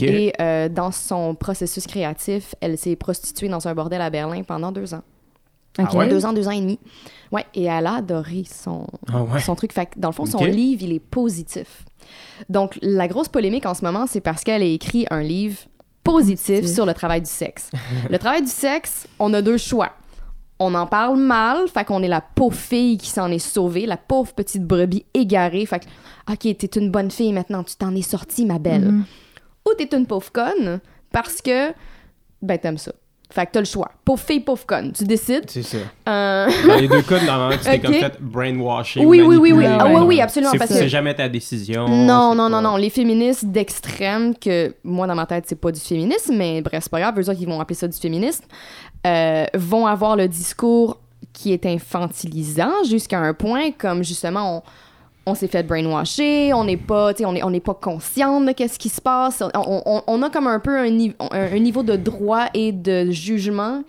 [0.00, 4.70] Et euh, dans son processus créatif, elle s'est prostituée dans un bordel à Berlin pendant
[4.70, 5.02] deux ans.
[5.78, 5.86] Ok.
[5.90, 6.08] Ah ouais?
[6.08, 6.78] Deux ans, deux ans et demi.
[7.32, 9.40] Ouais, et elle a adoré son, Ah ouais.
[9.40, 9.72] son truc.
[9.72, 11.84] Fait que, dans le fond, son livre, il est positif.
[12.48, 15.58] Donc, la grosse polémique en ce moment, c'est parce qu'elle a écrit un livre
[16.04, 17.70] positif sur le travail du sexe.
[18.10, 19.92] le travail du sexe, on a deux choix.
[20.58, 23.96] On en parle mal, fait qu'on est la pauvre fille qui s'en est sauvée, la
[23.96, 25.66] pauvre petite brebis égarée.
[25.66, 25.86] Fait que,
[26.32, 28.92] OK, t'es une bonne fille maintenant, tu t'en es sortie, ma belle.
[28.92, 29.04] Mhm.
[29.66, 30.80] Ou t'es une pauvre conne
[31.10, 31.72] parce que,
[32.42, 32.92] ben, t'aimes ça.
[33.34, 33.90] Fait que t'as le choix.
[34.04, 34.92] Pauvre fille, pauvre conne.
[34.92, 35.44] Tu décides.
[35.48, 35.78] C'est ça.
[36.08, 37.82] Euh, Dans les deux cas, normalement, tu t'es Ok.
[37.82, 39.06] comme fait brainwashing.
[39.06, 39.64] Oui, oui, oui, oui.
[39.66, 41.88] Ah oui, oui, absolument, C'est parce c'est que- jamais ta décision.
[41.88, 42.76] Non, c'est non, pas- non, non.
[42.76, 46.90] Les féministes d'extrême, que moi, dans ma tête, c'est pas du féminisme, mais bref, c'est
[46.92, 48.44] pas grave, eux autres, ils vont appeler ça du féminisme,
[49.06, 50.98] euh, vont avoir le discours
[51.32, 54.62] qui est infantilisant jusqu'à un point comme justement on,
[55.26, 58.40] on s'est fait brainwasher, on n'est pas, tu sais, on est, on n'est pas conscient
[58.40, 61.52] de qu'est-ce qui se passe, on, on- on a comme un peu un, nive- un-
[61.54, 63.82] un niveau de droit et de jugement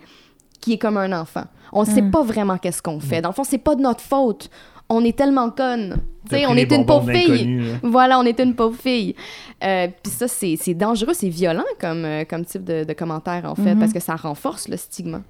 [0.60, 1.44] qui est comme un enfant.
[1.72, 3.20] On sait pas vraiment qu'est-ce qu'on fait.
[3.20, 4.48] Dans le fond, c'est pas de notre faute.
[4.88, 5.96] On est tellement connes.
[6.24, 7.56] Tu T'as sais, pris on est une pauvre fille.
[7.58, 7.78] là.
[7.82, 9.16] Voilà, on est une pauvre fille.
[9.64, 13.44] Euh, Puis ça, c'est c'est dangereux, c'est violent comme, euh, comme type de, de commentaire,
[13.46, 13.78] en fait, Mhm.
[13.80, 15.20] parce que ça renforce le stigma.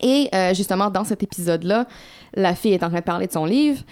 [0.00, 1.86] Et euh, justement, dans cet épisode-là,
[2.34, 3.82] la fille est en train de parler de son livre.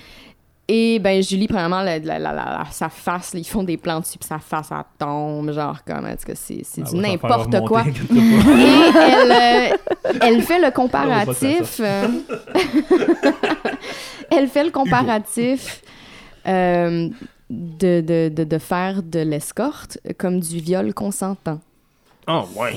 [0.68, 4.00] Et ben Julie, premièrement, la- la- la- la- sa face, là, ils font des plans
[4.00, 7.60] dessus, puis sa face, elle tombe, genre, comme, est-ce que c'est c'est Ah, du n'importe
[7.64, 7.84] quoi.
[7.86, 7.92] Et
[8.96, 9.76] elle, euh,
[10.22, 11.80] elle fait le comparatif.
[11.80, 12.08] euh,
[14.30, 15.82] elle fait le comparatif
[16.48, 17.08] euh,
[17.48, 21.60] de, de, de, de faire de l'escorte comme du viol consentant.
[22.26, 22.72] Oh, ouais.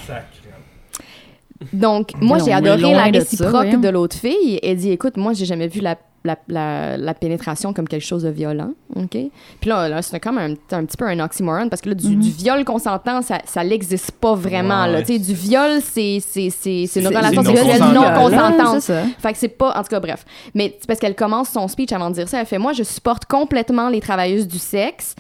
[1.74, 4.60] Donc, moi, j'ai adoré la de ça, réciproque de l'autre fille.
[4.62, 8.24] Elle dit, écoute, moi, j'ai jamais vu la, la, la, la pénétration comme quelque chose
[8.24, 9.12] de violent, OK?
[9.12, 12.10] Puis là, là c'est comme un, un petit peu un oxymoron, parce que là, du,
[12.10, 12.20] Mhm.
[12.22, 14.92] du viol consentant, ça, ça n'existe pas vraiment, Ouais.
[14.92, 15.02] là.
[15.02, 18.82] Tu sais, du viol, c'est c'est- c'est- c'est une relation non sexuelle non consentante.
[18.82, 19.04] c'est ça.
[19.20, 20.26] Fait que c'est pas, en tout cas, bref.
[20.54, 22.40] Mais c'est parce qu'elle commence son speech avant de dire ça.
[22.42, 25.16] Elle fait Moi, je supporte complètement les travailleuses du sexe,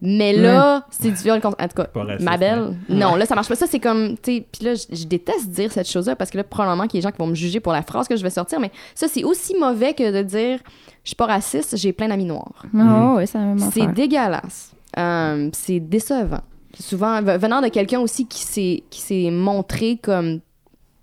[0.00, 1.56] mais là, c'est du viol contre.
[1.60, 2.76] En tout cas, raciste, ma belle.
[2.88, 3.56] Non, là, ça marche pas.
[3.56, 4.16] Ça, c'est comme.
[4.18, 6.98] tu sais, Puis là, je, déteste dire cette chose-là parce que là, probablement qu'il y
[6.98, 8.70] a des gens qui vont me juger pour la phrase que je vais sortir, mais
[8.94, 10.60] ça, c'est aussi mauvais que de dire
[11.02, 12.64] Je suis pas raciste, j'ai plein d'amis noirs.
[12.78, 14.72] Ah ouais, c'est la même C'est dégueulasse.
[14.96, 16.42] Euh, c'est décevant.
[16.78, 20.40] Souvent, venant de quelqu'un aussi qui s'est qui s'est montré comme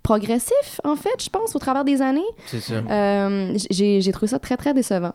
[0.02, 2.20] progressif, en fait, je pense, au travers des années.
[2.46, 2.74] C'est ça.
[2.74, 5.12] Euh, j'ai j'ai trouvé ça très, très décevant.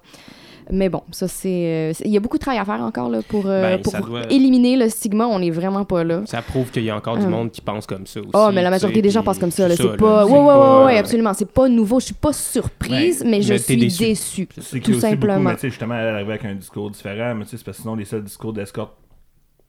[0.69, 1.49] Mais bon, ça, c'est.
[1.49, 3.81] euh, c'est- Il y a beaucoup de travail à faire encore là, pour, euh, Ben,
[3.81, 5.25] pour ça doit- éliminer le stigma.
[5.27, 6.21] On n'est vraiment pas là.
[6.25, 7.31] Ça prouve qu'il y a encore du Hum.
[7.31, 8.29] monde qui pense comme ça aussi.
[8.33, 9.67] Oh, mais la majorité des gens pensent comme ça.
[9.67, 9.75] là.
[9.75, 10.25] c'est pas.
[10.25, 11.33] c'est Ouais, ouais, ouais, pas- ouais, absolument.
[11.33, 11.99] C'est pas nouveau.
[11.99, 14.47] Je suis pas surprise, mais je mais t'es suis déçue.
[14.47, 15.53] Tout simplement.
[15.61, 18.05] justement, elle arrive avec un discours différent, mais tu sais, c'est parce que sinon, les
[18.05, 18.93] seuls discours d'escorte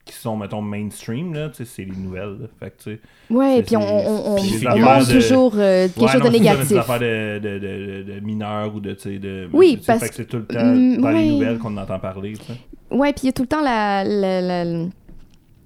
[0.04, 2.46] qui sont, mettons, mainstream, là, tu sais, c'est les nouvelles, là.
[2.58, 2.90] Fait que.
[3.32, 6.38] Ouais, C'est- puis on, on, on, de- toujours euh, quelque Ouais, chose non, de c'est
[6.40, 6.76] négatif.
[6.76, 9.48] Affaires de, de, de, de, mineurs ou de, tu sais, de...
[9.52, 11.14] Oui, parce Fait que c'est tout le temps Mm, dans ouais.
[11.22, 12.58] les nouvelles qu'on entend parler, tu sais.
[12.90, 14.86] Ouais, puis il y a tout le temps la, la- la-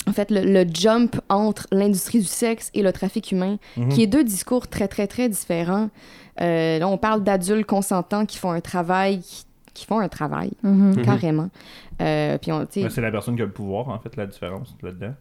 [0.09, 3.89] en fait, le, le jump entre l'industrie du sexe et le trafic humain, Mhm.
[3.89, 5.89] qui est deux discours très, très, très différents.
[6.43, 9.46] Euh, là, on parle d'adultes consentants qui font un travail qui,
[9.77, 11.03] qui font un travail, Mhm.
[11.05, 11.51] carrément.
[12.03, 14.75] Euh, puis on, Ben, c'est la personne qui a le pouvoir, en fait, la différence
[14.83, 15.15] là-dedans.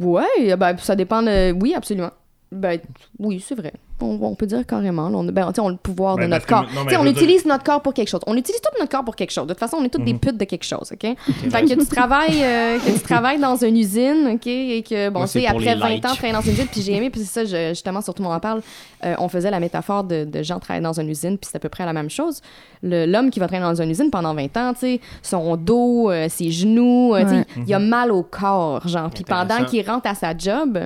[0.00, 1.52] Ouais, ben, ça dépend de.
[1.52, 2.10] Oui, absolument.
[2.50, 2.80] Ben,
[3.18, 3.74] oui, c'est vrai.
[4.00, 5.08] On, on peut dire carrément.
[5.10, 6.74] là, on, ben, tu sais, on a le pouvoir Ben, de notre parce que- corps.
[6.74, 8.20] non, mais Tu sais, on dire- utilise notre corps pour quelque chose.
[8.26, 9.46] On utilise tout notre corps pour quelque chose.
[9.46, 10.20] De toute façon, on est toutes des Mhm.
[10.20, 11.00] putes de quelque chose, OK?
[11.02, 14.46] Fait que tu travailles, euh, que tu travailles dans une usine, OK?
[14.46, 16.04] Et que, bon, Moi, tu sais, après les 20 likes.
[16.06, 18.32] ans, travailler dans une usine, puis j'ai aimé, puis c'est ça, je- justement, surtout on
[18.32, 18.62] en parle,
[19.04, 21.60] euh, on faisait la métaphore de, de gens travaillant dans une usine, puis c'est à
[21.60, 22.40] peu près la même chose.
[22.82, 26.28] L'homme qui va travailler dans une usine pendant 20 ans, tu sais, son dos, euh,
[26.30, 27.44] ses genoux, tu sais, Ouais.
[27.66, 29.10] il a mal au corps, genre.
[29.10, 30.78] Puis pendant qu'il rentre à sa job,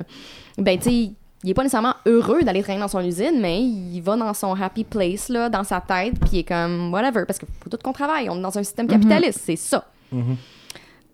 [0.57, 1.11] ben, tu sais,
[1.43, 4.53] il est pas nécessairement heureux d'aller travailler dans son usine, mais il va dans son
[4.53, 7.77] happy place, là, dans sa tête, puis il est comme, whatever, parce qu'il faut tout
[7.83, 8.29] qu'on travaille.
[8.29, 9.85] On est dans un système capitaliste, c'est ça.
[10.11, 10.37] Mhm.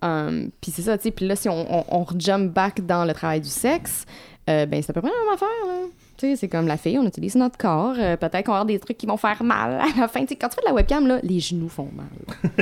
[0.01, 1.11] Um, puis c'est ça, tu sais.
[1.11, 4.06] Puis là, si on, on, on jump back dans le travail du sexe,
[4.49, 5.88] euh, ben c'est à peu près la même affaire, là.
[6.19, 7.93] Tu sais, c'est comme la fille, on utilise notre corps.
[7.97, 10.19] euh, Peut-être qu'on va avoir des trucs qui vont faire mal à la fin.
[10.21, 12.07] Tu sais, quand tu fais de la webcam, là, les genoux font mal.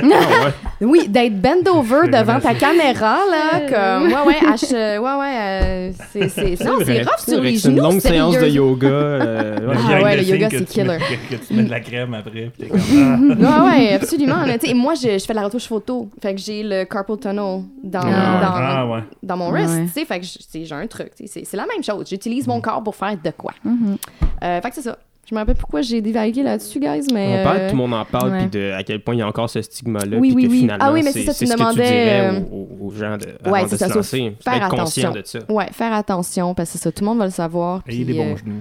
[0.40, 0.50] Ah.
[0.80, 5.36] Oui, d'être bend over devant ta caméra, là, comme, ouais, ouais, H, euh, ouais, ouais,
[5.38, 8.86] euh, c'est, c'est, non, c'est rough sur les C'est une genoux, longue séance de yoga.
[8.88, 9.74] euh, ouais.
[9.90, 10.98] Ah ouais, le yoga, c'est mets- killer.
[10.98, 13.64] Que, que tu mets de la crème après, puis t'es comme, ah.
[13.66, 14.44] Ouais, ouais, absolument.
[14.46, 14.56] là.
[14.60, 16.08] Sais, moi, je, je fais de la retouche photo.
[16.22, 18.40] Fait que j'ai le carpal tunnel dans, Ah.
[18.40, 19.00] dans, Ah, ouais.
[19.22, 19.74] dans mon wrist.
[19.86, 21.14] Tu sais, fait que j'ai un truc.
[21.16, 22.06] tu sais, C'est, c'est la même chose.
[22.08, 23.47] J'utilise mon corps pour faire de quoi.
[23.64, 23.96] Mhm.
[24.42, 24.98] Euh, fait que c'est ça.
[25.28, 27.40] Je me rappelle pourquoi j'ai divagué là-dessus, guys, mais.
[27.40, 29.22] On parle, euh, tout le monde en parle, puis de à quel point il y
[29.22, 30.58] a encore ce stigma-là, Oui, puis oui, que oui.
[30.60, 33.18] finalement, Ah oui, mais c'est ça, tu ce que tu demandais, dirais aux, aux gens
[33.18, 34.36] de, ouais, avant c'est de ça, se lancer.
[34.42, 35.12] Faire être conscient attention.
[35.12, 35.52] de ça.
[35.52, 37.82] Ouais, faire attention, parce que c'est ça, tout le monde va le savoir.
[37.86, 38.60] Ayez puis, des bons euh, genoux.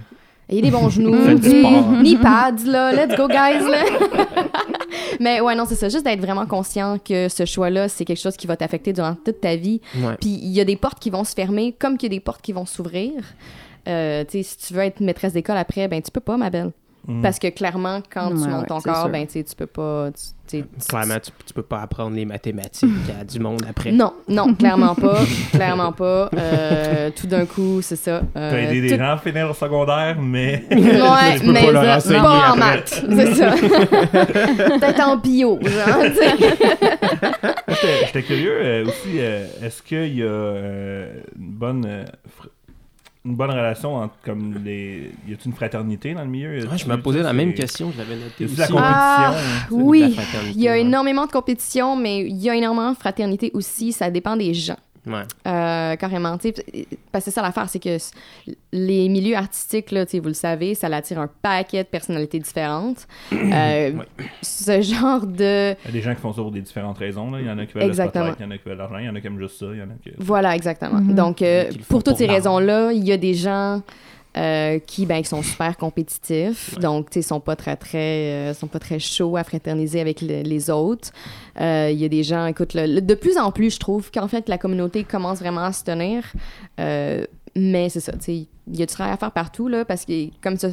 [0.49, 0.89] Ayez des bons
[1.95, 2.01] genoux.
[2.03, 2.91] Ni pads, là.
[2.91, 3.84] Let's go, guys, là.
[5.22, 5.88] Mais ouais, non, c'est ça.
[5.88, 9.39] Juste d'être vraiment conscient que ce choix-là, c'est quelque chose qui va t'affecter durant toute
[9.39, 9.80] ta vie.
[9.95, 10.15] Ouais.
[10.19, 12.22] Puis il y a des portes qui vont se fermer, comme qu'il y a des
[12.23, 13.14] portes qui vont s'ouvrir.
[13.88, 16.49] Euh, tu sais, si tu veux être maîtresse d'école après, ben tu peux pas, ma
[16.49, 16.72] belle.
[17.07, 17.22] Mm.
[17.22, 19.09] Parce que clairement, quand tu montes ouais, ton corps, sûr.
[19.09, 20.09] ben tu peux pas.
[20.49, 23.91] tu- Clairement, tu, tu peux pas apprendre les mathématiques à du monde après.
[23.93, 25.19] Non, non, clairement pas.
[25.53, 26.30] clairement pas.
[26.38, 28.22] Euh, tout d'un coup, c'est ça.
[28.35, 30.65] euh, T'as aidé des tout- gens à finir au secondaire, mais.
[30.72, 33.51] Ouais, Tu peux mais pas leur ça, pas en maths, c'est ça.
[33.55, 36.03] Peut-être en bio, genre.
[38.05, 42.05] J'étais curieux euh, aussi, euh, est-ce qu'il y a euh, une bonne.
[43.27, 45.11] Une bonne relation entre comme les.
[45.27, 46.65] Y a-t-il une fraternité dans le milieu?
[46.65, 48.55] Ouais, je me posais la même question, je l'avais noté aussi.
[48.55, 48.77] la compétition?
[48.79, 49.35] Ah,
[49.67, 49.81] tu sais?
[49.81, 50.15] oui.
[50.15, 50.81] La Il y a ouais.
[50.81, 53.91] énormément de compétition, mais il y a énormément de fraternité aussi.
[53.91, 54.77] Ça dépend des gens.
[55.07, 55.23] Ouais.
[55.47, 57.97] Euh, carrément, tu sais, parce que c'est ça l'affaire, c'est que
[58.71, 63.07] les milieux artistiques, là, vous le savez, ça attire un paquet de personnalités différentes.
[63.57, 63.91] Euh,
[64.41, 65.73] Ce genre de...
[65.84, 67.31] Il y a des gens qui font ça pour des différentes raisons.
[67.31, 67.39] Là.
[67.39, 68.25] Il y en a qui veulent Exactement.
[68.25, 69.59] le il y en a qui veulent l'argent, il y en a qui aiment juste
[69.59, 70.11] ça, il y en a qui.
[70.17, 70.99] Voilà, exactement.
[70.99, 71.15] Mhm.
[71.15, 73.81] Donc, euh, pour toutes pour ces raisons-là, il y a des gens
[74.38, 76.77] euh, qui, ben, qui sont super compétitifs.
[76.80, 80.22] Donc, tu sais, sont pas très, très, euh, sont pas très chauds à fraterniser avec
[80.22, 81.09] le- les autres.
[81.59, 84.11] Euh, Il y a des gens, écoute, le- le- de plus en plus, je trouve
[84.11, 86.23] qu'en fait, la communauté commence vraiment à se tenir.
[87.57, 89.85] Euh, mais c'est ça, tu sais, il y a du travail à faire partout, là,
[89.85, 90.69] parce que, comme ça,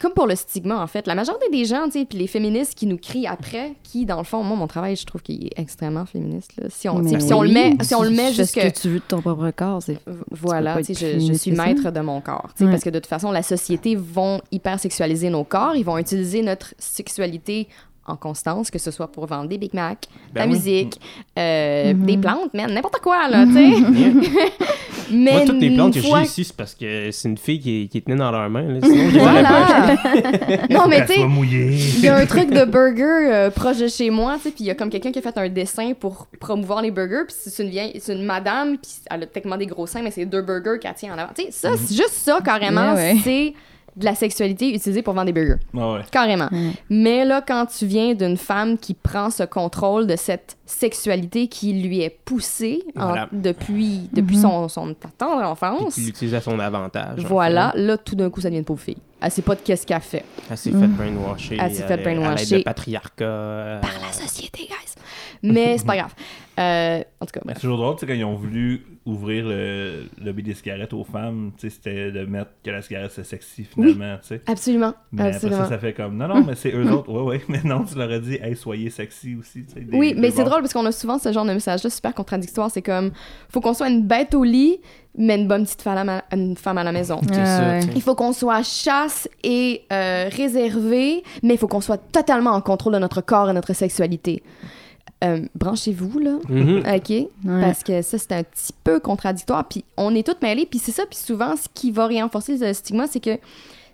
[0.00, 2.74] comme pour le stigma, en fait, la majorité des gens, tu sais, puis les féministes
[2.74, 5.58] qui nous crient après, qui, dans le fond, moi, mon travail, je trouve qu'il est
[5.58, 6.68] extrêmement féministe, là.
[6.70, 8.60] Si on, si on le met, si on le met jusque...
[8.60, 9.98] ce que tu veux de ton propre corps, c'est
[10.30, 12.50] Voilà, pas tu sais, je, suis maître de mon corps.
[12.56, 12.70] tu sais, Ouais.
[12.70, 15.76] Parce que de toute façon, la société vont hyper sexualiser nos corps.
[15.76, 17.68] Ils vont utiliser notre sexualité
[18.06, 20.52] en constance, que ce soit pour vendre des Big Mac, Ben la oui.
[20.54, 21.00] musique,
[21.38, 22.04] euh, Mhm.
[22.06, 23.72] des plantes, man, n'importe quoi, là, tu sais.
[25.10, 27.60] Mais Moi, toutes les plantes que fois- j'ai ici, c'est parce que c'est une fille
[27.60, 28.62] qui, qui tenue dans leurs mains.
[28.62, 28.78] Là.
[28.82, 29.20] Sinon, je les.
[29.20, 29.96] Voilà!
[30.70, 33.02] non, mais tu sais, il y a un truc de burger
[33.32, 35.22] euh, proche de chez moi, tu sais, puis il y a comme quelqu'un qui a
[35.22, 38.92] fait un dessin pour promouvoir les burgers, puis c'est une vieille, c'est une madame, puis
[39.10, 41.32] elle a techniquement des gros seins, mais c'est deux burgers qu'elle tient en avant.
[41.36, 43.16] Tu sais, ça, c'est juste ça, carrément, Ouais, ouais.
[43.22, 43.52] c'est
[43.96, 45.60] de la sexualité utilisée pour vendre des burgers.
[45.76, 46.00] Ah ouais.
[46.10, 46.48] Carrément.
[46.50, 46.72] Ouais.
[46.90, 51.72] Mais là, quand tu viens d'une femme qui prend ce contrôle de cette sexualité qui
[51.74, 54.42] lui est poussée en- depuis, depuis Mhm.
[54.42, 57.24] son, son tendre enfance, tu l'utilises à son avantage.
[57.24, 58.96] en voilà, là, tout d'un coup, ça devient une pauvre fille.
[59.20, 60.18] Elle sait pas de qu'est-ce qu'elle fait.
[60.18, 60.24] fait.
[60.50, 60.80] Elle s'est Mm.
[60.80, 61.58] fait brainwasher.
[61.60, 62.58] Elle s'est fait à l'aide- À l'aide brainwasher.
[62.58, 63.24] de patriarcat.
[63.24, 64.94] euh, Par la société, guys!
[65.42, 66.14] Mais c'est pas grave.
[66.58, 67.56] Euh, en tout cas, bref.
[67.56, 71.02] c'est toujours drôle, tu sais, quand ils ont voulu ouvrir le lobby des cigarettes aux
[71.04, 74.42] femmes, tu sais, c'était de mettre que la cigarette c'est sexy finalement, tu sais.
[74.46, 74.94] Absolument.
[75.12, 77.60] Mais après ça, ça fait comme, non, non, mais c'est eux autres, ouais, ouais, mais
[77.64, 79.80] non, tu leur as dit, hey, soyez sexy aussi, tu sais.
[79.80, 82.14] des- Oui, des mais c'est drôle parce qu'on a souvent ce genre de message-là super
[82.14, 82.70] contradictoire.
[82.70, 83.10] C'est comme,
[83.50, 84.78] faut qu'on soit une bête au lit,
[85.18, 87.20] mais une bonne petite femme à, ma- une femme à la maison.
[87.28, 87.80] C'est Ah, ouais.
[87.96, 92.60] Il faut qu'on soit chasse et euh, réservé, mais il faut qu'on soit totalement en
[92.60, 94.42] contrôle de notre corps et notre sexualité.
[95.24, 96.38] Euh, branchez-vous, là.
[96.48, 96.78] Mhm.
[96.96, 97.10] OK?
[97.10, 97.28] Ouais.
[97.44, 99.66] Parce que ça, c'est un petit peu contradictoire.
[99.66, 100.66] Puis on est toutes mêlées.
[100.66, 101.04] Puis c'est ça.
[101.08, 103.38] Puis souvent, ce qui va renforcer le stigma, c'est que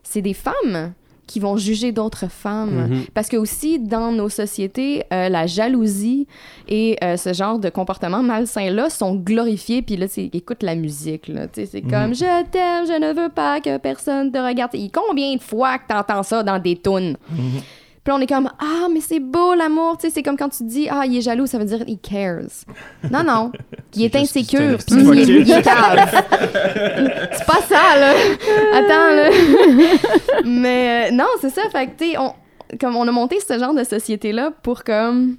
[0.02, 0.93] c'est des femmes
[1.27, 2.89] qui vont juger d'autres femmes.
[2.89, 3.05] Mhm.
[3.15, 6.27] Parce que aussi, dans nos sociétés, euh, la jalousie
[6.66, 9.81] et euh, ce genre de comportement malsain-là sont glorifiés.
[9.82, 11.28] Puis là, c'est écoute la musique.
[11.28, 11.47] là.
[11.47, 14.73] Tu sais, C'est comme Je t'aime, je ne veux pas que personne te regarde.
[14.93, 17.16] Combien de fois que t'entends ça dans des tunes?
[18.11, 19.97] Puis là, on est comme Ah, mais c'est beau l'amour.
[19.99, 21.97] Tu sais, c'est comme quand tu dis Ah, il est jaloux, ça veut dire he
[22.01, 22.49] cares.
[23.09, 23.53] Non, non.
[23.95, 24.78] Il est, insécure.
[24.78, 28.15] Puis il il c'est pas ça, là.
[28.73, 29.31] Attends, là.
[30.45, 31.62] mais euh, non, c'est ça.
[31.73, 32.32] Fait que, tu sais, on,
[32.81, 35.37] comme on a monté ce genre de société-là pour comme.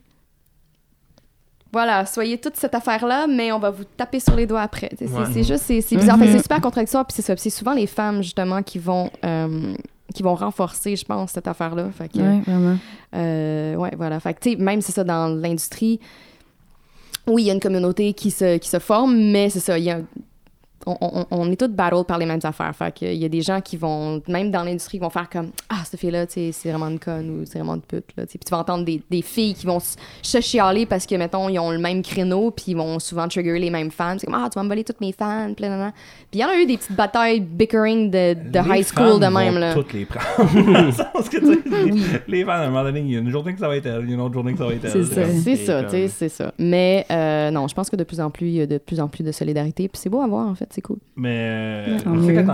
[1.74, 4.90] Voilà, soyez toute cette affaire-là, mais on va vous taper sur les doigts après.
[5.00, 5.44] C'est Ouais.
[5.44, 6.18] juste, c'est bizarre.
[6.18, 6.38] Fait que Mhm.
[6.38, 7.34] c'est super contradictoire, puis c'est ça.
[7.34, 9.74] Puis c'est souvent les femmes, justement, qui vont, euh,
[10.14, 11.90] qui vont renforcer, je pense, cette affaire-là.
[11.92, 12.78] Fait que, Ouais, vraiment.
[13.16, 14.20] euh, ouais, voilà.
[14.20, 16.00] Fait que, tu sais, même c'est ça dans l'industrie,
[17.28, 19.84] oui, il y a une communauté qui se, qui se forme, mais c'est ça, il
[19.86, 20.00] y a.
[20.86, 22.76] On, on- on est tous battle par les mêmes affaires.
[22.76, 25.30] Fait que il y a des gens qui vont, même dans l'industrie, qui vont faire
[25.30, 28.06] comme Ah, cette fille-là, c'est vraiment une conne ou c'est vraiment une pute.
[28.18, 31.50] Là, puis tu vas entendre des, des filles qui vont se chialer parce que, mettons,
[31.50, 34.16] ils ont le même créneau, puis ils vont souvent trigger les mêmes fans.
[34.18, 35.54] C'est comme Ah, tu vas me voler toutes mes fans.
[35.56, 35.66] Puis
[36.34, 39.54] il y en a eu des petites batailles bickering de, de high school de même.
[39.54, 39.74] vont Là.
[39.74, 40.92] toutes les prendre.
[40.94, 43.60] Sens que, les, les femmes, à un moment donné, il y a une journée que
[43.60, 44.92] ça va être elle, il y a une autre journée que ça va être elle.
[44.92, 45.22] C'est ça.
[45.44, 46.54] C'est ça, comme- tu sais, c'est ça.
[46.58, 49.00] Mais euh, non, je pense que de plus en plus, il y a de plus
[49.00, 49.88] en plus de solidarité.
[49.88, 50.98] Puis c'est beau à voir, en fait, c'est cool.
[51.16, 51.38] Mais
[51.88, 51.98] euh,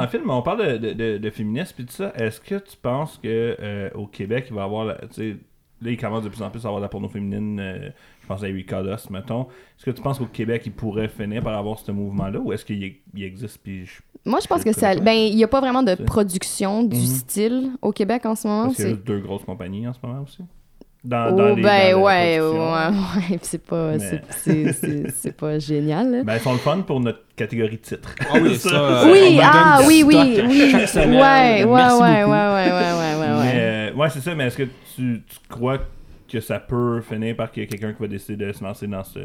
[0.01, 2.11] le film, on parle de, de, de, de féminisme et tout ça.
[2.15, 4.85] Est-ce que tu penses que euh, au Québec, il va y avoir.
[4.85, 5.37] la- tu sais,
[5.79, 7.59] Là, il commence de plus en plus à avoir de la porno féminine.
[7.59, 7.89] euh,
[8.23, 9.43] je pense à Erika Doss, mettons.
[9.43, 12.65] Est-ce que tu penses qu'au Québec, il pourrait finir par avoir ce mouvement-là ou est-ce
[12.65, 14.95] qu'il existe puis je- Moi, je pense Je que ça.
[14.95, 17.05] Ben, il n'y a pas vraiment de production du Mhm.
[17.05, 18.63] style au Québec en ce moment.
[18.63, 20.39] Parce qu'il y a c'est- juste deux grosses compagnies en ce moment aussi.
[21.07, 24.21] Dans, Oh, dans les, ben dans la ouais, ouais, ouais, puis c'est pas, Mais- c'est-
[24.31, 26.11] c'est- c'est c'est pas génial.
[26.11, 26.23] là.
[26.23, 28.13] Ben, ils sont le fun pour notre catégorie titre.
[28.29, 28.69] Ah oui, ça.
[28.75, 30.69] euh, on oui, ah oui, oui, oui.
[30.71, 31.11] Chaque semaine.
[31.13, 32.31] Ouais, ouais, ouais, Merci ouais, ouais, beaucoup.
[32.33, 33.51] ouais, ouais, ouais, Mais, ouais.
[33.55, 35.77] euh, ouais, c'est ça, mais est-ce que tu, tu crois
[36.29, 38.85] que ça peut finir par qu'il y ait quelqu'un qui va décider de se lancer
[38.85, 39.19] dans ce.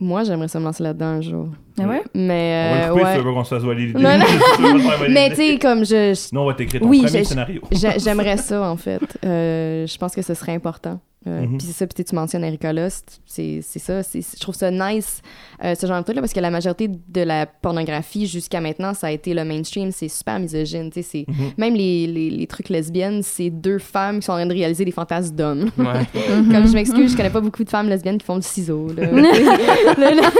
[0.00, 1.48] Moi, j'aimerais ça me lancer là-dedans un jour.
[1.78, 2.02] Ah ouais?
[2.12, 3.18] Mais, on va euh, le couper si ouais.
[3.18, 4.00] tu veux qu'on se fasse l'idée.
[4.02, 4.24] Non, non.
[5.06, 7.60] Si Mais tu sais, comme je, Sinon, on va t'écrire ton Oui, premier j'ai- scénario.
[7.70, 9.00] J'a- J'aimerais ça, en fait.
[9.24, 10.98] Euh, je pense que ce serait important.
[11.26, 11.58] Euh, Mhm.
[11.58, 14.00] Puis c'est ça, puis tu mentionnes Erika Lust, c'est c'est ça.
[14.00, 15.20] Je trouve ça nice,
[15.62, 19.08] euh, ce genre de truc-là, parce que la majorité de la pornographie jusqu'à maintenant, ça
[19.08, 20.90] a été le mainstream, c'est super misogyne.
[20.90, 21.50] tu sais, c'est Mhm.
[21.58, 24.86] Même les, les, les trucs lesbiennes, c'est deux femmes qui sont en train de réaliser
[24.86, 25.70] des fantasmes d'hommes.
[25.76, 26.06] Ouais.
[26.50, 28.88] Comme je m'excuse, je connais pas beaucoup de femmes lesbiennes qui font le ciseau.
[28.96, 29.06] Là.
[29.98, 30.30] Là, là.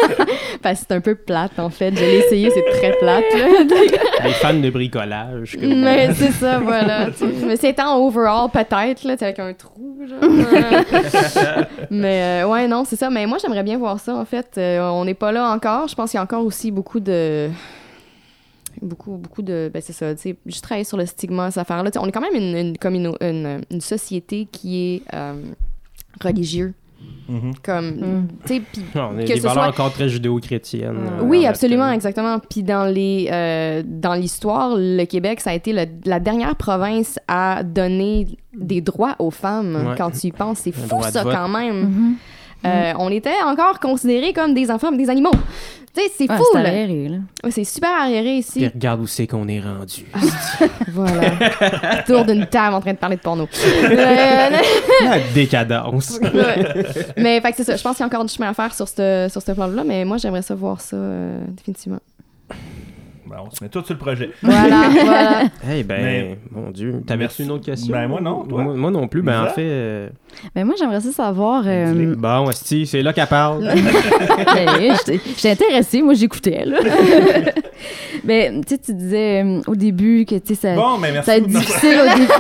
[0.63, 1.95] Parce que c'est un peu plate, en fait.
[1.95, 3.25] Je l'ai essayé, c'est très plate.
[3.35, 3.49] là.
[4.25, 5.59] Les fans de bricolage.
[5.61, 7.09] Mais c'est ça, voilà.
[7.47, 10.31] Mais c'est en overall, peut-être, là, tu sais, avec un trou, genre.
[11.91, 13.11] mais euh, ouais, non, c'est ça.
[13.11, 14.57] Mais moi, j'aimerais bien voir ça, en fait.
[14.59, 15.89] Euh, on n'est pas là encore.
[15.89, 17.51] Je pense qu'il y a encore aussi beaucoup de.
[18.81, 19.71] Beaucoup, beaucoup de.
[19.73, 20.37] Ben, c'est ça, tu sais.
[20.47, 21.91] Je travaille sur le stigma, cette affaire-là.
[21.97, 22.75] On est quand même une,
[23.21, 25.35] une, une société qui est euh,
[26.23, 26.75] religieux.
[27.29, 27.53] Mhm.
[27.63, 27.91] Comme.
[27.91, 28.29] Mm.
[28.45, 30.97] Tu sais, puis Que des ce valeurs soit- encore très judéo-chrétiennes.
[31.21, 31.95] euh, oui, en absolument, fait.
[31.95, 32.39] exactement.
[32.41, 37.19] Puis dans les euh, dans l'histoire, le Québec, ça a été le- la dernière province
[37.29, 39.77] à donner des droits aux femmes.
[39.91, 39.95] Ouais.
[39.97, 41.33] Quand tu y penses, c'est Un fou ça vote.
[41.33, 41.81] quand même.
[41.83, 42.15] Mhm.
[42.67, 45.31] Euh, on était encore considérés comme des enfants, des animaux.
[45.93, 46.69] Tu sais, c'est Ouais, fou c'est là.
[46.69, 47.17] arriéré, là.
[47.43, 48.69] Ouais, c'est super arriéré Puis ici.
[48.69, 50.05] regarde où c'est qu'on est rendu.
[50.89, 51.33] voilà.
[52.03, 53.49] Autour d'une table en train de parler de porno.
[53.85, 53.89] Euh,
[55.05, 56.19] La décadence.
[56.23, 56.85] Ouais.
[57.17, 57.77] mais fait que c'est ça.
[57.77, 59.83] Je pense qu'il y a encore du chemin à faire sur ce sur ce plan-là,
[59.85, 61.99] mais moi j'aimerais ça voir ça euh, définitivement.
[63.31, 64.31] Ben, on se met tout sur le projet.
[64.43, 65.43] Voilà, voilà.
[65.73, 67.01] Eh ben, Mais- mon Dieu.
[67.07, 67.43] T'avais Merci.
[67.43, 67.93] reçu une autre question?
[67.93, 68.63] Ben, moi, non, toi?
[68.65, 69.23] Moi, moi non plus.
[69.23, 69.55] Ben, en Lisa?
[69.55, 69.63] fait...
[69.65, 70.09] euh,
[70.55, 71.63] Ben moi, j'aimerais ça savoir...
[71.65, 72.07] euh, Dis-les.
[72.17, 73.65] Bon, Esti, c'est là qu'elle parle.
[73.73, 76.79] Ben, j'étais- J'étais intéressée, moi j'écoutais là.
[78.25, 81.27] Mais tu sais, tu disais euh, au début que tu sais ça, Bon, mais merci.
[81.31, 82.33] ça va être difficile au début.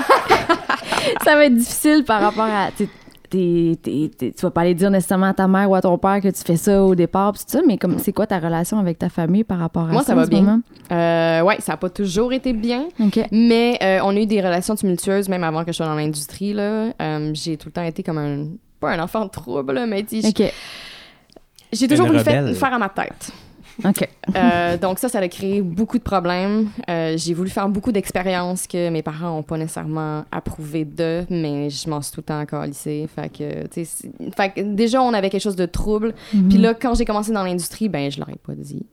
[1.24, 2.90] ça va être difficile par rapport à tu sais,
[3.30, 5.96] t'es- t'es- t'es- tu vas pas aller dire nécessairement à ta mère ou à ton
[5.96, 8.38] père que tu fais ça au départ pis tout ça, mais comme c'est quoi ta
[8.38, 10.60] relation avec ta famille par rapport à Moi, ça ça en va bien.
[10.92, 12.88] Euh, ouais, ça n'a pas toujours été bien.
[13.32, 16.52] Mais euh, on a eu des relations tumultueuses même avant que je sois dans l'industrie.
[16.52, 16.92] là.
[17.00, 18.46] Euh, j'ai tout le temps été comme un.
[18.80, 20.22] Pas un enfant de trouble, là, mais j'ai
[21.86, 22.18] toujours voulu
[22.54, 23.30] faire à ma tête.
[23.84, 24.08] Ok.
[24.36, 26.68] Euh, donc ça, ça a créé beaucoup de problèmes.
[26.88, 31.70] Euh, j'ai voulu faire beaucoup d'expériences que mes parents n'ont pas nécessairement approuvé de, mais
[31.70, 33.08] je m'en suis tout le temps encore lycée.
[33.14, 36.14] Fait que, tu sais, c'est- fait que déjà, on avait quelque chose de trouble.
[36.30, 38.84] Puis là, quand j'ai commencé dans l'industrie, ben, je l'aurais pas dit.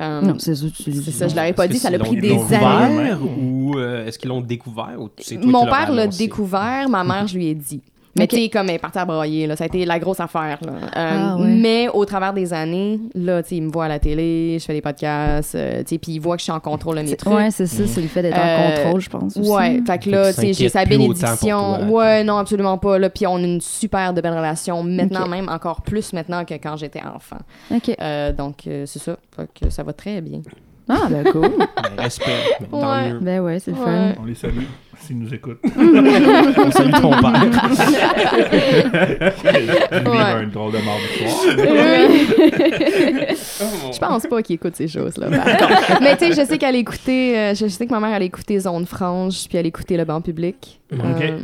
[0.00, 0.66] Euh, Non, c'est ça.
[0.74, 3.12] tu- c'est ça, je l'aurais pas dit, ça c'est- a pris des années.
[3.40, 7.28] ou euh, est-ce qu'ils l'ont découvert ou c'est toi Mon père l'a découvert, ma mère,
[7.28, 7.80] je lui ai dit.
[8.16, 8.30] Mais Ok.
[8.30, 10.58] tu sais, comme elle est partie à broyer, là, ça a été la grosse affaire.
[10.64, 10.72] Là.
[10.72, 11.46] Euh, Ah, ouais.
[11.48, 14.64] Mais au travers des années, là, tu sais, il me voit à la télé, je
[14.64, 17.02] fais des podcasts, euh, tu sais, puis il voit que je suis en contrôle de
[17.02, 17.32] mes trucs.
[17.34, 19.36] Ouais, c'est ça, c'est le fait d'être en Euh, contrôle, je pense.
[19.36, 19.50] aussi.
[19.50, 21.78] Ouais, fait que là, tu sais, j'ai sa bénédiction.
[21.78, 22.98] toi, ouais, non, absolument pas.
[22.98, 26.54] Là, puis on a une super de belle relation maintenant, même encore plus maintenant que
[26.54, 27.38] quand j'étais enfant.
[27.74, 27.96] OK.
[28.00, 29.16] Euh, donc, c'est ça.
[29.34, 30.40] Fait que ça va très bien.
[30.88, 31.50] Ah, ben cool.
[31.58, 32.30] Ben, respect.
[32.70, 33.12] Tant Ouais.
[33.12, 33.18] mieux.
[33.20, 33.84] ben ouais, c'est le Ouais.
[33.84, 34.12] fun.
[34.20, 34.58] On les salue
[35.00, 35.60] s'ils nous écoutent.
[35.76, 37.42] On salue ton père.
[38.52, 40.18] Ils vivent Ouais.
[40.18, 41.44] un drôle de mardi soir.
[43.92, 45.28] Je pense pas qu'il écoute ces choses-là.
[46.00, 48.58] Mais tu sais, je sais qu'elle écoutait, euh, je sais que ma mère, elle écoutait
[48.60, 50.80] Zone Franche, puis elle écoutait Le Banc public.
[50.92, 51.00] Ok.
[51.00, 51.38] Euh,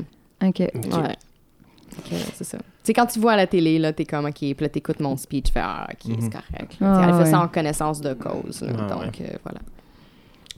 [0.47, 0.59] OK.
[0.61, 0.69] ouais.
[0.73, 2.59] Fait que, c'est ça.
[2.59, 5.01] Tu sais, quand tu vois à la télé, là, t'es comme, OK, puis là, t'écoutes
[5.01, 6.17] mon speech, tu fais, ah, OK, Mhm.
[6.21, 6.77] c'est correct.
[6.81, 7.31] Ah, elle fait ouais.
[7.31, 8.63] ça en connaissance de cause.
[8.63, 8.73] là.
[8.79, 9.59] Ah, donc, euh, voilà.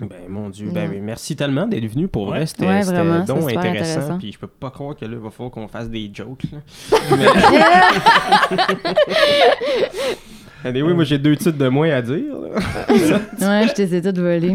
[0.03, 3.59] Ben mon Dieu, ben oui, merci tellement d'être venu pour vrai, c'était Ouais, donc intéressant,
[3.59, 4.19] intéressant.
[4.19, 6.43] puis je peux pas croire que là il va falloir qu'on fasse des jokes.
[10.65, 12.35] Mais oui, moi j'ai deux titres de moins à dire.
[13.41, 14.55] Ouais, je t'ai tout volé.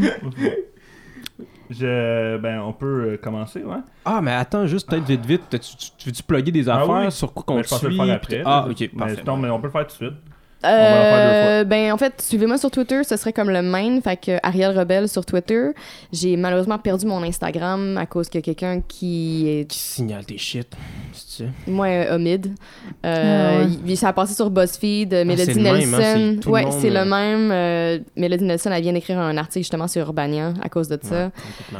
[1.70, 3.76] Je, ben, on peut euh, commencer, ouais.
[4.06, 6.96] Ah mais attends juste peut-être vite vite, tu, tu, tu veux-tu plugger des Ah affaires
[7.06, 7.12] oui.
[7.12, 8.42] sur quoi qu'on Mais pense le suit faire après.
[8.46, 8.68] Ah.
[8.70, 9.24] OK, mais, parfait.
[9.26, 10.14] non, mais on peut le faire tout de suite.
[10.66, 14.78] Euh, ben en fait, suivez-moi sur Twitter, ce serait comme le main, fait que Ariel
[14.78, 15.68] Rebelle sur Twitter.
[16.12, 20.68] J'ai malheureusement perdu mon Instagram à cause que quelqu'un qui est Qui signale tes shit,
[21.14, 22.54] c'est moi euh, Omid.
[23.04, 23.70] Ah Euh, ouais.
[23.86, 25.12] il- Ça a passé sur BuzzFeed.
[25.14, 26.40] même, hein, c'est Nelson.
[26.50, 27.52] ouais, monde, c'est le même.
[27.52, 31.32] euh, Mélodie Nelson, elle vient d'écrire un article justement sur Urbania à cause de ça.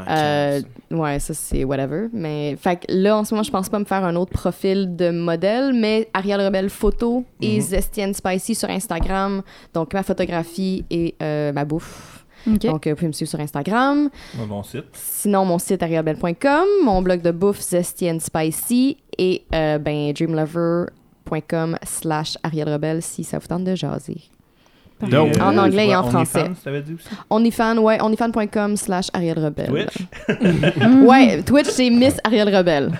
[0.08, 0.60] Euh,
[0.90, 2.06] ouais, ça c'est whatever.
[2.12, 4.94] Mais fait que là, en ce moment, je pense pas me faire un autre profil
[4.96, 7.60] de modèle, mais Ariel Rebelle photo et Mhm.
[7.60, 9.42] Zesty and Spicy sur Instagram.
[9.74, 12.24] Donc ma photographie et euh, ma bouffe.
[12.46, 14.10] Donc euh, vous pouvez me suivre sur Instagram.
[14.48, 14.86] Mon site.
[14.92, 21.78] Sinon, mon site arielrebelle.com, mon blog de bouffe Zesty and Spicy et euh, ben dreamlover.com
[21.82, 24.30] slash Ariel Rebelle si ça vous tente de jaser.
[25.00, 26.40] Donc, En anglais tu et en français.
[26.40, 27.08] OnlyFans, t'avais dit aussi?
[27.30, 29.66] Onlyfan, ouais, onlyfan.com slash Ariel Rebelle.
[29.68, 29.96] Twitch?
[31.06, 32.90] Ouais, Twitch, c'est Miss Ariel Rebelle.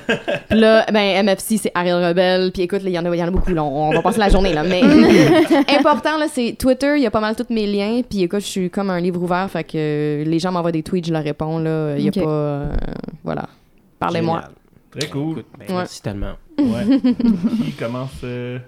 [0.49, 2.53] Puis là, ben, MFC, c'est Ariel Rebelle.
[2.53, 3.65] Puis écoute, il y, en a- il y en a beaucoup, là.
[3.65, 4.63] On va passer la journée, là.
[4.63, 4.83] Mais
[5.79, 8.01] important, là, c'est Twitter, il y a pas mal tous mes liens.
[8.09, 9.51] Puis écoute, je suis comme un livre ouvert.
[9.51, 11.97] Fait que les gens m'envoient des tweets, je leur réponds, là.
[11.99, 12.21] Il y a pas.
[12.31, 12.73] euh,
[13.25, 13.47] voilà.
[13.99, 14.43] Parlez-moi.
[14.97, 15.39] Très cool.
[15.41, 15.75] Écoute, ben, Ouais.
[15.79, 16.33] Merci tellement.
[16.59, 17.01] Ouais.
[17.65, 18.59] qui commence euh,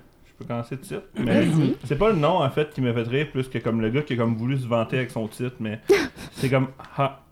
[0.40, 1.04] peux commencer tout de suite.
[1.18, 1.46] Mais
[1.84, 4.02] c'est pas le nom en fait qui m'a fait rire plus que comme le gars
[4.02, 5.80] qui a comme voulu se vanter avec son titre, mais
[6.32, 6.68] c'est comme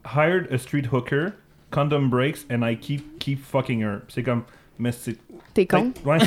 [0.04, 1.32] hired a street hooker,
[1.70, 4.00] condom breaks and I keep keep fucking her.
[4.08, 4.42] C'est comme
[4.78, 5.18] mais c'est
[5.58, 5.90] T'es con?
[6.06, 6.26] Ouais, c'est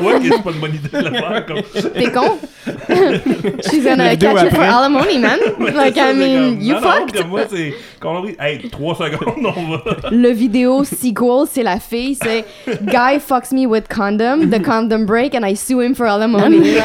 [0.00, 1.60] toi qui c'est pas une bonne idée de le faire comme
[1.92, 2.38] T'es con?
[3.68, 5.38] She's gonna catch you for alimony, man.
[5.74, 7.26] Like, I mean, you fucked.
[7.26, 11.78] moi c'est quand on dit hey 3 secondes on va Le vidéo sequel, c'est la
[11.78, 12.46] fille, c'est
[12.84, 16.62] Guy fucks me with condom, the condom break, and I sue him for alimony.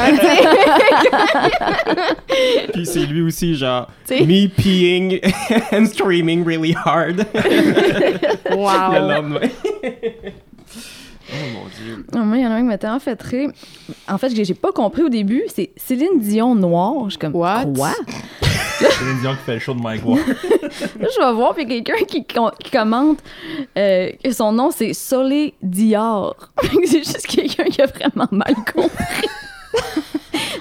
[2.74, 5.22] Puis c'est lui aussi genre me peeing
[5.72, 8.91] and screaming really hard le wow.
[8.91, 9.49] lendemain.
[11.30, 12.06] Oh mon dieu.
[12.26, 13.49] Moi, il y en a un qui m'a tellement fait rire.
[14.08, 15.44] En fait, j'ai j'ai pas compris au début.
[15.54, 17.06] C'est Céline Dion noire.
[17.06, 17.66] Je suis comme, What?
[17.76, 17.91] quoi?
[19.02, 20.20] Une Dion qui fait le show de Mike Ward.
[20.99, 23.20] Je vais voir, puis quelqu'un qui, com- qui commente
[23.78, 26.36] euh, que son nom, c'est Solé Dior.
[26.86, 29.28] c'est juste quelqu'un qui a vraiment mal compris.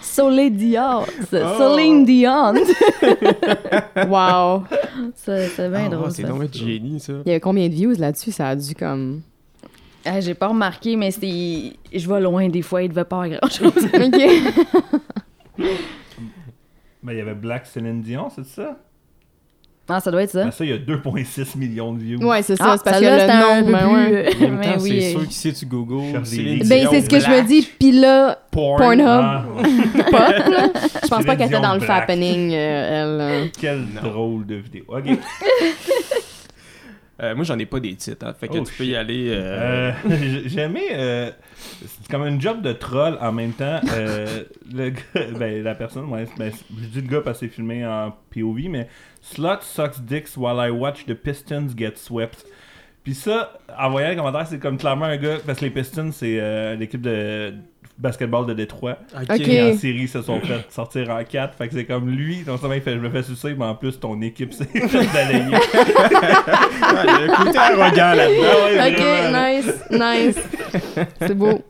[0.02, 1.06] Solé Dior.
[1.30, 1.76] C'est Oh.
[1.76, 2.55] Céline Dion.
[4.09, 4.64] Wow.
[5.14, 6.10] Ça- C'est bien Ah, drôle.
[6.10, 6.28] c'est ça.
[6.28, 7.12] donc un génie ça.
[7.26, 8.32] Il y a combien de views là-dessus?
[8.32, 9.20] Ça a dû comme.
[10.06, 11.72] Ah, J'ai pas remarqué, mais c'est.
[11.92, 13.72] Je vais loin des fois, il devait pas avoir grand-chose.
[13.94, 15.64] Ok.
[17.02, 18.76] Mais il y avait Black Céline Dion, c'est ça?
[19.88, 20.42] Ah, ça doit être ça.
[20.44, 22.18] Ben, ça, il y a 2,6 millions de views.
[22.26, 22.64] Ouais, c'est ça.
[22.72, 24.30] Ah, c'est parce que celle-là, c'était un le peu nom, ben ouais.
[24.30, 26.58] plus, En même mais temps, oui, c'est euh, sûr que si tu googles Cherche Céline
[26.58, 27.68] des- Ben, c'est ce que je me dis.
[27.78, 28.78] Puis là, porn.
[28.78, 29.06] Pornhub.
[29.06, 29.44] Ah,
[30.10, 30.68] pop, là.
[31.04, 33.52] Je pense pas qu'elle était dans le fappening, euh, elle.
[33.52, 34.02] quel Non.
[34.10, 34.84] drôle de vidéo.
[34.88, 35.04] Ok.
[37.22, 39.28] Euh, moi j'en ai pas des titres, hein, fait que Oh, tu peux y aller.
[39.30, 40.82] euh, Euh, j'ai- j'ai aimé.
[40.93, 41.30] euh,
[41.80, 43.80] c'est comme une job de troll en même temps.
[44.72, 45.01] Le gars,
[45.38, 48.68] ben, la personne, ouais, ben, je dis le gars parce que c'est filmé en POV,
[48.68, 48.88] mais
[49.22, 52.44] Slut sucks dicks while I watch the Pistons get swept.
[53.02, 56.10] Puis ça, en voyant les commentaires, c'est comme clairement un gars, parce que les Pistons,
[56.12, 57.55] c'est l'équipe de
[57.98, 58.98] basketball de Détroit.
[59.14, 59.23] Ok.
[59.31, 59.48] Ok.
[59.48, 61.55] Et en série, ils se sont fait sortir en 4.
[61.56, 63.74] Fait que c'est comme lui, non seulement il fait je me fais sucer, mais en
[63.74, 65.44] plus ton équipe s'est fait balayer.
[65.47, 68.48] Il y a un côté arrogant là-dedans.
[68.52, 69.48] Ah ouais, Ok, vraiment.
[69.48, 71.06] nice, nice.
[71.20, 71.62] C'est beau.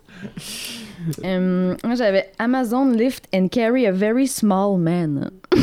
[1.25, 5.31] Euh, moi, j'avais Amazon lift and carry a very small man.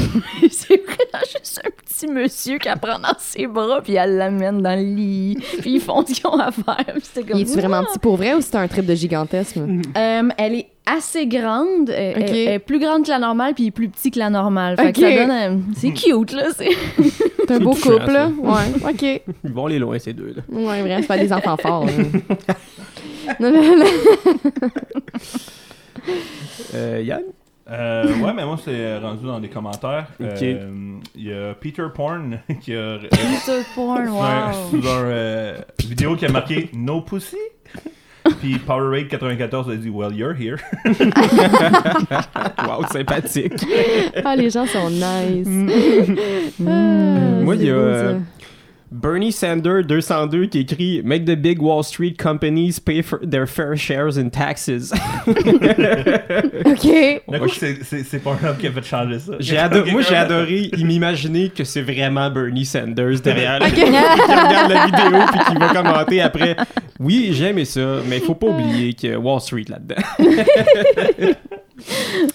[0.51, 4.75] c'est vraiment juste un petit monsieur qui prend dans ses bras puis elle l'amène dans
[4.75, 5.37] le lit.
[5.61, 6.85] Puis ils font ce qu'ils ont à faire.
[6.93, 9.81] Puis c'était comme, Il est vraiment petit pour vrai ou c'est un trip de gigantesme?
[9.97, 11.89] Euh, elle est assez grande.
[11.89, 12.13] euh.
[12.15, 14.29] Elle, elle est plus grande que la normale, puis il est plus petit que la
[14.29, 14.75] normale.
[14.77, 15.31] Fait que ça donne.
[15.31, 16.47] euh, c'est cute, là.
[16.57, 16.69] C'est...
[17.45, 18.29] C'est un beau couple, là?
[18.41, 19.21] Ouais, ok.
[19.43, 20.41] Ils vont aller loin, ces deux-là.
[20.49, 21.85] Ouais, vrai, c'est pas des enfants forts.
[21.85, 21.91] là.
[23.39, 23.85] non, non, non.
[26.75, 27.21] Euh, Yann?
[27.69, 30.07] Euh, ouais, mais moi, c'est rendu dans les commentaires.
[30.19, 30.41] Ok.
[30.41, 32.97] Euh, Il y a Peter Porn qui a.
[32.99, 34.69] Peter Porn, sous un, wow.
[34.69, 37.37] sous un, euh, vidéo qui a marqué No Pussy.
[38.39, 40.57] Puis Powerade 94 a dit Well, you're here.
[42.65, 43.65] Wow, sympathique.
[44.23, 45.47] Ah, les gens sont nice.
[46.65, 48.15] Ah, Moi, il y a.
[48.93, 53.75] Bernie Sanders 202 qui écrit Make the big Wall Street companies pay for their fair
[53.75, 54.93] shares in taxes.
[56.65, 57.23] Ok.
[57.27, 59.33] D'un coup, c'est- pas un homme qui a fait changer ça.
[59.39, 59.57] J'ai
[59.91, 63.73] moi, j'ai adoré m'imaginer que c'est vraiment Bernie Sanders derrière le- Ok.
[63.73, 66.55] qui regarde la vidéo puis qui va commenter après.
[66.99, 69.95] Oui, j'ai aimé ça, mais il faut pas oublier que Wall Street là-dedans.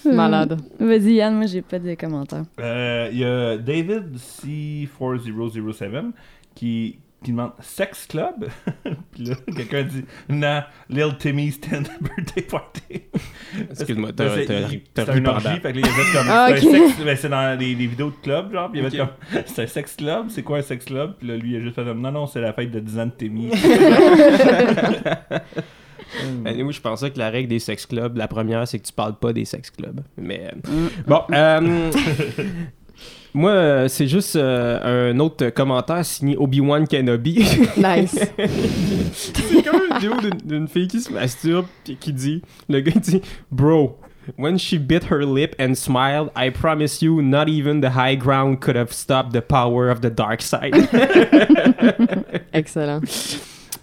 [0.05, 0.57] Malade.
[0.79, 2.43] Vas-y, Yann, moi, j'ai pas de commentaires.
[2.59, 6.11] Euh, Il y a David C4007
[6.59, 8.47] qui, qui demande Sex Club?
[9.11, 13.01] Puis là, quelqu'un dit Nah, Lil Timmy's 10th birthday party.
[13.71, 16.27] Excuse-moi, Ben, t'as ri un orgie, fait que comme.
[16.29, 18.69] Ah, ben, c'est dans les, les vidéos de club, genre.
[18.71, 19.07] Puis il a fait Ok.
[19.31, 19.41] comme.
[19.45, 21.15] C'est un sex club, c'est quoi un sex club?
[21.17, 22.01] Puis là, lui, il a juste fait comme.
[22.01, 23.49] Non, non, c'est la fête de 10 ans de Timmy.
[26.43, 28.93] Ben, moi, je pensais que la règle des sex clubs, la première, c'est que tu
[28.93, 30.01] parles pas des sex clubs.
[30.17, 31.91] Mais euh, bon, euh,
[33.33, 37.35] moi, euh, c'est juste euh, un autre commentaire signé Obi-Wan Kenobi.
[37.77, 38.17] Nice.
[39.13, 43.21] c'est comme une vidéo d'une- fille qui se masturbe puis qui dit, le gars dit,
[43.51, 43.97] bro.
[44.37, 48.59] When she bit her lip and smiled, I promise you, not even the high ground
[48.59, 50.75] could have stopped the power of the dark side.
[52.53, 53.01] Excellent.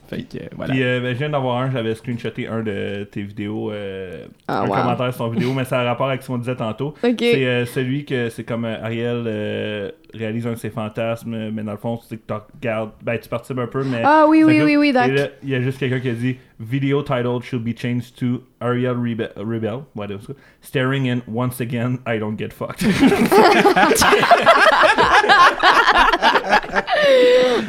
[0.09, 0.73] Fait que, euh, voilà.
[0.73, 4.63] Puis euh, ben, je viens d'avoir un, j'avais screenshoté un de tes vidéos, euh, Ah,
[4.63, 4.75] un wow.
[4.75, 6.95] commentaire sur ton vidéo, mais ça a rapport avec ce qu'on disait tantôt.
[7.03, 11.63] C'est euh, celui que c'est comme euh, Ariel euh, réalise un de ses fantasmes, mais
[11.63, 14.03] dans le fond, c'est que tu regardes, ben tu participes un peu, mais.
[14.05, 15.29] Ah oui, oui, oui, oui, d'accord.
[15.43, 18.97] il y a juste quelqu'un qui a dit Video title should be changed to Ariel
[18.97, 19.81] Rebe- Rebel.
[19.97, 20.33] Ça.
[20.63, 22.83] Staring in once again, I don't get fucked.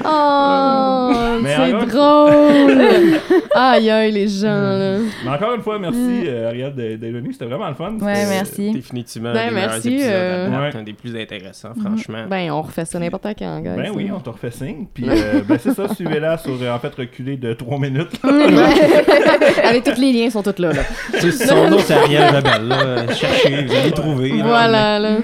[0.06, 2.82] Oh, Mais c'est encore- drôle.
[3.56, 4.98] aïe, aïe, les gens, là.
[5.24, 7.94] mais encore une fois, merci euh, Ariel d'être venu, c'était vraiment le fun.
[8.02, 8.72] Ouais, C'était- merci.
[8.72, 10.80] Définitivement Ben, un des meilleurs merci, épisodes euh, à date, Ouais.
[10.80, 12.26] un des plus intéressants, franchement.
[12.30, 13.70] Ben, on refait ça n'importe quand, guys.
[13.76, 14.86] Ben oui, on te refait signe.
[14.94, 18.20] Puis euh, ben c'est ça, suivez-la sur euh, en fait reculer de 3 minutes.
[19.64, 20.82] Allez, tous les liens sont tous là, là.
[21.20, 22.68] Tu sais, son nom, c'est Ariel Rebelle.
[22.68, 23.14] Là.
[23.14, 24.30] Cherchez, vous allez trouver.
[24.30, 24.44] là.
[24.46, 25.18] Voilà, là.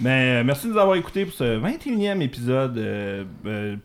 [0.00, 2.76] Mais euh, merci de nous avoir écoutés pour ce 21e épisode.
[2.78, 3.76] euh, euh,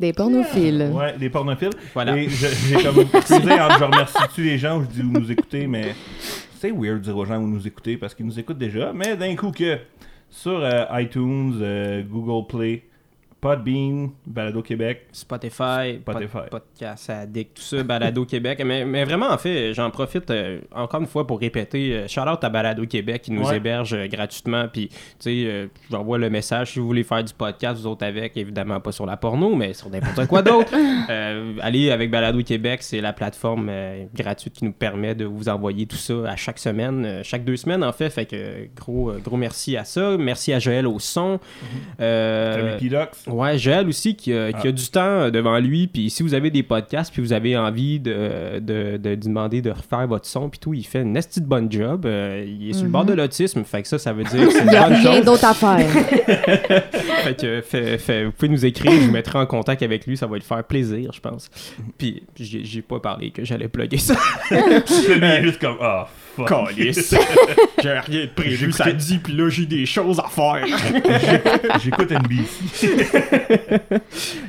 [0.00, 0.90] Des pornophiles.
[0.92, 1.70] ouais, des pornophiles.
[1.94, 2.16] Voilà.
[2.16, 5.30] Et je- j'ai comme excusé entre je remercie-tu les gens ou je dis où nous
[5.30, 5.94] écouter, mais
[6.58, 8.92] c'est weird de dire aux gens où nous écouter parce qu'ils nous écoutent déjà.
[8.92, 9.78] Mais d'un coup que
[10.30, 12.82] sur euh, iTunes, euh, Google Play,
[13.48, 16.28] Podbean, Balado Québec, Spotify, Spotify.
[16.32, 18.62] pod- podcast addict, tout ça, Balado Québec.
[18.64, 22.20] Mais, mais vraiment, en fait, j'en profite euh, encore une fois pour répéter, euh, shout
[22.22, 23.58] out à Balado Québec qui nous Ouais.
[23.58, 24.66] héberge euh, gratuitement.
[24.72, 28.06] Puis, tu sais, euh, j'envoie le message si vous voulez faire du podcast, vous autres
[28.06, 30.72] avec, évidemment pas sur la porno, mais sur n'importe quoi d'autre.
[31.60, 33.70] Allez avec Balado Québec, c'est la plateforme
[34.14, 37.84] gratuite qui nous permet de vous envoyer tout ça à chaque semaine, chaque deux semaines
[37.84, 38.08] en fait.
[38.08, 40.16] Fait que gros, gros merci à ça.
[40.18, 41.38] Merci à Joël au son.
[41.98, 43.26] Tommy Pidox.
[43.34, 44.72] Ouais, Joël aussi qui a, qui a Ah.
[44.72, 45.86] du temps euh, devant lui.
[45.86, 50.06] Puis si vous avez des podcasts, puis vous avez envie de, de, demander de refaire
[50.06, 52.06] votre son, puis tout, il fait une esti de bonne job.
[52.06, 54.52] Euh, il est sur le bord de l'autisme, fait que ça, ça veut dire que
[54.52, 55.86] c'est Il n'y a rien d'autre à faire.
[57.24, 60.16] Fait que fait- fait- vous pouvez nous écrire, je vous mettrai en contact avec lui,
[60.16, 61.50] ça va lui faire plaisir, je pense.
[61.96, 64.14] Puis j'ai pas parlé que j'allais plugger ça.
[64.50, 66.06] Lui, juste comme Ah,
[66.36, 66.48] fuck.
[66.48, 67.14] Calice.
[67.82, 70.64] J'ai rien de prévu, ça dit, puis là j'ai des choses à faire.
[71.82, 73.06] J'écoute NBC.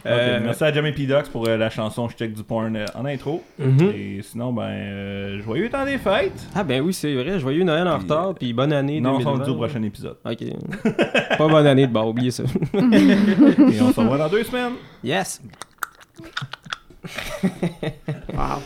[0.06, 2.86] Euh, Ok, merci à Jamie Pidox pour euh, la chanson Je check du porn euh,
[2.94, 3.44] en intro.
[3.58, 3.92] Mhm.
[3.96, 6.46] Et sinon, ben, euh, joyeux temps des fêtes.
[6.54, 9.32] Ah ben oui, c'est vrai, joyeux Noël en retard, puis bonne année Non, on s'en
[9.38, 9.44] 2020.
[9.46, 10.18] dit au prochain épisode.
[10.24, 10.44] Ok.
[11.38, 12.44] pas bonne année de bord, oubliez ça.
[12.74, 14.74] Et on se revoit dans deux semaines.
[15.04, 15.42] Yes!
[18.34, 18.62] wow!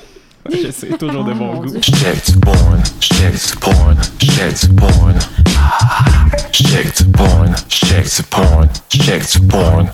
[0.52, 1.80] Je sais, toujours de Oh, bon mon goût.
[1.82, 5.16] Checked porn, checked porn, checked porn.
[6.52, 9.90] Checked porn, checked porn, checked porn.